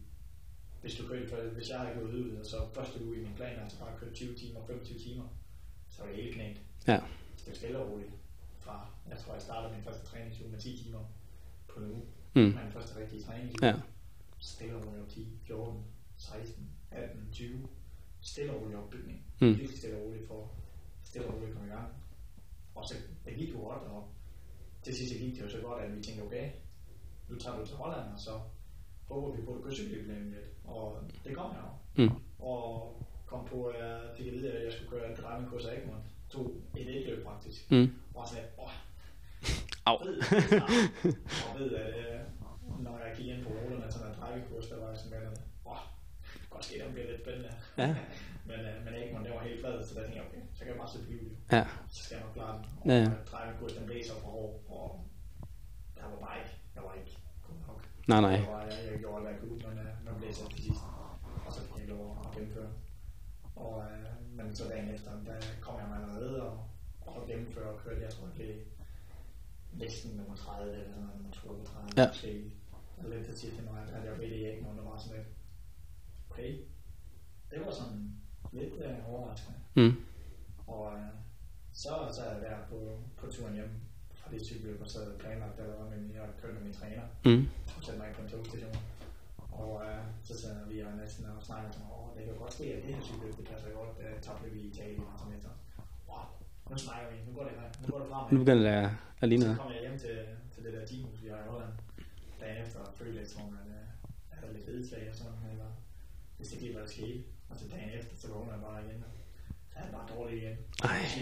hvis 0.81 0.95
du 0.95 1.07
kørte, 1.09 1.29
for, 1.29 1.37
hvis 1.37 1.71
jeg 1.71 1.79
havde 1.81 1.95
gået 2.01 2.15
ud, 2.15 2.31
og 2.37 2.47
så 2.47 2.57
første 2.75 3.05
uge 3.05 3.17
i 3.17 3.21
min 3.21 3.33
plan, 3.37 3.59
altså 3.59 3.79
bare 3.79 3.99
kørt 3.99 4.13
20 4.15 4.35
timer, 4.35 4.67
25 4.67 4.99
timer, 4.99 5.25
så 5.91 6.03
var 6.03 6.09
det 6.13 6.23
helt 6.23 6.35
knægt. 6.35 6.61
ja, 6.87 7.01
Det 7.45 7.53
er 7.53 7.55
stille 7.57 7.79
og 7.79 7.91
roligt 7.91 8.11
fra, 8.61 8.87
jeg 9.11 9.19
tror 9.19 9.33
jeg 9.33 9.43
startede 9.43 9.75
min 9.75 9.83
første 9.85 10.07
træningsuge 10.07 10.51
med 10.51 10.59
10 10.61 10.83
timer 10.85 11.05
på 11.69 11.81
en 11.81 11.91
uge. 11.91 12.03
mm, 12.35 12.41
Min 12.43 12.73
første 12.73 13.01
rigtige 13.01 13.23
træningsuge. 13.23 13.67
ja, 13.67 13.75
Stille 14.39 14.77
og 14.77 14.87
roligt 14.87 15.03
op 15.03 15.09
10, 15.09 15.39
14, 15.47 15.85
16, 16.17 16.71
18, 16.91 17.29
20. 17.33 17.69
Stille 18.31 18.53
og 18.53 18.61
rolig 18.63 18.77
opbygning. 18.77 19.19
Mm. 19.41 19.47
Virkelig 19.47 19.79
stille 19.79 19.97
og 19.97 20.03
roligt 20.05 20.27
for 20.29 20.41
stille 21.05 21.27
og 21.29 21.35
roligt 21.35 21.51
at 21.51 21.55
komme 21.57 21.69
i 21.69 21.73
gang. 21.77 21.89
Og 22.75 22.85
så 22.89 22.95
det 23.25 23.35
gik 23.37 23.51
jo 23.55 23.59
godt, 23.61 23.83
og 23.83 24.09
til 24.83 24.97
sidst 24.97 25.15
gik 25.21 25.35
det 25.37 25.43
jo 25.43 25.49
så 25.49 25.59
godt, 25.67 25.83
at 25.83 25.97
vi 25.97 26.03
tænkte, 26.03 26.23
okay, 26.23 26.51
nu 27.29 27.39
tager 27.39 27.59
du 27.59 27.67
til 27.67 27.77
Holland, 27.77 28.13
og 28.15 28.19
så 28.21 28.31
håber 29.09 29.37
vi 29.37 29.43
på, 29.45 29.51
at 29.51 29.57
du 29.59 29.63
kan 29.63 29.73
cykle 29.73 30.31
lidt. 30.31 30.45
Og 30.65 30.99
det 31.25 31.37
kom 31.37 31.51
jeg 31.55 31.63
jo. 31.99 32.05
mm, 32.05 32.15
Og 32.39 33.03
kom 33.27 33.45
på, 33.45 33.65
at 33.65 33.85
jeg 33.85 34.01
fik 34.17 34.27
at 34.27 34.33
vide, 34.33 34.53
at 34.53 34.65
jeg 34.65 34.73
skulle 34.73 34.91
køre 34.91 35.15
drejningskurs 35.17 35.65
af 35.67 35.77
Egmont. 35.79 36.05
Tog 36.31 36.57
et 36.77 36.97
et 36.97 37.07
løb 37.07 37.25
faktisk. 37.25 37.71
mm. 37.71 37.89
Og 38.15 38.29
sagde, 38.29 38.47
åh, 38.59 38.71
Au. 39.87 39.97
ved, 40.05 40.23
og 41.55 41.59
ved, 41.61 41.71
at 41.75 41.95
øh, 41.99 42.21
når 42.85 42.99
jeg 42.99 43.15
gik 43.17 43.27
ind 43.27 43.43
på 43.45 43.51
ruterne, 43.51 43.93
sådan 43.93 44.09
en 44.09 44.15
drejekurs, 44.21 44.67
der 44.67 44.81
var 44.81 44.89
jeg 44.89 44.99
sådan 44.99 45.21
lidt, 45.21 45.41
åh, 45.67 45.77
godt 46.57 46.65
ske, 46.69 46.75
det 46.85 46.93
bliver 46.97 47.09
lidt 47.11 47.21
spændende. 47.25 47.51
Ja. 47.83 47.89
men, 48.49 48.59
øh, 48.69 48.77
men 48.85 48.93
Egmont, 49.01 49.25
det 49.27 49.33
var 49.35 49.43
helt 49.49 49.61
flad, 49.63 49.75
så 49.87 49.95
der 49.95 50.01
tænkte 50.03 50.19
jeg, 50.19 50.27
okay, 50.29 50.43
så 50.57 50.61
kan 50.65 50.69
jeg 50.73 50.79
bare 50.83 50.91
sætte 50.95 51.07
liv. 51.13 51.23
Ja, 51.57 51.65
Så 51.95 51.99
skal 52.05 52.15
jeg 52.17 52.25
nok 52.27 52.35
klare 52.39 52.55
den. 52.57 52.65
Og 52.81 52.87
Ja, 52.91 52.97
ja. 53.05 53.11
drejekurs, 53.31 53.73
den 53.79 53.85
blev 53.87 53.99
så 54.11 54.15
for 54.23 54.29
hård, 54.37 54.53
og 54.79 54.89
der 55.97 56.05
var 56.13 56.19
bare 56.27 56.37
ikke, 56.41 56.53
jeg 56.75 56.83
var 56.87 56.95
ikke 57.01 57.13
god 57.47 57.57
nok. 57.69 57.81
nej, 58.13 58.21
nej. 58.27 58.31
Jeg, 58.41 58.49
var, 58.55 58.63
jeg, 58.71 58.79
jeg 58.91 58.99
gjorde 59.03 59.21
hvad 59.23 59.33
jeg 59.33 59.41
kunne, 59.41 59.59
men 59.69 59.79
øh, 59.85 59.93
man 60.07 60.15
blev 60.21 60.33
så 60.41 60.45
til 60.51 60.63
sidst. 60.67 60.85
Og 61.47 61.53
så 61.57 61.61
fik 61.69 61.79
jeg 61.83 61.89
lov 61.89 62.03
at 62.25 62.35
gennemføre. 62.37 62.71
Og, 63.65 63.73
øh, 63.91 64.07
men 64.37 64.55
så 64.59 64.65
dagen 64.73 64.89
efter, 64.95 65.11
der 65.29 65.37
kom 65.61 65.75
jeg 65.81 65.89
mig 65.89 65.99
allerede 66.03 66.43
og, 66.43 66.55
og 67.07 67.27
gennemføre 67.29 67.69
og 67.75 67.79
kørte, 67.85 68.01
jeg 68.07 68.11
tror, 68.11 68.27
det 68.27 68.35
blev 68.35 68.55
næsten 69.73 70.11
nummer 70.17 70.37
30 70.37 70.73
eller 70.73 70.97
nummer 71.15 71.31
32 71.33 71.91
Ja. 71.97 72.07
måske. 72.09 72.51
Lidt 73.09 73.25
til 73.27 73.39
sidst, 73.39 73.65
når 73.65 73.77
jeg 74.05 74.19
ved 74.19 74.31
det 74.31 74.37
ikke, 74.51 74.63
når 74.63 74.73
der 74.73 74.91
var 74.91 74.97
sådan 74.99 75.17
lidt, 75.19 75.29
okay, 76.37 76.53
det 77.51 77.59
var 77.67 77.73
sådan 77.73 78.01
lidt 78.53 78.75
øh, 78.85 79.13
overraskende. 79.13 79.59
Mm, 79.75 79.97
Og 80.67 80.93
øh, 80.99 81.11
så 81.73 81.89
så 82.17 82.21
er 82.23 82.33
jeg 82.33 82.41
der 82.43 82.57
på, 82.71 82.79
på 83.17 83.27
turen 83.27 83.55
hjem 83.55 83.71
fra 84.15 84.31
det 84.31 84.47
cykelløb, 84.47 84.81
og 84.83 84.89
så 84.89 84.99
havde 84.99 85.13
jeg 85.13 85.21
planlagt, 85.21 85.59
der 85.59 85.67
var 85.67 85.91
med, 85.91 86.15
jeg 86.15 86.29
kørte 86.41 86.55
med 86.55 86.63
min 86.63 86.73
træner 86.81 87.03
mm, 87.25 87.49
og 87.77 87.83
sætte 87.85 88.01
mig 88.01 88.09
på 88.17 88.23
en 88.23 88.29
togstation. 88.29 88.77
Og 89.63 89.71
øh, 89.87 90.03
så 90.25 90.33
sidder 90.41 90.67
vi 90.71 90.81
og 90.81 90.93
næsten 91.03 91.25
og 91.27 91.43
snakker 91.49 91.71
sådan, 91.71 91.89
åh, 91.97 92.09
det 92.17 92.25
kan 92.27 92.35
godt 92.43 92.53
ske, 92.53 92.65
at 92.75 92.83
det 92.83 92.95
her 92.95 93.03
cykelløb, 93.03 93.37
det 93.39 93.47
passer 93.53 93.71
godt, 93.81 93.93
øh, 94.05 94.15
tabte 94.25 94.51
vi 94.51 94.59
i 94.61 94.69
Italien 94.73 95.05
og 95.13 95.19
sådan 95.19 95.33
lidt. 95.35 95.47
Wow, 96.09 96.25
nu 96.71 96.77
snakker 96.87 97.07
vi, 97.11 97.17
nu 97.27 97.33
går 97.37 97.45
det, 97.49 97.53
nu 97.83 97.87
går 97.93 97.99
det 98.03 98.09
fremad. 98.11 98.33
nu 98.33 98.39
begynder 98.43 98.65
det 98.71 98.77
at, 98.85 98.91
at 99.23 99.29
ligne 99.29 99.45
Så 99.45 99.61
kom 99.63 99.73
jeg 99.73 99.81
hjem 99.87 99.99
til, 100.05 100.17
til 100.53 100.61
det 100.65 100.73
der 100.77 100.87
teamhus, 100.87 101.23
vi 101.25 101.29
har 101.29 101.41
i 101.45 101.49
Holland. 101.53 101.73
Dagen 102.41 102.59
efter 102.65 102.79
og 102.81 102.93
følte 102.99 103.15
lidt 103.19 103.31
som, 103.31 103.47
at 103.61 103.67
øh, 103.77 103.85
jeg 104.31 104.37
havde 104.41 104.53
lidt 104.57 104.67
ledslag 104.69 105.05
og 105.11 105.17
sådan, 105.21 105.41
eller 105.53 105.71
hvis 106.37 106.49
det 106.49 106.59
gik, 106.59 106.73
hvad 106.73 106.83
der 106.83 106.89
skete. 106.89 107.25
Og 107.51 107.57
så 107.57 107.65
dagen 107.69 107.91
efter, 107.99 108.17
så 108.17 108.29
vågner 108.33 108.53
jeg 108.53 108.63
bare 108.63 108.85
igen. 108.85 109.05
Så 109.73 109.79
er 109.79 109.91
bare 109.93 110.09
dårlig 110.17 110.37
igen. 110.43 110.57
Ej. 110.85 110.99
Syg 111.09 111.21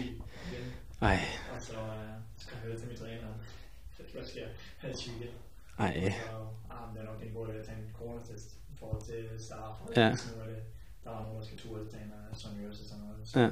igen. 0.51 0.65
Ej, 1.01 1.19
Og 1.55 1.61
så 1.61 1.73
øh, 1.79 2.09
skal 2.37 2.55
jeg 2.55 2.61
høre 2.65 2.77
til 2.79 2.87
min 2.87 2.97
træner, 2.97 3.27
hvad 4.13 4.25
sker? 4.25 4.47
Jeg 4.83 4.91
er 4.91 4.95
syg 4.97 5.11
igen. 5.21 5.33
ej, 5.79 5.93
Så 6.11 6.47
ah, 6.75 6.93
det 6.93 7.01
er 7.01 7.05
nok 7.11 7.21
en 7.23 7.33
god 7.33 7.49
at 7.49 7.65
tage 7.65 7.77
en 7.77 7.93
coronatest 7.97 8.49
i 8.73 8.75
forhold 8.79 9.01
til 9.01 9.29
start. 9.45 9.75
Og 9.81 9.93
Ja. 9.95 10.01
Er 10.01 10.11
det, 10.47 10.63
der 11.03 11.09
var 11.09 11.21
nogen, 11.23 11.39
der 11.39 11.45
skal 11.45 11.57
ture 11.57 11.89
til 11.89 11.99
en 11.99 12.11
af 12.31 12.37
Sonjøs 12.37 12.79
og 12.81 12.85
sådan 12.85 13.03
noget. 13.03 13.27
Så, 13.27 13.39
ja, 13.39 13.49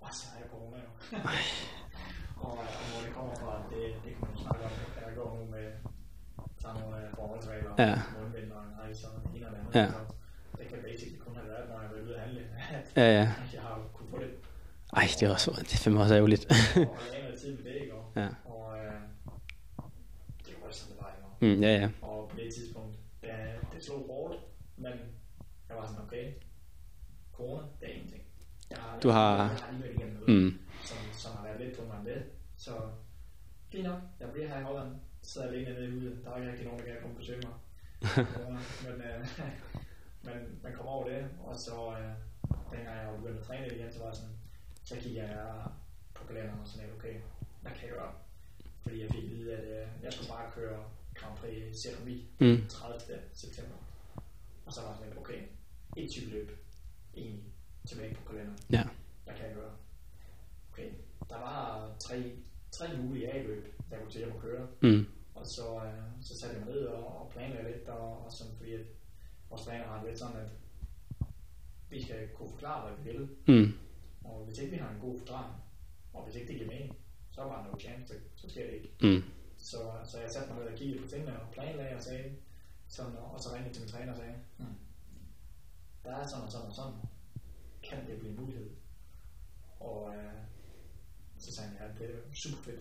og 0.00 0.08
så 0.18 0.26
er 0.34 0.38
jeg 0.40 0.48
corona 0.50 0.76
jo. 0.86 0.90
og, 2.44 2.52
øh, 2.62 2.80
og 2.80 2.84
hvor 2.90 3.00
det 3.06 3.12
kommer 3.18 3.34
fra, 3.34 3.52
det, 3.70 3.82
det 4.04 4.10
kan 4.14 4.20
man 4.22 4.30
jo 4.36 4.40
snakke 4.44 4.64
om. 4.64 4.70
Jeg 5.06 5.14
går 5.16 5.28
nu 5.38 5.44
med 5.56 5.66
sådan 6.62 6.80
nogle 6.80 6.96
øh, 7.06 7.14
forholdsregler, 7.14 7.72
Ja. 7.78 7.94
mundbind 8.18 8.52
og 8.52 8.62
en 8.68 8.74
rejse 8.80 9.08
og 9.08 9.14
en 9.36 9.44
og 9.44 9.50
det 9.52 9.58
andet. 9.58 9.74
Ja. 9.80 9.86
Så 9.92 9.98
det 10.58 10.66
kan 10.68 10.78
basically 10.88 11.18
kun 11.24 11.34
have 11.36 11.48
været, 11.48 11.68
når 11.68 11.80
jeg 11.82 11.90
var 11.90 12.00
ude 12.04 12.14
at 12.16 12.20
handle, 12.24 12.40
at 12.56 12.60
ja, 12.96 13.02
ja. 13.12 13.32
jeg 13.52 13.60
har 13.62 13.82
kunne 13.94 14.08
få 14.10 14.18
det. 14.18 14.30
Ej, 14.96 15.02
det 15.20 15.22
er 15.22 15.32
også, 15.32 15.50
det 15.50 15.72
er 15.72 15.76
fandme 15.76 16.00
også 16.00 16.14
ærgerligt. 16.14 16.46
med 16.76 16.86
ja. 18.16 18.28
og 18.44 18.78
øh, 18.78 18.92
det 20.46 20.54
var 20.64 20.70
sådan, 20.70 20.96
det 20.96 21.02
var, 21.02 21.12
ikke? 21.40 21.56
Mm, 21.56 21.62
ja, 21.62 21.68
ja. 21.76 21.88
Og 22.02 22.28
på 22.30 22.36
det 22.36 22.54
tidspunkt, 22.54 22.96
da 23.22 23.28
det 23.74 23.84
slog 23.84 24.06
hårdt, 24.06 24.40
men 24.76 24.92
jeg 25.68 25.76
var 25.76 25.86
sådan, 25.86 26.02
okay, 26.02 26.32
corona, 27.32 27.62
det 27.80 27.88
er 27.88 27.92
ingenting. 27.94 28.22
Jeg 28.70 28.78
har, 28.78 29.00
Du 29.00 29.08
har- 29.08 29.36
Jeg 29.36 29.46
har 29.46 29.72
lige 29.72 29.82
været 29.82 29.94
igennem 29.94 30.14
noget, 30.14 30.42
Mm, 30.44 30.58
som, 30.84 30.96
som 31.12 31.36
har 31.36 31.44
været 31.44 31.60
lidt 31.60 31.76
tungere 31.76 31.98
end 31.98 32.06
det. 32.06 32.22
Så 32.56 32.70
fint 33.72 33.84
nok, 33.84 33.98
jeg 34.20 34.28
bliver 34.32 34.48
her 34.48 34.58
i 34.60 34.62
Holland, 34.62 34.88
sidder 35.22 35.48
alene 35.48 35.70
nede 35.74 35.96
ude. 35.96 36.18
Der 36.24 36.30
er 36.30 36.36
ikke 36.36 36.50
rigtig 36.50 36.66
nogen, 36.66 36.80
der 36.80 36.86
kan 36.86 36.96
komme 37.02 37.14
og 37.16 37.18
besøge 37.20 37.42
mig. 37.46 37.54
Men, 38.84 39.00
øh, 39.00 39.26
men 40.22 40.34
man 40.62 40.72
kommer 40.76 40.92
over 40.92 41.08
det, 41.08 41.24
og 41.44 41.56
så 41.56 41.90
øh, 41.98 42.12
dengang 42.72 42.96
jeg 42.98 43.08
var 43.08 43.16
begyndt 43.16 43.38
at 43.40 43.46
træne 43.46 43.66
igen, 43.66 43.92
så 43.92 43.98
var 44.04 44.12
sådan, 44.12 44.36
så 44.84 44.94
kiggede 44.96 45.26
jeg 45.26 45.64
på 46.14 46.26
kalenderen 46.26 46.60
og 46.60 46.68
sådan 46.68 46.90
okay, 46.98 47.14
hvad 47.62 47.72
kan 47.72 47.88
jeg 47.88 47.94
gøre? 47.96 48.12
Fordi 48.82 49.02
jeg 49.02 49.10
fik 49.10 49.24
at 49.24 49.30
vide, 49.30 49.56
at 49.58 49.64
øh, 49.64 49.88
jeg 50.02 50.12
skulle 50.12 50.28
bare 50.30 50.52
køre 50.52 50.84
Grand 51.14 51.36
Prix 51.36 51.76
Cerami 51.82 52.26
mm, 52.40 52.66
30. 52.68 53.00
september. 53.34 53.76
Og 54.66 54.72
så 54.72 54.80
var 54.80 54.88
jeg 54.88 54.98
sådan 54.98 55.18
okay, 55.18 55.40
et 55.96 56.10
cykelløb, 56.12 56.50
egentlig, 57.16 57.44
tilbage 57.88 58.14
på 58.14 58.22
kalenderen. 58.28 58.58
ja. 58.70 58.84
Hvad 59.24 59.34
kan 59.34 59.46
jeg 59.46 59.54
gøre? 59.54 59.72
Okay, 60.72 60.90
der 61.30 61.36
var 61.38 61.90
tre, 62.00 62.32
tre 62.70 62.96
mulige 62.96 63.32
A-løb, 63.32 63.74
der 63.90 63.98
kunne 63.98 64.10
til 64.10 64.20
at 64.20 64.38
køre. 64.40 64.66
Mm, 64.82 65.06
Og 65.34 65.46
så, 65.46 65.76
øh, 65.84 66.02
så 66.22 66.38
satte 66.40 66.56
jeg 66.56 66.64
mig 66.66 66.74
ned 66.74 66.84
og, 66.86 67.20
og 67.20 67.30
planlagde 67.30 67.70
lidt, 67.72 67.88
og, 67.88 68.24
og 68.26 68.32
sådan, 68.32 68.56
fordi 68.56 68.72
at 68.74 68.80
vores 69.50 69.62
planer 69.62 69.84
har 69.86 70.04
lidt 70.06 70.18
sådan, 70.18 70.36
at 70.36 70.48
vi 71.90 72.02
skal 72.02 72.28
kunne 72.28 72.50
forklare, 72.50 72.88
hvad 72.88 72.98
vi 73.04 73.10
vil. 73.10 73.28
mm, 73.46 73.72
Og 74.24 74.44
hvis 74.44 74.58
ikke 74.58 74.70
vi 74.72 74.78
har 74.78 74.90
en 74.90 75.00
god 75.00 75.18
forklaring, 75.18 75.54
og 76.12 76.24
hvis 76.24 76.34
ikke 76.34 76.48
det 76.48 76.56
giver 76.56 76.70
mening, 76.70 76.96
så 77.30 77.40
er 77.40 77.44
der 77.44 77.64
no 77.72 77.78
chance, 77.78 78.14
så, 78.36 78.50
sker 78.50 78.66
det 78.66 78.72
ikke. 78.74 78.90
mm, 79.02 79.22
Så, 79.56 79.78
så 80.04 80.20
jeg 80.20 80.30
satte 80.30 80.52
mig 80.52 80.62
ned 80.62 80.72
og 80.72 80.78
kiggede 80.78 81.02
på 81.02 81.08
tingene 81.08 81.40
og 81.40 81.50
planlagde 81.52 81.96
og 81.96 82.02
sagde, 82.02 82.32
sådan, 82.88 83.16
og 83.16 83.40
så 83.40 83.54
ringede 83.54 83.74
til 83.74 83.82
min 83.82 83.90
træner 83.90 84.12
og 84.12 84.18
sagde, 84.18 84.34
hmm, 84.56 84.74
der 86.04 86.10
er 86.16 86.26
sådan 86.26 86.44
og 86.44 86.52
sådan 86.52 86.66
og 86.68 86.74
sådan, 86.74 86.92
kan 87.82 88.06
det 88.06 88.18
blive 88.18 88.30
en 88.32 88.40
mulighed? 88.40 88.70
Og 89.80 90.14
øh, 90.16 90.32
så 91.38 91.52
sagde 91.52 91.70
han, 91.70 91.78
ja, 91.80 92.04
det 92.04 92.14
er 92.14 92.18
super 92.34 92.62
fedt, 92.62 92.80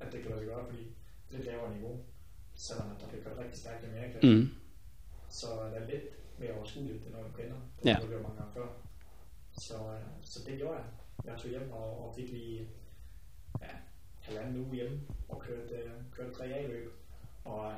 at 0.00 0.12
det 0.12 0.20
kan 0.22 0.30
lade 0.30 0.40
sig 0.40 0.48
gøre, 0.48 0.66
fordi 0.66 0.82
det 0.82 1.32
er 1.32 1.36
lidt 1.36 1.44
lavere 1.46 1.74
niveau, 1.74 2.04
selvom 2.54 2.90
at 2.90 3.00
der 3.00 3.08
bliver 3.08 3.24
kørt 3.24 3.38
rigtig 3.38 3.58
stærkt 3.58 3.84
i 3.84 3.86
Amerika. 3.88 4.18
mm, 4.26 4.48
så 5.28 5.46
det 5.74 5.82
er 5.82 5.86
lidt 5.86 6.04
mere 6.40 6.52
overskueligt, 6.58 7.04
end 7.06 7.14
når 7.14 7.22
du 7.22 7.28
kender. 7.36 7.56
Ja. 7.84 7.88
Det 7.88 7.96
har 8.08 8.14
jeg 8.14 8.22
mange 8.22 8.36
gange 8.38 8.52
før. 8.54 8.66
Så, 9.52 9.74
øh, 9.74 10.00
så 10.22 10.38
det 10.46 10.58
gjorde 10.58 10.74
jeg. 10.74 10.84
Jeg 11.24 11.34
tog 11.40 11.50
hjem 11.50 11.70
og, 11.72 12.06
og 12.08 12.14
fik 12.16 12.28
lige 12.30 12.68
ja, 13.60 13.66
halvanden 14.20 14.64
uge 14.64 14.74
hjemme 14.74 15.00
og 15.28 15.40
kørte, 15.40 15.74
øh, 15.74 15.90
kørte 16.12 16.34
tre 16.34 16.44
A-løb. 16.44 16.92
Og 17.44 17.72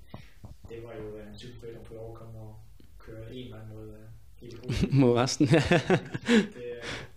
det 0.68 0.82
var 0.84 0.92
jo 0.94 1.16
øh, 1.16 1.36
super 1.36 1.60
fedt 1.60 1.76
at 1.76 1.86
få 1.86 1.94
lov 1.94 2.08
at 2.12 2.14
komme 2.18 2.38
og 2.38 2.56
køre 2.98 3.34
en 3.34 3.50
mand 3.50 3.62
mod 3.74 3.88
øh, 3.88 4.04
hele. 4.36 4.58
Mod 5.00 5.14
resten. 5.16 5.46
det, 5.46 5.54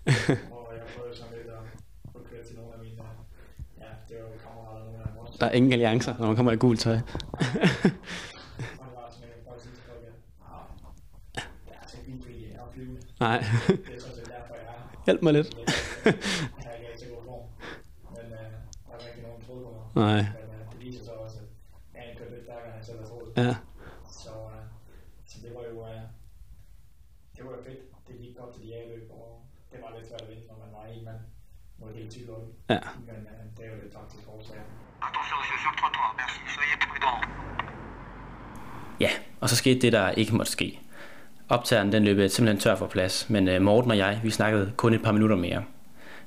øh, 0.05 0.37
og 0.51 0.73
jeg 0.77 0.83
prøvede 0.97 1.17
sådan 1.17 1.33
lidt 1.37 1.47
at, 1.47 1.63
at 2.15 2.23
køre 2.29 2.43
til 2.43 2.55
nogle 2.55 2.73
af 2.73 2.79
mine, 2.79 3.01
ja, 3.77 3.85
det 4.09 4.17
var 4.17 4.23
jo 4.23 4.37
kammerater, 4.43 4.83
nogle 4.85 4.99
af 4.99 5.07
dem 5.07 5.17
også. 5.17 5.37
Der 5.39 5.45
er 5.45 5.51
ingen 5.51 5.71
alliancer, 5.73 6.17
når 6.19 6.27
man 6.27 6.35
kommer 6.35 6.51
i 6.51 6.55
gult 6.57 6.79
tøj. 6.79 6.93
Og 6.95 6.99
det 7.03 8.95
var 8.95 9.09
sådan, 9.11 9.29
at 9.29 9.35
jeg 9.35 9.43
prøvede 9.45 9.55
at 9.55 9.61
sige 9.61 9.75
til 9.75 9.83
folk, 9.83 10.03
at 10.07 10.13
"Ah, 10.51 11.43
jeg 11.67 11.75
er 11.83 11.87
så 11.87 11.97
vild 12.05 12.21
fordi 12.23 12.43
jeg 12.51 12.55
er 12.55 12.71
flyvende. 12.73 13.01
Nej. 13.25 13.39
Det 13.67 13.95
er 13.95 13.99
sådan 14.03 14.15
set 14.17 14.27
derfor, 14.35 14.53
jeg 14.59 14.65
her. 14.71 15.03
Hjælp 15.05 15.21
mig 15.25 15.33
lidt. 15.37 15.49
Jeg 15.55 16.13
er 16.69 16.75
ikke 16.77 16.87
rigtig 16.91 17.07
god 17.13 17.23
form. 17.29 17.43
Men 18.15 18.25
øh, 18.39 18.45
der 18.87 18.93
er 18.95 19.21
nogen, 19.25 19.39
der 19.39 19.45
troede 19.47 19.63
på 19.65 19.71
mig. 19.77 19.83
Nej. 20.05 20.21
Men 20.39 20.49
øh, 20.55 20.63
det 20.71 20.79
viser 20.85 21.03
sig 21.07 21.13
også, 21.23 21.37
at 21.39 22.01
jeg 22.03 22.03
er 22.11 22.17
kørt 22.19 22.31
lidt 22.33 22.43
stærkere, 22.47 22.67
end 22.69 22.77
jeg 22.79 22.85
selv 22.89 22.99
har 23.01 23.07
troet. 23.11 23.29
Ja. 23.43 23.53
Så, 24.23 24.33
øh, 24.53 24.63
så 25.29 25.35
det 25.43 25.51
var 25.57 25.63
jo 25.71 25.75
øh, 25.91 26.01
det 27.35 27.41
var 27.45 27.51
jo 27.57 27.61
fedt. 27.67 27.81
Det 28.07 28.13
gik 28.21 28.33
godt 28.39 28.51
til 28.53 28.61
de 28.65 28.69
A-løb, 28.79 29.05
og 29.19 29.27
det 29.71 29.77
var 29.83 29.89
lidt 29.97 30.07
svært 30.09 30.21
at 30.25 30.29
vinde, 30.31 30.45
når 30.51 30.57
man 30.63 30.69
var 30.77 30.83
en 30.95 31.03
mand 31.09 31.21
mod 31.79 31.89
tykt 32.13 32.29
hold. 32.33 32.45
Ja. 32.75 32.81
Men 33.09 33.19
øh, 33.31 33.43
det 33.55 33.61
er 33.65 33.69
jo 33.73 33.77
lidt 33.83 33.93
taktisk 33.97 34.25
årsager. 34.35 34.65
Attention, 35.05 35.39
suis 35.47 35.59
sur 35.63 35.71
le 35.73 35.77
trottoir, 35.81 36.09
merci. 36.19 36.39
Soyez 36.55 36.77
prudents. 36.91 37.25
Ja, 39.05 39.11
og 39.41 39.47
så 39.51 39.55
skete 39.61 39.79
det, 39.85 39.91
der 39.97 40.05
ikke 40.21 40.35
måtte 40.39 40.53
ske. 40.57 40.69
Optageren 41.51 41.91
den 41.91 42.03
løb 42.03 42.17
øh, 42.17 42.29
simpelthen 42.29 42.59
tør 42.59 42.75
for 42.75 42.87
plads, 42.87 43.29
men 43.29 43.47
øh, 43.47 43.61
Morten 43.61 43.91
og 43.91 43.97
jeg, 43.97 44.19
vi 44.23 44.29
snakkede 44.29 44.71
kun 44.77 44.93
et 44.93 45.03
par 45.03 45.11
minutter 45.11 45.35
mere. 45.35 45.63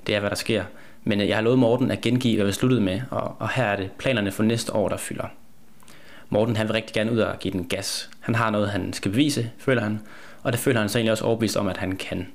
Det 0.06 0.14
er, 0.14 0.20
hvad 0.20 0.30
der 0.30 0.36
sker. 0.36 0.64
Men 1.04 1.20
øh, 1.20 1.28
jeg 1.28 1.36
har 1.36 1.42
lovet 1.42 1.58
Morten 1.58 1.90
at 1.90 2.00
gengive, 2.00 2.36
hvad 2.36 2.46
vi 2.46 2.52
sluttede 2.52 2.80
med, 2.80 3.00
og, 3.10 3.36
og 3.38 3.48
her 3.48 3.64
er 3.64 3.76
det 3.76 3.90
planerne 3.98 4.32
for 4.32 4.42
næste 4.42 4.74
år, 4.74 4.88
der 4.88 4.96
fylder. 4.96 5.26
Morten 6.28 6.56
han 6.56 6.66
vil 6.66 6.72
rigtig 6.72 6.94
gerne 6.94 7.12
ud 7.12 7.18
og 7.18 7.38
give 7.38 7.52
den 7.52 7.64
gas. 7.64 8.10
Han 8.20 8.34
har 8.34 8.50
noget, 8.50 8.70
han 8.70 8.92
skal 8.92 9.10
bevise, 9.10 9.50
føler 9.58 9.82
han, 9.82 10.00
og 10.42 10.52
det 10.52 10.60
føler 10.60 10.80
han 10.80 10.88
så 10.88 10.98
egentlig 10.98 11.12
også 11.12 11.24
overbevist 11.24 11.56
om, 11.56 11.68
at 11.68 11.76
han 11.76 11.96
kan. 11.96 12.26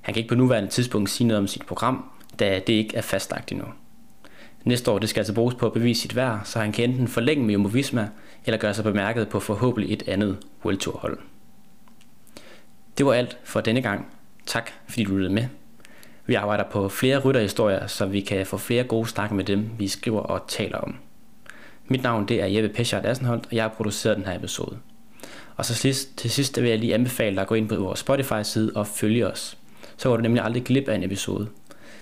Han 0.00 0.14
kan 0.14 0.20
ikke 0.20 0.28
på 0.28 0.34
nuværende 0.34 0.70
tidspunkt 0.70 1.10
sige 1.10 1.26
noget 1.28 1.38
om 1.38 1.46
sit 1.46 1.66
program, 1.66 2.04
da 2.38 2.60
det 2.66 2.72
ikke 2.72 2.96
er 2.96 3.02
fastlagt 3.02 3.52
endnu. 3.52 3.66
Næste 4.64 4.90
år 4.90 4.98
det 4.98 5.08
skal 5.08 5.20
altså 5.20 5.34
bruges 5.34 5.54
på 5.54 5.66
at 5.66 5.72
bevise 5.72 6.02
sit 6.02 6.16
værd, 6.16 6.40
så 6.44 6.58
han 6.58 6.72
kan 6.72 6.90
enten 6.90 7.08
forlænge 7.08 7.44
med 7.44 7.52
Jumbo 7.52 7.68
Visma, 7.68 8.08
eller 8.44 8.58
gøre 8.58 8.74
sig 8.74 8.84
bemærket 8.84 9.28
på 9.28 9.40
forhåbentlig 9.40 9.92
et 9.92 10.08
andet 10.08 10.38
World 10.64 10.78
Tour 10.78 10.98
hold. 10.98 11.18
Det 12.98 13.06
var 13.06 13.12
alt 13.12 13.38
for 13.44 13.60
denne 13.60 13.82
gang. 13.82 14.06
Tak 14.46 14.70
fordi 14.88 15.04
du 15.04 15.16
lyttede 15.16 15.34
med. 15.34 15.44
Vi 16.26 16.34
arbejder 16.34 16.64
på 16.64 16.88
flere 16.88 17.18
rytterhistorier, 17.18 17.86
så 17.86 18.06
vi 18.06 18.20
kan 18.20 18.46
få 18.46 18.56
flere 18.56 18.84
gode 18.84 19.08
snakke 19.08 19.34
med 19.34 19.44
dem, 19.44 19.70
vi 19.78 19.88
skriver 19.88 20.20
og 20.20 20.44
taler 20.48 20.78
om. 20.78 20.96
Mit 21.88 22.02
navn 22.02 22.28
det 22.28 22.42
er 22.42 22.46
Jeppe 22.46 22.68
Peschardt 22.68 23.06
Assenholt, 23.06 23.46
og 23.46 23.52
jeg 23.52 23.64
har 23.64 23.68
produceret 23.68 24.16
den 24.16 24.24
her 24.26 24.36
episode. 24.36 24.78
Og 25.56 25.64
så 25.64 25.74
sidst, 25.74 26.18
til 26.18 26.30
sidst 26.30 26.62
vil 26.62 26.68
jeg 26.70 26.78
lige 26.78 26.94
anbefale 26.94 27.36
dig 27.36 27.42
at 27.42 27.48
gå 27.48 27.54
ind 27.54 27.68
på 27.68 27.76
vores 27.76 27.98
Spotify-side 27.98 28.72
og 28.74 28.86
følge 28.86 29.26
os. 29.26 29.58
Så 29.96 30.08
går 30.08 30.16
du 30.16 30.22
nemlig 30.22 30.44
aldrig 30.44 30.64
glip 30.64 30.88
af 30.88 30.94
en 30.94 31.02
episode. 31.02 31.48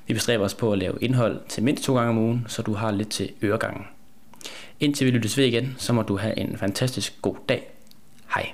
Vi 0.06 0.14
bestræber 0.14 0.44
os 0.44 0.54
på 0.54 0.72
at 0.72 0.78
lave 0.78 0.98
indhold 1.00 1.40
til 1.48 1.62
mindst 1.62 1.84
to 1.84 1.96
gange 1.96 2.10
om 2.10 2.18
ugen, 2.18 2.44
så 2.48 2.62
du 2.62 2.74
har 2.74 2.90
lidt 2.90 3.10
til 3.10 3.30
øregangen. 3.42 3.84
Indtil 4.80 5.06
vi 5.06 5.10
lyttes 5.10 5.38
ved 5.38 5.44
igen, 5.44 5.74
så 5.78 5.92
må 5.92 6.02
du 6.02 6.16
have 6.16 6.38
en 6.38 6.56
fantastisk 6.58 7.22
god 7.22 7.36
dag 7.48 7.70
Hej. 8.34 8.52